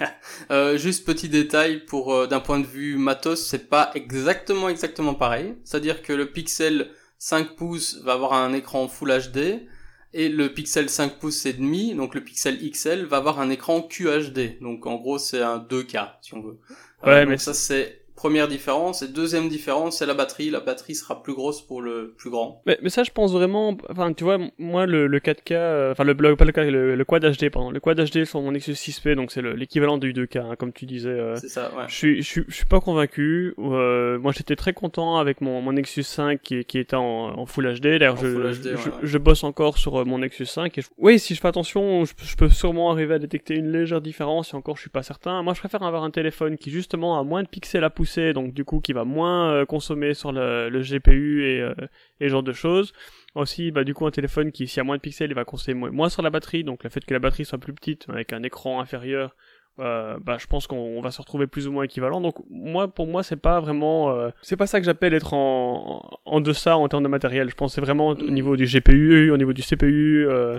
euh, 0.50 0.78
juste 0.78 1.06
petit 1.06 1.28
détail 1.28 1.84
pour 1.84 2.14
euh, 2.14 2.26
d'un 2.26 2.40
point 2.40 2.58
de 2.58 2.66
vue 2.66 2.96
matos, 2.96 3.46
c'est 3.46 3.68
pas 3.68 3.90
exactement 3.94 4.70
exactement 4.70 5.14
pareil. 5.14 5.56
C'est-à-dire 5.64 6.02
que 6.02 6.14
le 6.14 6.26
Pixel 6.26 6.88
5 7.26 7.56
pouces 7.56 8.00
va 8.04 8.12
avoir 8.12 8.34
un 8.34 8.52
écran 8.52 8.86
Full 8.86 9.10
HD 9.10 9.66
et 10.12 10.28
le 10.28 10.54
Pixel 10.54 10.88
5 10.88 11.18
pouces 11.18 11.44
et 11.44 11.54
demi, 11.54 11.92
donc 11.92 12.14
le 12.14 12.22
Pixel 12.22 12.56
XL 12.70 13.04
va 13.04 13.16
avoir 13.16 13.40
un 13.40 13.50
écran 13.50 13.82
QHD. 13.82 14.60
Donc 14.60 14.86
en 14.86 14.94
gros, 14.94 15.18
c'est 15.18 15.42
un 15.42 15.58
2K 15.58 16.08
si 16.22 16.34
on 16.34 16.40
veut. 16.40 16.60
Ouais, 17.04 17.26
mais 17.26 17.36
ça 17.36 17.52
c'est 17.52 18.05
Première 18.16 18.48
différence. 18.48 19.02
Et 19.02 19.08
deuxième 19.08 19.48
différence, 19.48 19.98
c'est 19.98 20.06
la 20.06 20.14
batterie. 20.14 20.50
La 20.50 20.60
batterie 20.60 20.94
sera 20.94 21.22
plus 21.22 21.34
grosse 21.34 21.60
pour 21.60 21.82
le 21.82 22.14
plus 22.16 22.30
grand. 22.30 22.62
Mais, 22.66 22.78
mais 22.82 22.88
ça, 22.88 23.02
je 23.02 23.10
pense 23.10 23.32
vraiment. 23.32 23.76
Enfin, 23.90 24.12
tu 24.12 24.24
vois, 24.24 24.38
moi, 24.58 24.86
le, 24.86 25.06
le 25.06 25.20
4K, 25.20 25.52
euh, 25.52 25.92
enfin, 25.92 26.04
le, 26.04 26.14
pas 26.14 26.44
le, 26.44 26.94
le, 26.96 27.04
quad 27.04 27.24
HD, 27.24 27.50
pardon. 27.50 27.70
Le 27.70 27.80
quad 27.80 28.00
HD 28.00 28.24
sur 28.24 28.40
mon 28.40 28.52
Nexus 28.52 28.72
6P, 28.72 29.14
donc 29.14 29.30
c'est 29.30 29.42
l'équivalent 29.42 29.98
du 29.98 30.12
2K, 30.12 30.38
hein, 30.38 30.56
comme 30.56 30.72
tu 30.72 30.86
disais. 30.86 31.10
Euh, 31.10 31.36
c'est 31.36 31.48
ça, 31.48 31.70
ouais. 31.76 31.84
Je 31.88 31.94
suis, 31.94 32.22
je 32.22 32.26
suis, 32.28 32.44
je 32.48 32.54
suis 32.54 32.64
pas 32.64 32.80
convaincu. 32.80 33.54
Euh, 33.58 34.18
moi, 34.18 34.32
j'étais 34.32 34.56
très 34.56 34.72
content 34.72 35.18
avec 35.18 35.40
mon, 35.40 35.60
mon 35.60 35.72
Nexus 35.74 36.02
5 36.02 36.40
qui, 36.40 36.64
qui 36.64 36.78
était 36.78 36.96
en, 36.96 37.38
en 37.38 37.46
Full 37.46 37.74
HD. 37.74 37.98
D'ailleurs, 37.98 38.16
je, 38.16 38.52
je, 38.52 38.90
je, 39.02 39.18
bosse 39.18 39.44
encore 39.44 39.78
sur 39.78 40.00
euh, 40.00 40.04
mon 40.04 40.18
Nexus 40.18 40.46
5. 40.46 40.78
Et 40.78 40.82
Oui, 40.98 41.18
si 41.18 41.34
je 41.34 41.40
fais 41.40 41.48
attention, 41.48 42.04
je, 42.04 42.14
je, 42.16 42.36
peux 42.36 42.48
sûrement 42.48 42.90
arriver 42.90 43.14
à 43.14 43.18
détecter 43.18 43.56
une 43.56 43.70
légère 43.70 44.00
différence. 44.00 44.54
Et 44.54 44.56
encore, 44.56 44.76
je 44.76 44.82
suis 44.82 44.90
pas 44.90 45.02
certain. 45.02 45.42
Moi, 45.42 45.54
je 45.54 45.60
préfère 45.60 45.82
avoir 45.82 46.04
un 46.04 46.10
téléphone 46.10 46.56
qui 46.56 46.70
justement 46.70 47.18
a 47.18 47.22
moins 47.22 47.42
de 47.42 47.48
pixels 47.48 47.84
à 47.84 47.90
pousser, 47.90 48.05
donc 48.32 48.52
du 48.54 48.64
coup 48.64 48.80
qui 48.80 48.92
va 48.92 49.04
moins 49.04 49.50
euh, 49.50 49.66
consommer 49.66 50.14
sur 50.14 50.32
le, 50.32 50.68
le 50.68 50.80
GPU 50.80 51.44
et, 51.44 51.60
euh, 51.60 51.74
et 52.20 52.28
genre 52.28 52.42
de 52.42 52.52
choses. 52.52 52.92
Aussi, 53.34 53.70
bah, 53.70 53.84
du 53.84 53.92
coup, 53.92 54.06
un 54.06 54.10
téléphone 54.10 54.50
qui, 54.50 54.66
s'il 54.66 54.78
y 54.78 54.80
a 54.80 54.84
moins 54.84 54.96
de 54.96 55.02
pixels, 55.02 55.30
il 55.30 55.34
va 55.34 55.44
consommer 55.44 55.90
moins 55.90 56.08
sur 56.08 56.22
la 56.22 56.30
batterie. 56.30 56.64
Donc, 56.64 56.84
le 56.84 56.88
fait 56.88 57.04
que 57.04 57.12
la 57.12 57.20
batterie 57.20 57.44
soit 57.44 57.58
plus 57.58 57.74
petite, 57.74 58.06
avec 58.08 58.32
un 58.32 58.42
écran 58.42 58.80
inférieur, 58.80 59.36
euh, 59.78 60.16
bah, 60.24 60.38
je 60.40 60.46
pense 60.46 60.66
qu'on 60.66 61.02
va 61.02 61.10
se 61.10 61.20
retrouver 61.20 61.46
plus 61.46 61.68
ou 61.68 61.72
moins 61.72 61.84
équivalent. 61.84 62.22
Donc, 62.22 62.36
moi, 62.48 62.88
pour 62.88 63.06
moi, 63.06 63.22
c'est 63.22 63.36
pas 63.36 63.60
vraiment, 63.60 64.10
euh, 64.10 64.30
c'est 64.40 64.56
pas 64.56 64.66
ça 64.66 64.80
que 64.80 64.86
j'appelle 64.86 65.12
être 65.12 65.34
en, 65.34 66.18
en 66.24 66.40
deçà 66.40 66.78
en 66.78 66.88
termes 66.88 67.02
de 67.02 67.08
matériel. 67.08 67.50
Je 67.50 67.54
pense 67.54 67.74
c'est 67.74 67.82
vraiment 67.82 68.08
au 68.08 68.30
niveau 68.30 68.56
du 68.56 68.64
GPU, 68.64 69.30
au 69.30 69.36
niveau 69.36 69.52
du 69.52 69.62
CPU. 69.62 70.26
Euh, 70.26 70.58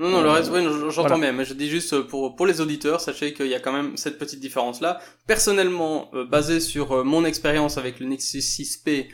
non, 0.00 0.08
non, 0.08 0.22
le 0.22 0.30
reste, 0.30 0.50
oui, 0.50 0.66
j'entends 0.88 1.18
bien, 1.18 1.32
mais 1.32 1.44
je 1.44 1.52
dis 1.52 1.68
juste 1.68 1.92
euh, 1.92 2.02
pour, 2.02 2.34
pour 2.34 2.46
les 2.46 2.62
auditeurs, 2.62 3.02
sachez 3.02 3.34
qu'il 3.34 3.48
y 3.48 3.54
a 3.54 3.60
quand 3.60 3.72
même 3.72 3.98
cette 3.98 4.18
petite 4.18 4.40
différence-là. 4.40 4.98
Personnellement, 5.26 6.08
euh, 6.14 6.24
basé 6.24 6.58
sur 6.58 6.92
euh, 6.92 7.04
mon 7.04 7.26
expérience 7.26 7.76
avec 7.76 8.00
le 8.00 8.06
Nexus 8.06 8.38
6P, 8.38 9.08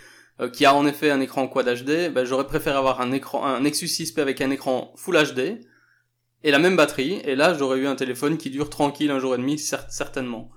qui 0.53 0.67
a 0.67 0.75
en 0.75 0.87
effet 0.87 1.11
un 1.11 1.21
écran 1.21 1.49
Quad 1.49 1.67
HD, 1.67 2.13
ben, 2.13 2.25
j'aurais 2.25 2.47
préféré 2.47 2.77
avoir 2.77 3.01
un 3.01 3.11
écran, 3.11 3.45
un 3.45 3.61
Nexus 3.63 3.87
6P 3.87 4.21
avec 4.21 4.41
un 4.43 4.51
écran 4.51 4.93
Full 4.97 5.17
HD, 5.17 5.61
et 6.45 6.51
la 6.53 6.59
même 6.59 6.77
batterie, 6.77 7.21
et 7.25 7.35
là, 7.35 7.55
j'aurais 7.55 7.79
eu 7.79 7.87
un 7.87 7.97
téléphone 7.97 8.37
qui 8.37 8.51
dure 8.51 8.71
tranquille 8.71 9.11
un 9.11 9.19
jour 9.19 9.35
et 9.35 9.39
demi, 9.39 9.59
certainement. 9.59 10.51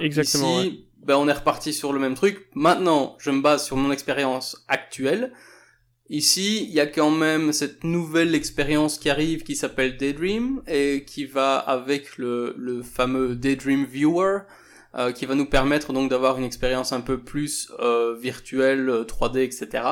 Exactement. 0.00 0.62
Ici, 0.62 0.88
ben, 0.96 1.16
on 1.16 1.28
est 1.28 1.32
reparti 1.32 1.72
sur 1.72 1.92
le 1.92 2.00
même 2.00 2.14
truc. 2.14 2.48
Maintenant, 2.54 3.16
je 3.20 3.30
me 3.30 3.40
base 3.40 3.64
sur 3.64 3.76
mon 3.76 3.92
expérience 3.92 4.64
actuelle 4.68 5.32
Ici, 6.14 6.62
il 6.62 6.72
y 6.72 6.78
a 6.78 6.86
quand 6.86 7.10
même 7.10 7.52
cette 7.52 7.82
nouvelle 7.82 8.36
expérience 8.36 8.98
qui 8.98 9.10
arrive 9.10 9.42
qui 9.42 9.56
s'appelle 9.56 9.96
Daydream 9.96 10.62
et 10.68 11.04
qui 11.04 11.24
va 11.24 11.56
avec 11.56 12.18
le, 12.18 12.54
le 12.56 12.84
fameux 12.84 13.34
Daydream 13.34 13.84
Viewer 13.84 14.42
euh, 14.94 15.10
qui 15.10 15.26
va 15.26 15.34
nous 15.34 15.46
permettre 15.46 15.92
donc 15.92 16.08
d'avoir 16.08 16.38
une 16.38 16.44
expérience 16.44 16.92
un 16.92 17.00
peu 17.00 17.18
plus 17.18 17.72
euh, 17.80 18.14
virtuelle, 18.16 18.88
3D, 19.08 19.38
etc. 19.38 19.88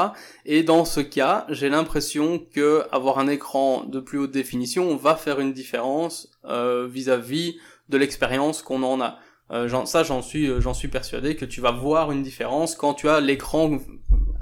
Et 0.46 0.62
dans 0.62 0.84
ce 0.84 1.00
cas, 1.00 1.44
j'ai 1.48 1.68
l'impression 1.68 2.38
que 2.54 2.84
avoir 2.92 3.18
un 3.18 3.26
écran 3.26 3.82
de 3.82 3.98
plus 3.98 4.20
haute 4.20 4.30
définition 4.30 4.94
va 4.94 5.16
faire 5.16 5.40
une 5.40 5.52
différence 5.52 6.30
euh, 6.44 6.86
vis-à-vis 6.88 7.56
de 7.88 7.98
l'expérience 7.98 8.62
qu'on 8.62 8.84
en 8.84 9.00
a. 9.00 9.18
Euh, 9.50 9.68
ça, 9.86 10.04
j'en 10.04 10.22
suis, 10.22 10.60
j'en 10.60 10.72
suis 10.72 10.86
persuadé 10.86 11.34
que 11.34 11.44
tu 11.44 11.60
vas 11.60 11.72
voir 11.72 12.12
une 12.12 12.22
différence 12.22 12.76
quand 12.76 12.94
tu 12.94 13.08
as 13.08 13.18
l'écran 13.18 13.80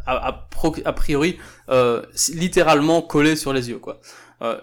a, 0.06 0.46
a, 0.84 0.92
priori 0.92 1.38
littéralement 2.32 3.02
collé 3.02 3.36
sur 3.36 3.52
les 3.52 3.70
yeux, 3.70 3.78
quoi. 3.78 4.00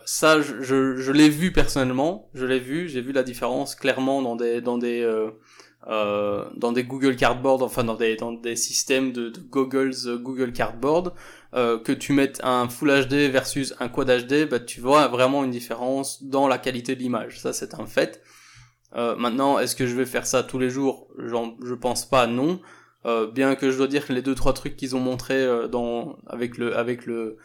ça, 0.06 0.42
je, 0.42 0.62
je, 0.62 0.98
je 0.98 1.12
l'ai 1.12 1.30
vu 1.30 1.52
personnellement, 1.52 2.30
je 2.34 2.46
l'ai 2.46 2.60
vu, 2.60 2.88
j'ai 2.90 3.02
vu 3.02 3.12
la 3.12 3.24
différence 3.24 3.76
clairement 3.76 4.22
dans 4.22 4.36
des 4.36 4.62
dans 4.62 4.78
des 4.78 5.04
euh, 5.88 6.46
dans 6.56 6.72
des 6.72 6.84
Google 6.84 7.16
Cardboard, 7.16 7.62
enfin 7.62 7.84
dans 7.84 7.96
des, 7.96 8.16
dans 8.18 8.34
des 8.34 8.56
systèmes 8.56 9.14
de, 9.14 9.30
de 9.30 9.40
Google's 9.40 10.08
euh, 10.08 10.18
Google 10.18 10.52
Cardboard, 10.52 11.14
euh, 11.54 11.80
que 11.80 11.94
tu 11.94 12.12
mettes 12.12 12.42
un 12.44 12.68
Full 12.68 13.08
HD 13.08 13.32
versus 13.32 13.74
un 13.80 13.88
Quad 13.88 14.10
HD, 14.28 14.50
bah, 14.50 14.60
tu 14.60 14.82
vois 14.82 15.08
vraiment 15.08 15.44
une 15.46 15.52
différence 15.52 16.24
dans 16.24 16.48
la 16.48 16.58
qualité 16.58 16.96
de 16.96 17.00
l'image. 17.00 17.40
Ça, 17.40 17.54
c'est 17.54 17.74
un 17.76 17.86
fait. 17.86 18.22
Euh, 18.96 19.16
maintenant, 19.16 19.60
est-ce 19.60 19.76
que 19.76 19.88
je 19.88 19.96
vais 19.96 20.06
faire 20.06 20.26
ça 20.26 20.44
tous 20.44 20.60
les 20.60 20.70
jours? 20.70 21.08
Je 21.18 21.74
pense 21.74 22.08
pas, 22.10 22.28
non. 22.28 22.60
Euh, 23.08 23.26
bien 23.26 23.56
que 23.56 23.72
je 23.72 23.78
dois 23.78 23.88
dire 23.88 24.06
que 24.06 24.14
les 24.14 24.22
deux 24.22 24.36
trois 24.36 24.54
trucs 24.54 24.76
qu'ils 24.76 24.96
ont 24.96 25.00
montré 25.00 25.48
dans 25.72 26.18
avec 26.28 26.58
le 26.58 26.76
avec 26.78 27.06
le 27.06 27.38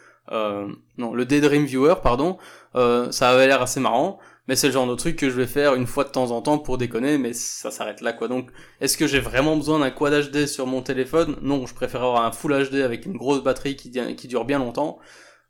non 0.97 1.13
le 1.13 1.25
Daydream 1.25 1.65
Viewer, 1.65 1.95
pardon, 2.03 2.37
ça 2.75 3.29
avait 3.29 3.47
l'air 3.47 3.61
assez 3.61 3.79
marrant 3.79 4.19
mais 4.47 4.55
c'est 4.55 4.67
le 4.67 4.73
genre 4.73 4.87
de 4.87 4.95
truc 4.95 5.15
que 5.15 5.29
je 5.29 5.35
vais 5.35 5.47
faire 5.47 5.75
une 5.75 5.87
fois 5.87 6.03
de 6.03 6.09
temps 6.09 6.31
en 6.31 6.41
temps 6.41 6.57
pour 6.57 6.77
déconner, 6.77 7.17
mais 7.17 7.33
ça 7.33 7.71
s'arrête 7.71 8.01
là 8.01 8.13
quoi. 8.13 8.27
Donc, 8.27 8.49
est-ce 8.81 8.97
que 8.97 9.07
j'ai 9.07 9.19
vraiment 9.19 9.55
besoin 9.55 9.79
d'un 9.79 9.91
quad 9.91 10.13
HD 10.13 10.47
sur 10.47 10.67
mon 10.67 10.81
téléphone? 10.81 11.37
Non, 11.41 11.65
je 11.65 11.73
préfère 11.73 12.03
avoir 12.03 12.25
un 12.25 12.31
full 12.31 12.53
HD 12.69 12.75
avec 12.75 13.05
une 13.05 13.15
grosse 13.15 13.43
batterie 13.43 13.75
qui, 13.75 13.89
dure 14.27 14.45
bien 14.45 14.59
longtemps. 14.59 14.99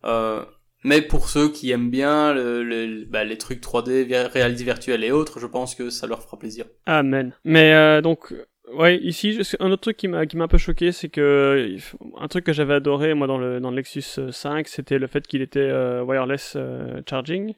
Euh, 0.06 0.44
mais 0.84 1.02
pour 1.02 1.30
ceux 1.30 1.50
qui 1.50 1.72
aiment 1.72 1.90
bien 1.90 2.34
le, 2.34 3.06
bah, 3.06 3.24
les 3.24 3.38
trucs 3.38 3.64
3D, 3.64 4.28
réalité 4.28 4.64
virtuelle 4.64 5.04
et 5.04 5.12
autres, 5.12 5.40
je 5.40 5.48
pense 5.48 5.76
que 5.76 5.90
ça 5.90 6.06
leur 6.06 6.22
fera 6.22 6.38
plaisir. 6.38 6.66
Amen. 6.86 7.34
Mais 7.46 7.74
euh, 7.74 8.02
donc, 8.02 8.34
ouais, 8.76 8.98
ici, 8.98 9.40
un 9.60 9.72
autre 9.72 9.82
truc 9.82 9.98
qui 9.98 10.08
m'a 10.08 10.20
un 10.22 10.48
peu 10.48 10.58
choqué, 10.58 10.92
c'est 10.92 11.10
que 11.10 11.76
un 12.20 12.28
truc 12.28 12.46
que 12.46 12.54
j'avais 12.54 12.74
adoré 12.74 13.14
moi 13.14 13.28
dans 13.28 13.38
le 13.38 13.60
dans 13.60 13.70
le 13.70 13.78
Nexus 13.78 14.20
5, 14.32 14.68
c'était 14.68 15.00
le 15.00 15.08
fait 15.08 15.26
qu'il 15.28 15.42
était 15.42 15.60
euh, 15.60 16.04
wireless 16.04 16.54
euh, 16.56 17.02
charging. 17.10 17.54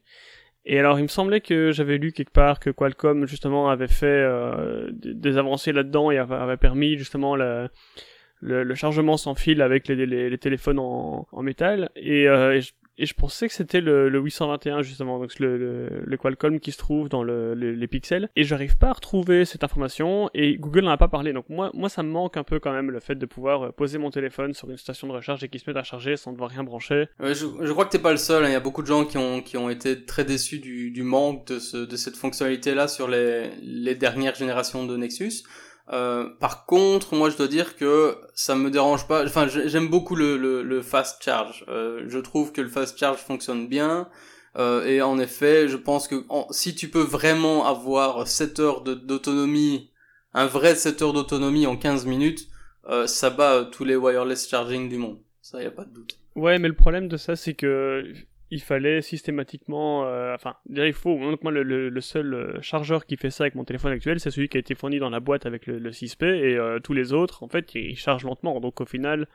Et 0.68 0.80
alors, 0.80 0.98
il 0.98 1.02
me 1.02 1.08
semblait 1.08 1.40
que 1.40 1.70
j'avais 1.70 1.96
lu 1.96 2.12
quelque 2.12 2.32
part 2.32 2.58
que 2.58 2.70
Qualcomm 2.70 3.26
justement 3.26 3.70
avait 3.70 3.86
fait 3.86 4.06
euh, 4.06 4.90
des 4.92 5.38
avancées 5.38 5.72
là-dedans 5.72 6.10
et 6.10 6.18
avait, 6.18 6.56
permis 6.56 6.98
justement 6.98 7.36
le, 7.36 7.68
le, 8.40 8.74
chargement 8.74 9.16
sans 9.16 9.36
fil 9.36 9.62
avec 9.62 9.86
les, 9.86 10.06
les, 10.06 10.38
téléphones 10.38 10.80
en, 10.80 11.28
en 11.30 11.42
métal. 11.42 11.90
Et, 11.94 12.28
euh, 12.28 12.58
et, 12.58 12.62
et 12.98 13.06
je 13.06 13.14
pensais 13.14 13.48
que 13.48 13.54
c'était 13.54 13.80
le, 13.80 14.08
le 14.08 14.18
821 14.20 14.82
justement, 14.82 15.18
donc 15.18 15.38
le, 15.38 15.56
le, 15.58 16.02
le, 16.04 16.16
Qualcomm 16.16 16.60
qui 16.60 16.72
se 16.72 16.78
trouve 16.78 17.08
dans 17.08 17.22
le, 17.22 17.54
les 17.54 17.86
pixels. 17.86 18.28
Et 18.36 18.44
j'arrive 18.44 18.76
pas 18.76 18.88
à 18.88 18.92
retrouver 18.94 19.44
cette 19.44 19.64
information 19.64 20.30
et 20.34 20.56
Google 20.56 20.84
n'en 20.84 20.92
a 20.92 20.96
pas 20.96 21.08
parlé. 21.08 21.32
Donc 21.32 21.48
moi, 21.48 21.70
moi 21.74 21.88
ça 21.88 22.02
me 22.02 22.08
manque 22.08 22.36
un 22.36 22.44
peu 22.44 22.58
quand 22.58 22.72
même 22.72 22.90
le 22.90 23.00
fait 23.00 23.14
de 23.14 23.26
pouvoir 23.26 23.66
euh, 23.66 23.72
poser 23.72 23.98
mon 23.98 24.10
téléphone 24.10 24.54
sur 24.54 24.70
une 24.70 24.78
station 24.78 25.06
de 25.08 25.12
recharge 25.12 25.44
et 25.44 25.48
qu'il 25.48 25.60
se 25.60 25.68
mette 25.68 25.76
à 25.76 25.82
charger 25.82 26.16
sans 26.16 26.32
devoir 26.32 26.50
rien 26.50 26.64
brancher. 26.64 27.06
je, 27.20 27.34
je, 27.34 27.72
crois 27.72 27.84
que 27.84 27.90
t'es 27.90 27.98
pas 27.98 28.12
le 28.12 28.16
seul. 28.16 28.44
Hein. 28.44 28.48
Il 28.48 28.52
y 28.52 28.56
a 28.56 28.60
beaucoup 28.60 28.82
de 28.82 28.86
gens 28.86 29.04
qui 29.04 29.18
ont 29.18 29.42
qui 29.42 29.56
ont 29.56 29.68
été 29.68 30.04
très 30.04 30.24
déçus 30.24 30.58
du, 30.58 30.90
du 30.90 31.02
manque 31.02 31.46
de, 31.46 31.58
ce, 31.58 31.76
de 31.76 31.96
cette 31.96 32.16
fonctionnalité 32.16 32.74
là 32.74 32.88
sur 32.88 33.08
les, 33.08 33.50
les 33.62 33.94
dernières 33.94 34.34
générations 34.34 34.86
de 34.86 34.96
Nexus. 34.96 35.42
Euh, 35.92 36.28
par 36.40 36.66
contre, 36.66 37.14
moi 37.14 37.30
je 37.30 37.36
dois 37.36 37.46
dire 37.46 37.76
que 37.76 38.16
ça 38.34 38.56
me 38.56 38.70
dérange 38.70 39.06
pas. 39.06 39.24
Enfin, 39.24 39.46
j'aime 39.46 39.88
beaucoup 39.88 40.16
le, 40.16 40.36
le, 40.36 40.62
le, 40.62 40.82
fast 40.82 41.22
charge. 41.22 41.64
Euh, 41.68 42.04
je 42.08 42.18
trouve 42.18 42.52
que 42.52 42.60
le 42.60 42.68
fast 42.68 42.98
charge 42.98 43.18
fonctionne 43.18 43.68
bien. 43.68 44.08
Euh, 44.58 44.84
et 44.86 45.02
en 45.02 45.18
effet, 45.18 45.68
je 45.68 45.76
pense 45.76 46.08
que 46.08 46.24
si 46.50 46.74
tu 46.74 46.88
peux 46.88 47.02
vraiment 47.02 47.66
avoir 47.66 48.26
7 48.26 48.58
heures 48.58 48.80
d'autonomie, 48.82 49.90
un 50.32 50.46
vrai 50.46 50.74
7 50.74 51.02
heures 51.02 51.12
d'autonomie 51.12 51.66
en 51.66 51.76
15 51.76 52.06
minutes, 52.06 52.48
euh, 52.88 53.06
ça 53.06 53.30
bat 53.30 53.68
tous 53.70 53.84
les 53.84 53.96
wireless 53.96 54.48
charging 54.48 54.88
du 54.88 54.96
monde. 54.96 55.18
Ça, 55.42 55.62
y 55.62 55.66
a 55.66 55.70
pas 55.70 55.84
de 55.84 55.92
doute. 55.92 56.18
Ouais, 56.34 56.58
mais 56.58 56.68
le 56.68 56.74
problème 56.74 57.08
de 57.08 57.16
ça, 57.16 57.36
c'est 57.36 57.54
que 57.54 58.02
il 58.50 58.60
fallait 58.60 59.02
systématiquement, 59.02 60.06
euh, 60.06 60.34
enfin, 60.34 60.54
il 60.70 60.92
faut, 60.92 61.18
donc 61.18 61.42
moi 61.42 61.50
le, 61.50 62.00
seul 62.00 62.32
euh, 62.32 62.62
chargeur 62.62 63.04
qui 63.04 63.16
fait 63.16 63.30
ça 63.30 63.44
avec 63.44 63.56
mon 63.56 63.64
téléphone 63.64 63.92
actuel, 63.92 64.20
c'est 64.20 64.30
celui 64.30 64.48
qui 64.48 64.56
a 64.56 64.60
été 64.60 64.74
fourni 64.76 65.00
dans 65.00 65.10
la 65.10 65.18
boîte 65.18 65.46
avec 65.46 65.66
le, 65.66 65.78
le 65.78 65.90
6P 65.90 66.24
et 66.24 66.56
euh, 66.56 66.78
tous 66.78 66.92
les 66.92 67.12
autres, 67.12 67.42
en 67.42 67.48
fait, 67.48 67.74
ils 67.74 67.96
chargent 67.96 68.24
lentement. 68.24 68.60
Donc 68.60 68.80
au 68.80 68.84
final, 68.84 69.26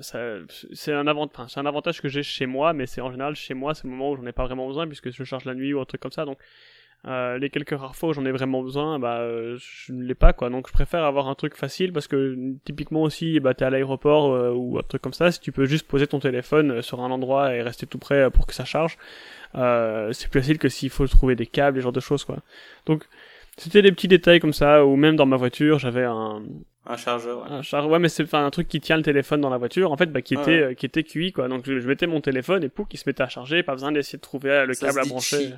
c'est 0.00 0.92
un, 0.92 1.06
avant, 1.08 1.28
un 1.56 1.66
avantage 1.66 2.00
que 2.00 2.08
j'ai 2.08 2.22
chez 2.22 2.46
moi, 2.46 2.72
mais 2.72 2.86
c'est 2.86 3.00
en 3.00 3.10
général 3.10 3.34
chez 3.34 3.54
moi, 3.54 3.74
c'est 3.74 3.84
le 3.84 3.90
moment 3.90 4.12
où 4.12 4.16
j'en 4.16 4.26
ai 4.26 4.32
pas 4.32 4.46
vraiment 4.46 4.68
besoin 4.68 4.86
puisque 4.86 5.10
je 5.10 5.24
charge 5.24 5.44
la 5.44 5.54
nuit 5.54 5.74
ou 5.74 5.80
un 5.80 5.84
truc 5.84 6.00
comme 6.00 6.12
ça. 6.12 6.24
Donc 6.24 6.38
euh, 7.06 7.38
les 7.38 7.48
quelques 7.48 7.78
rares 7.78 7.94
fois 7.94 8.08
où 8.08 8.12
j'en 8.12 8.24
ai 8.24 8.32
vraiment 8.32 8.60
besoin, 8.62 8.98
bah 8.98 9.18
euh, 9.20 9.56
je 9.58 9.92
ne 9.92 10.02
l'ai 10.02 10.16
pas 10.16 10.32
quoi. 10.32 10.50
Donc 10.50 10.66
je 10.66 10.72
préfère 10.72 11.04
avoir 11.04 11.28
un 11.28 11.34
truc 11.36 11.54
facile 11.54 11.92
parce 11.92 12.08
que 12.08 12.36
typiquement 12.64 13.02
aussi, 13.02 13.38
bah 13.38 13.54
t'es 13.54 13.64
à 13.64 13.70
l'aéroport 13.70 14.32
euh, 14.32 14.52
ou 14.52 14.78
un 14.78 14.82
truc 14.82 15.00
comme 15.00 15.12
ça, 15.12 15.30
si 15.30 15.40
tu 15.40 15.52
peux 15.52 15.64
juste 15.64 15.86
poser 15.86 16.08
ton 16.08 16.18
téléphone 16.18 16.82
sur 16.82 17.00
un 17.00 17.10
endroit 17.10 17.54
et 17.54 17.62
rester 17.62 17.86
tout 17.86 17.98
prêt 17.98 18.30
pour 18.30 18.46
que 18.46 18.54
ça 18.54 18.64
charge, 18.64 18.98
c'est 19.54 20.28
plus 20.28 20.40
facile 20.40 20.58
que 20.58 20.68
s'il 20.68 20.90
faut 20.90 21.06
trouver 21.06 21.36
des 21.36 21.46
câbles, 21.46 21.78
et 21.78 21.80
genre 21.82 21.92
de 21.92 22.00
choses 22.00 22.24
quoi. 22.24 22.38
Donc 22.86 23.04
c'était 23.56 23.82
des 23.82 23.92
petits 23.92 24.08
détails 24.08 24.40
comme 24.40 24.52
ça, 24.52 24.84
ou 24.84 24.96
même 24.96 25.14
dans 25.16 25.26
ma 25.26 25.36
voiture, 25.36 25.78
j'avais 25.78 26.04
un 26.04 26.42
un 26.90 26.96
chargeur. 26.96 27.42
Ouais. 27.42 27.50
Un 27.50 27.62
chargeur, 27.62 27.90
ouais, 27.90 27.98
mais 27.98 28.08
c'est 28.08 28.32
un 28.34 28.50
truc 28.50 28.66
qui 28.66 28.80
tient 28.80 28.96
le 28.96 29.02
téléphone 29.02 29.42
dans 29.42 29.50
la 29.50 29.58
voiture, 29.58 29.92
en 29.92 29.96
fait, 29.96 30.06
bah, 30.06 30.22
qui 30.22 30.34
était 30.34 30.74
qui 30.74 30.86
était 30.86 31.04
cuit 31.04 31.32
quoi. 31.32 31.46
Donc 31.46 31.64
je, 31.64 31.86
mettais 31.86 32.06
mon 32.06 32.20
téléphone 32.20 32.64
et 32.64 32.68
pouf, 32.68 32.88
il 32.90 32.96
se 32.96 33.04
mettait 33.06 33.22
à 33.22 33.28
charger, 33.28 33.62
pas 33.62 33.74
besoin 33.74 33.92
d'essayer 33.92 34.16
de 34.16 34.22
trouver 34.22 34.64
le 34.66 34.74
câble 34.74 34.98
à 34.98 35.04
brancher. 35.04 35.52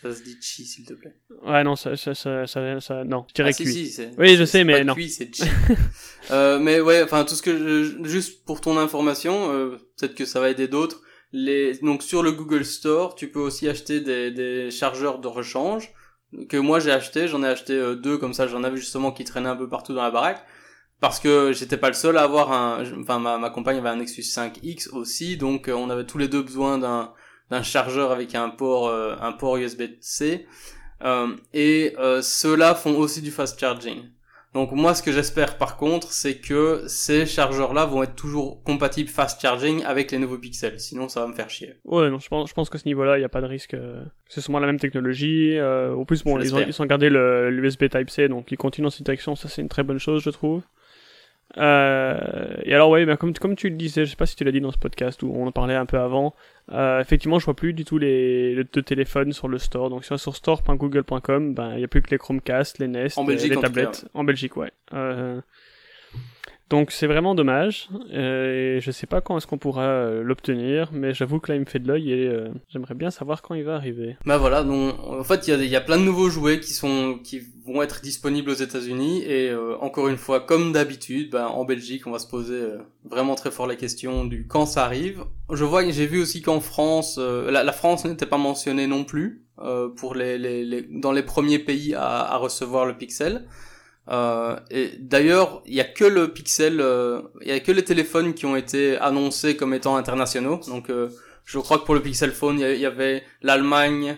Ça 0.00 0.14
se 0.14 0.22
dit 0.22 0.36
chi, 0.40 0.64
s'il 0.64 0.84
te 0.84 0.94
plaît. 0.94 1.16
Ouais, 1.44 1.64
non, 1.64 1.74
ça, 1.74 1.96
ça, 1.96 2.14
ça, 2.14 2.46
ça, 2.46 3.04
non, 3.04 3.24
je 3.28 3.34
dirais 3.34 3.50
ah, 3.50 3.52
si, 3.52 3.86
si, 3.88 4.02
oui, 4.16 4.36
je 4.36 4.44
sais, 4.44 4.62
mais 4.62 4.84
non. 4.84 4.94
C'est 5.08 5.34
chi. 5.34 5.42
euh, 6.30 6.60
mais 6.60 6.80
ouais, 6.80 7.02
enfin, 7.02 7.24
tout 7.24 7.34
ce 7.34 7.42
que 7.42 7.58
je, 7.58 8.04
juste 8.08 8.44
pour 8.44 8.60
ton 8.60 8.78
information, 8.78 9.52
euh, 9.52 9.76
peut-être 9.98 10.14
que 10.14 10.24
ça 10.24 10.38
va 10.38 10.50
aider 10.50 10.68
d'autres. 10.68 11.02
Les, 11.32 11.78
donc 11.78 12.04
sur 12.04 12.22
le 12.22 12.30
Google 12.30 12.64
Store, 12.64 13.16
tu 13.16 13.28
peux 13.28 13.40
aussi 13.40 13.68
acheter 13.68 14.00
des, 14.00 14.30
des 14.30 14.70
chargeurs 14.70 15.18
de 15.18 15.26
rechange 15.26 15.92
que 16.48 16.56
moi 16.56 16.78
j'ai 16.78 16.92
acheté. 16.92 17.26
J'en 17.26 17.42
ai 17.42 17.48
acheté 17.48 17.72
euh, 17.72 17.96
deux 17.96 18.18
comme 18.18 18.34
ça. 18.34 18.46
J'en 18.46 18.62
avais 18.62 18.76
justement 18.76 19.10
qui 19.10 19.24
traînaient 19.24 19.48
un 19.48 19.56
peu 19.56 19.68
partout 19.68 19.94
dans 19.94 20.02
la 20.02 20.12
baraque 20.12 20.46
parce 21.00 21.18
que 21.18 21.52
j'étais 21.52 21.76
pas 21.76 21.88
le 21.88 21.94
seul 21.94 22.18
à 22.18 22.22
avoir 22.22 22.52
un. 22.52 22.84
Enfin, 23.00 23.18
ma, 23.18 23.36
ma 23.36 23.50
compagne 23.50 23.78
avait 23.78 23.88
un 23.88 23.96
Nexus 23.96 24.22
5X 24.22 24.90
aussi, 24.90 25.36
donc 25.36 25.68
on 25.68 25.90
avait 25.90 26.06
tous 26.06 26.18
les 26.18 26.28
deux 26.28 26.42
besoin 26.42 26.78
d'un 26.78 27.12
d'un 27.50 27.62
chargeur 27.62 28.12
avec 28.12 28.34
un 28.34 28.50
port 28.50 28.88
euh, 28.88 29.14
un 29.20 29.32
port 29.32 29.56
USB-C 29.56 30.46
euh, 31.04 31.28
et 31.54 31.94
euh, 31.98 32.22
ceux-là 32.22 32.74
font 32.74 32.96
aussi 32.96 33.22
du 33.22 33.30
fast 33.30 33.58
charging. 33.58 34.02
Donc 34.54 34.72
moi 34.72 34.94
ce 34.94 35.02
que 35.02 35.12
j'espère 35.12 35.58
par 35.58 35.76
contre 35.76 36.10
c'est 36.10 36.38
que 36.38 36.84
ces 36.86 37.26
chargeurs 37.26 37.74
là 37.74 37.84
vont 37.84 38.02
être 38.02 38.14
toujours 38.14 38.62
compatibles 38.64 39.10
fast 39.10 39.40
charging 39.40 39.84
avec 39.84 40.10
les 40.10 40.18
nouveaux 40.18 40.38
pixels, 40.38 40.80
sinon 40.80 41.08
ça 41.08 41.20
va 41.20 41.26
me 41.26 41.34
faire 41.34 41.50
chier. 41.50 41.74
Ouais 41.84 42.08
non 42.10 42.18
je 42.18 42.28
pense 42.28 42.48
je 42.48 42.54
pense 42.54 42.70
que 42.70 42.78
ce 42.78 42.86
niveau-là 42.86 43.18
il 43.18 43.20
n'y 43.20 43.26
a 43.26 43.28
pas 43.28 43.42
de 43.42 43.46
risque, 43.46 43.76
c'est 44.28 44.40
sûrement 44.40 44.58
la 44.58 44.66
même 44.66 44.80
technologie. 44.80 45.60
au 45.60 46.04
plus 46.04 46.24
bon 46.24 46.40
ils 46.40 46.54
ont, 46.54 46.60
ils 46.60 46.82
ont 46.82 46.86
gardé 46.86 47.10
le 47.10 47.50
l'USB 47.50 47.88
Type 47.90 48.10
C 48.10 48.28
donc 48.28 48.50
ils 48.50 48.56
continuent 48.56 48.86
dans 48.86 48.90
cette 48.90 49.06
direction 49.06 49.36
ça 49.36 49.48
c'est 49.48 49.62
une 49.62 49.68
très 49.68 49.82
bonne 49.82 49.98
chose 49.98 50.22
je 50.22 50.30
trouve. 50.30 50.62
Euh, 51.56 52.56
et 52.62 52.74
alors 52.74 52.90
ouais, 52.90 53.06
ben 53.06 53.16
comme, 53.16 53.32
comme 53.32 53.56
tu 53.56 53.70
le 53.70 53.76
disais, 53.76 54.04
je 54.04 54.10
sais 54.10 54.16
pas 54.16 54.26
si 54.26 54.36
tu 54.36 54.44
l'as 54.44 54.52
dit 54.52 54.60
dans 54.60 54.70
ce 54.70 54.78
podcast 54.78 55.22
ou 55.22 55.32
on 55.34 55.46
en 55.46 55.52
parlait 55.52 55.74
un 55.74 55.86
peu 55.86 55.98
avant, 55.98 56.34
euh, 56.72 57.00
effectivement 57.00 57.38
je 57.38 57.46
vois 57.46 57.56
plus 57.56 57.72
du 57.72 57.84
tout 57.84 57.96
les, 57.96 58.54
les 58.54 58.64
deux 58.64 58.82
téléphones 58.82 59.32
sur 59.32 59.48
le 59.48 59.58
store. 59.58 59.88
Donc 59.88 60.04
sur 60.04 60.18
store.google.com, 60.18 61.54
ben 61.54 61.74
il 61.74 61.80
y 61.80 61.84
a 61.84 61.88
plus 61.88 62.02
que 62.02 62.10
les 62.10 62.18
Chromecast, 62.18 62.78
les 62.78 62.88
Nest, 62.88 63.18
les, 63.26 63.56
tablettes. 63.56 64.06
En 64.12 64.24
Belgique, 64.24 64.56
ouais. 64.56 64.70
Euh, 64.92 65.40
donc 66.70 66.90
c'est 66.90 67.06
vraiment 67.06 67.34
dommage. 67.34 67.88
Euh, 68.12 68.76
et 68.76 68.80
je 68.80 68.90
sais 68.90 69.06
pas 69.06 69.20
quand 69.20 69.36
est-ce 69.36 69.46
qu'on 69.46 69.58
pourra 69.58 69.84
euh, 69.84 70.22
l'obtenir, 70.22 70.90
mais 70.92 71.14
j'avoue 71.14 71.40
que 71.40 71.50
là 71.50 71.56
il 71.56 71.60
me 71.60 71.66
fait 71.66 71.78
de 71.78 71.88
l'œil 71.88 72.12
et 72.12 72.26
euh, 72.26 72.48
j'aimerais 72.68 72.94
bien 72.94 73.10
savoir 73.10 73.40
quand 73.42 73.54
il 73.54 73.64
va 73.64 73.74
arriver. 73.74 74.16
Bah 74.26 74.36
voilà, 74.36 74.62
donc 74.62 74.94
en 75.02 75.24
fait 75.24 75.48
il 75.48 75.64
y 75.64 75.76
a, 75.76 75.80
plein 75.80 75.96
de 75.96 76.02
nouveaux 76.02 76.28
jouets 76.28 76.60
qui 76.60 76.72
sont 76.72 77.18
qui 77.22 77.40
vont 77.64 77.82
être 77.82 78.02
disponibles 78.02 78.50
aux 78.50 78.54
États-Unis 78.54 79.22
et 79.24 79.54
encore 79.80 80.08
une 80.08 80.16
fois 80.16 80.40
comme 80.40 80.72
d'habitude, 80.72 81.30
bah, 81.30 81.48
en 81.50 81.64
Belgique 81.64 82.06
on 82.06 82.10
va 82.10 82.18
se 82.18 82.26
poser 82.26 82.62
vraiment 83.04 83.34
très 83.34 83.50
fort 83.50 83.66
la 83.66 83.76
question 83.76 84.24
du 84.24 84.46
quand 84.46 84.66
ça 84.66 84.84
arrive. 84.84 85.24
Je 85.50 85.64
vois, 85.64 85.88
j'ai 85.90 86.06
vu 86.06 86.20
aussi 86.20 86.42
qu'en 86.42 86.60
France, 86.60 87.18
la, 87.18 87.62
la, 87.64 87.72
France 87.72 88.04
n'était 88.04 88.26
pas 88.26 88.36
mentionnée 88.36 88.86
non 88.86 89.04
plus 89.04 89.46
pour 89.96 90.14
les, 90.14 90.38
les, 90.38 90.64
les, 90.64 90.82
dans 90.82 91.12
les 91.12 91.22
premiers 91.22 91.58
pays 91.58 91.94
à, 91.94 92.06
à 92.06 92.36
recevoir 92.36 92.84
le 92.84 92.96
Pixel. 92.96 93.46
Euh, 94.10 94.56
et 94.70 94.92
d'ailleurs, 94.98 95.62
il 95.66 95.74
y 95.74 95.80
a 95.80 95.84
que 95.84 96.04
le 96.04 96.32
Pixel, 96.32 96.80
euh, 96.80 97.20
il 97.42 97.48
y 97.48 97.52
a 97.52 97.60
que 97.60 97.72
les 97.72 97.84
téléphones 97.84 98.32
qui 98.34 98.46
ont 98.46 98.56
été 98.56 98.96
annoncés 98.98 99.56
comme 99.56 99.74
étant 99.74 99.96
internationaux. 99.96 100.60
Donc, 100.66 100.88
euh, 100.88 101.10
je 101.44 101.58
crois 101.58 101.78
que 101.78 101.84
pour 101.84 101.94
le 101.94 102.00
Pixel 102.00 102.30
Phone, 102.30 102.58
il 102.60 102.78
y 102.78 102.86
avait 102.86 103.22
l'Allemagne, 103.42 104.16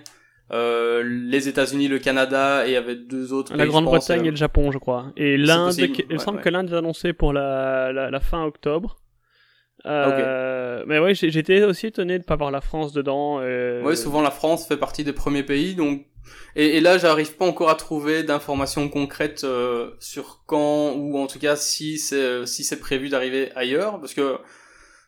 euh, 0.52 1.02
les 1.04 1.48
États-Unis, 1.48 1.88
le 1.88 1.98
Canada 1.98 2.66
et 2.66 2.70
il 2.70 2.72
y 2.74 2.76
avait 2.76 2.96
deux 2.96 3.32
autres. 3.32 3.54
La 3.56 3.66
Grande-Bretagne 3.66 4.26
et 4.26 4.30
le 4.30 4.36
Japon, 4.36 4.70
je 4.70 4.78
crois. 4.78 5.12
Et 5.16 5.36
l'Inde, 5.36 5.74
il 5.76 6.14
me 6.14 6.18
semble 6.18 6.40
que 6.40 6.48
l'Inde 6.48 6.70
est 6.70 6.76
annoncé 6.76 7.12
pour 7.12 7.32
la, 7.32 7.92
la, 7.92 8.10
la 8.10 8.20
fin 8.20 8.44
octobre. 8.44 8.96
Euh, 9.86 10.84
Mais 10.86 10.98
ouais, 10.98 11.14
j'étais 11.14 11.62
aussi 11.62 11.86
étonné 11.86 12.18
de 12.18 12.24
pas 12.24 12.36
voir 12.36 12.50
la 12.50 12.60
France 12.60 12.92
dedans. 12.92 13.38
Euh... 13.40 13.82
Ouais, 13.82 13.96
souvent 13.96 14.20
la 14.20 14.30
France 14.30 14.68
fait 14.68 14.76
partie 14.76 15.04
des 15.04 15.14
premiers 15.14 15.42
pays, 15.42 15.74
donc 15.74 16.04
et, 16.56 16.80
là, 16.80 16.98
j'arrive 16.98 17.36
pas 17.36 17.46
encore 17.46 17.70
à 17.70 17.74
trouver 17.74 18.22
d'informations 18.22 18.88
concrètes 18.88 19.44
euh, 19.44 19.92
sur 20.00 20.42
quand 20.46 20.92
ou 20.96 21.18
en 21.18 21.26
tout 21.26 21.38
cas 21.38 21.56
si 21.56 21.98
c'est 21.98 22.46
si 22.46 22.64
c'est 22.64 22.80
prévu 22.80 23.08
d'arriver 23.08 23.50
ailleurs, 23.54 24.00
parce 24.00 24.14
que 24.14 24.38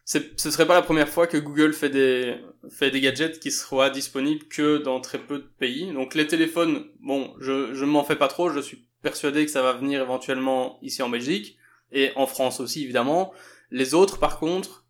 ce 0.04 0.50
serait 0.50 0.66
pas 0.66 0.74
la 0.74 0.82
première 0.82 1.08
fois 1.08 1.26
que 1.26 1.36
Google 1.36 1.72
fait 1.72 1.88
des 1.88 2.36
fait 2.70 2.90
des 2.90 3.00
gadgets 3.00 3.38
qui 3.40 3.50
soient 3.50 3.90
disponibles 3.90 4.46
que 4.48 4.78
dans 4.78 5.00
très 5.00 5.18
peu 5.18 5.38
de 5.38 5.48
pays. 5.58 5.92
Donc 5.92 6.14
les 6.14 6.26
téléphones, 6.26 6.84
bon, 7.00 7.34
je 7.40 7.74
je 7.74 7.84
m'en 7.84 8.04
fais 8.04 8.16
pas 8.16 8.28
trop, 8.28 8.50
je 8.50 8.60
suis 8.60 8.84
persuadé 9.02 9.44
que 9.44 9.50
ça 9.50 9.62
va 9.62 9.72
venir 9.72 10.00
éventuellement 10.00 10.78
ici 10.82 11.02
en 11.02 11.08
Belgique 11.08 11.56
et 11.92 12.10
en 12.16 12.26
France 12.26 12.60
aussi 12.60 12.84
évidemment. 12.84 13.32
Les 13.70 13.94
autres, 13.94 14.18
par 14.18 14.38
contre, 14.38 14.81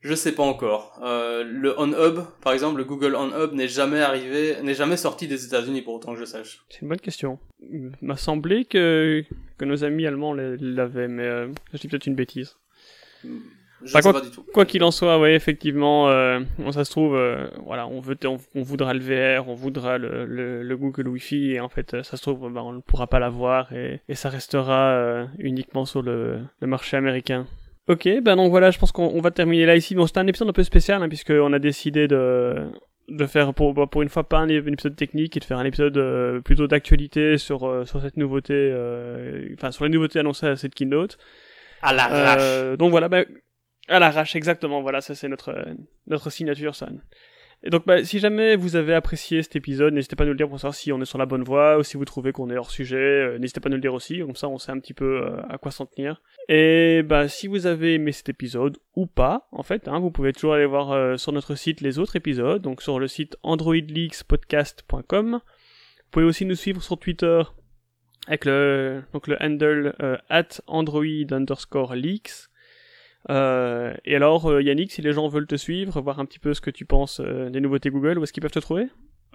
je 0.00 0.14
sais 0.14 0.32
pas 0.32 0.42
encore. 0.42 0.98
Euh, 1.02 1.44
le 1.44 1.78
On-Hub, 1.78 2.20
par 2.42 2.52
exemple, 2.52 2.78
le 2.78 2.84
Google 2.84 3.14
On-Hub 3.14 3.52
n'est 3.52 3.68
jamais 3.68 4.00
arrivé, 4.00 4.56
n'est 4.62 4.74
jamais 4.74 4.96
sorti 4.96 5.28
des 5.28 5.44
États-Unis 5.44 5.82
pour 5.82 5.94
autant 5.94 6.14
que 6.14 6.20
je 6.20 6.24
sache. 6.24 6.64
C'est 6.68 6.82
une 6.82 6.88
bonne 6.88 7.00
question. 7.00 7.38
Il 7.62 7.92
m'a 8.00 8.16
semblé 8.16 8.64
que, 8.64 9.22
que 9.58 9.64
nos 9.64 9.84
amis 9.84 10.06
allemands 10.06 10.32
l'avaient, 10.34 11.08
mais 11.08 11.24
euh, 11.24 11.48
je 11.72 11.78
dis 11.78 11.88
peut-être 11.88 12.06
une 12.06 12.14
bêtise. 12.14 12.56
Je 13.82 13.92
sais 13.92 14.02
quoi, 14.02 14.12
pas 14.12 14.20
du 14.20 14.30
tout. 14.30 14.44
Quoi 14.52 14.66
qu'il 14.66 14.84
en 14.84 14.90
soit, 14.90 15.18
ouais, 15.18 15.34
effectivement, 15.34 16.10
euh, 16.10 16.40
ça 16.72 16.84
se 16.84 16.90
trouve, 16.90 17.16
euh, 17.16 17.48
voilà, 17.64 17.86
on, 17.86 18.00
veut, 18.00 18.16
on, 18.24 18.62
voudra 18.62 18.92
le 18.92 19.00
VR, 19.00 19.48
on 19.48 19.54
voudra 19.54 19.96
le, 19.96 20.26
le, 20.26 20.62
le, 20.62 20.76
Google 20.76 21.08
Wi-Fi, 21.08 21.52
et 21.52 21.60
en 21.60 21.68
fait, 21.68 22.02
ça 22.02 22.16
se 22.16 22.22
trouve, 22.22 22.52
bah, 22.52 22.62
on 22.62 22.72
ne 22.72 22.80
pourra 22.80 23.06
pas 23.06 23.18
l'avoir, 23.18 23.72
et, 23.72 24.00
et 24.08 24.14
ça 24.14 24.28
restera 24.28 24.92
euh, 24.92 25.26
uniquement 25.38 25.86
sur 25.86 26.02
le, 26.02 26.40
le 26.60 26.66
marché 26.66 26.96
américain. 26.96 27.46
Ok, 27.90 28.08
ben 28.22 28.36
donc 28.36 28.50
voilà, 28.50 28.70
je 28.70 28.78
pense 28.78 28.92
qu'on 28.92 29.20
va 29.20 29.32
terminer 29.32 29.66
là 29.66 29.74
ici. 29.74 29.96
Bon, 29.96 30.06
c'était 30.06 30.20
un 30.20 30.26
épisode 30.28 30.48
un 30.48 30.52
peu 30.52 30.62
spécial, 30.62 31.02
hein, 31.02 31.08
puisqu'on 31.08 31.52
a 31.52 31.58
décidé 31.58 32.06
de, 32.06 32.70
de 33.08 33.26
faire 33.26 33.52
pour, 33.52 33.74
bah, 33.74 33.88
pour 33.90 34.02
une 34.02 34.08
fois 34.08 34.28
pas 34.28 34.38
un, 34.38 34.48
épisode 34.48 34.94
technique 34.94 35.36
et 35.36 35.40
de 35.40 35.44
faire 35.44 35.58
un 35.58 35.64
épisode 35.64 35.96
euh, 35.96 36.40
plutôt 36.40 36.68
d'actualité 36.68 37.36
sur, 37.36 37.68
euh, 37.68 37.84
sur 37.84 38.00
cette 38.00 38.16
nouveauté, 38.16 38.54
euh, 38.54 39.48
enfin 39.54 39.72
sur 39.72 39.82
les 39.82 39.90
nouveautés 39.90 40.20
annoncées 40.20 40.46
à 40.46 40.54
cette 40.54 40.72
keynote. 40.72 41.18
À 41.82 41.92
l'arrache. 41.92 42.78
donc 42.78 42.92
voilà, 42.92 43.08
ben, 43.08 43.26
à 43.88 43.98
l'arrache, 43.98 44.36
exactement, 44.36 44.82
voilà, 44.82 45.00
ça 45.00 45.16
c'est 45.16 45.26
notre, 45.26 45.52
notre 46.06 46.30
signature, 46.30 46.76
ça. 46.76 46.88
Et 47.62 47.68
donc, 47.68 47.84
bah, 47.86 48.02
si 48.04 48.20
jamais 48.20 48.56
vous 48.56 48.74
avez 48.76 48.94
apprécié 48.94 49.42
cet 49.42 49.54
épisode, 49.54 49.92
n'hésitez 49.92 50.16
pas 50.16 50.24
à 50.24 50.26
nous 50.26 50.32
le 50.32 50.38
dire 50.38 50.48
pour 50.48 50.58
savoir 50.58 50.74
si 50.74 50.92
on 50.92 51.00
est 51.02 51.04
sur 51.04 51.18
la 51.18 51.26
bonne 51.26 51.42
voie 51.42 51.76
ou 51.76 51.82
si 51.82 51.98
vous 51.98 52.06
trouvez 52.06 52.32
qu'on 52.32 52.48
est 52.48 52.56
hors 52.56 52.70
sujet. 52.70 52.96
Euh, 52.96 53.38
n'hésitez 53.38 53.60
pas 53.60 53.68
à 53.68 53.70
nous 53.70 53.76
le 53.76 53.82
dire 53.82 53.92
aussi, 53.92 54.20
comme 54.20 54.34
ça 54.34 54.48
on 54.48 54.56
sait 54.56 54.72
un 54.72 54.78
petit 54.78 54.94
peu 54.94 55.20
euh, 55.22 55.42
à 55.48 55.58
quoi 55.58 55.70
s'en 55.70 55.84
tenir. 55.84 56.22
Et 56.48 57.02
bah, 57.02 57.28
si 57.28 57.48
vous 57.48 57.66
avez 57.66 57.94
aimé 57.94 58.12
cet 58.12 58.30
épisode 58.30 58.78
ou 58.96 59.04
pas, 59.06 59.46
en 59.52 59.62
fait, 59.62 59.88
hein, 59.88 59.98
vous 60.00 60.10
pouvez 60.10 60.32
toujours 60.32 60.54
aller 60.54 60.64
voir 60.64 60.92
euh, 60.92 61.18
sur 61.18 61.32
notre 61.32 61.54
site 61.54 61.82
les 61.82 61.98
autres 61.98 62.16
épisodes, 62.16 62.62
donc 62.62 62.80
sur 62.80 62.98
le 62.98 63.08
site 63.08 63.36
androidleakspodcast.com. 63.42 65.32
Vous 65.32 66.10
pouvez 66.10 66.24
aussi 66.24 66.46
nous 66.46 66.54
suivre 66.54 66.82
sur 66.82 66.98
Twitter 66.98 67.42
avec 68.26 68.46
le, 68.46 69.02
donc 69.12 69.26
le 69.26 69.36
handle 69.40 69.94
at 70.30 70.62
android 70.66 71.04
underscore 71.30 71.94
leaks. 71.94 72.49
Euh, 73.28 73.94
et 74.04 74.16
alors, 74.16 74.46
euh, 74.46 74.62
Yannick, 74.62 74.92
si 74.92 75.02
les 75.02 75.12
gens 75.12 75.28
veulent 75.28 75.46
te 75.46 75.56
suivre, 75.56 76.00
voir 76.00 76.20
un 76.20 76.24
petit 76.24 76.38
peu 76.38 76.54
ce 76.54 76.60
que 76.60 76.70
tu 76.70 76.84
penses 76.84 77.20
euh, 77.20 77.50
des 77.50 77.60
nouveautés 77.60 77.90
Google, 77.90 78.18
où 78.18 78.22
est-ce 78.22 78.32
qu'ils 78.32 78.42
peuvent 78.42 78.50
te 78.50 78.58
trouver? 78.58 78.86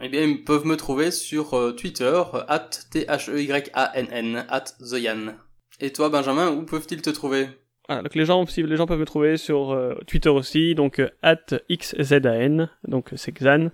Eh 0.02 0.10
bien, 0.10 0.24
ils 0.24 0.44
peuvent 0.44 0.66
me 0.66 0.76
trouver 0.76 1.12
sur 1.12 1.74
Twitter, 1.78 2.22
at 2.50 2.70
T-H-E-Y-A-N-N, 2.92 4.46
at 4.50 4.66
TheYan. 4.80 5.36
Et 5.80 5.94
toi, 5.94 6.10
Benjamin, 6.10 6.50
où 6.52 6.64
peuvent-ils 6.66 7.02
te 7.02 7.10
trouver? 7.12 7.48
Ah, 7.88 8.02
donc 8.02 8.16
les 8.16 8.26
gens, 8.26 8.44
les 8.58 8.76
gens 8.76 8.88
peuvent 8.88 9.00
me 9.00 9.06
trouver 9.06 9.38
sur 9.38 9.78
Twitter 10.06 10.28
aussi, 10.28 10.76
donc 10.76 11.02
at 11.22 11.46
XZAN, 11.70 12.68
donc 12.86 13.12
c'est 13.16 13.32
Xan. 13.32 13.70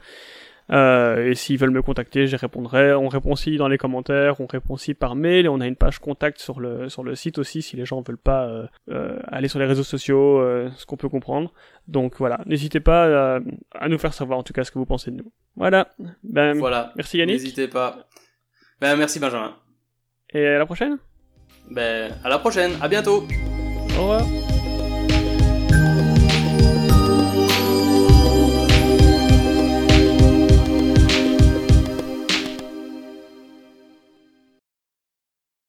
Euh, 0.72 1.30
et 1.30 1.36
s'ils 1.36 1.58
veulent 1.58 1.72
me 1.72 1.82
contacter, 1.82 2.28
j'y 2.28 2.36
répondrai. 2.36 2.94
On 2.94 3.08
répond 3.08 3.34
aussi 3.34 3.58
dans 3.58 3.68
les 3.68 3.78
commentaires, 3.78 4.40
on 4.40 4.46
répond 4.46 4.76
aussi 4.76 4.94
par 4.94 5.16
mail, 5.16 5.46
et 5.46 5.50
on 5.50 5.60
a 5.60 5.68
une 5.68 5.76
page 5.76 6.00
contact 6.00 6.40
sur 6.40 6.60
le 6.60 6.90
sur 6.90 7.04
le 7.04 7.16
site 7.16 7.38
aussi 7.38 7.62
si 7.62 7.76
les 7.76 7.86
gens 7.86 8.02
veulent 8.02 8.18
pas 8.18 8.46
euh, 8.46 8.68
euh, 8.90 9.20
aller 9.28 9.48
sur 9.48 9.60
les 9.60 9.66
réseaux 9.66 9.84
sociaux, 9.84 10.42
ce 10.76 10.86
qu'on 10.86 10.98
peut 10.98 11.10
comprendre. 11.10 11.54
Donc 11.88 12.16
voilà, 12.18 12.42
n'hésitez 12.46 12.80
pas 12.80 13.38
à, 13.74 13.90
nous 13.90 13.98
faire 13.98 14.14
savoir 14.14 14.40
en 14.40 14.44
tout 14.44 14.54
cas 14.54 14.64
ce 14.64 14.72
que 14.72 14.80
vous 14.80 14.86
pensez 14.86 15.12
de 15.12 15.18
nous. 15.18 15.32
Voilà. 15.56 15.90
Ben 16.24 16.58
voilà. 16.58 16.94
Merci 16.96 17.18
Yannick. 17.18 17.42
N'hésitez 17.42 17.68
pas. 17.68 18.08
Ben 18.80 18.96
merci 18.96 19.20
Benjamin. 19.20 19.56
Et 20.34 20.48
à 20.48 20.58
la 20.58 20.66
prochaine. 20.66 20.98
Ben 21.70 22.14
à 22.24 22.30
la 22.30 22.40
prochaine. 22.40 22.72
À 22.82 22.88
bientôt. 22.88 23.28
Au 23.98 24.02
revoir. 24.02 24.51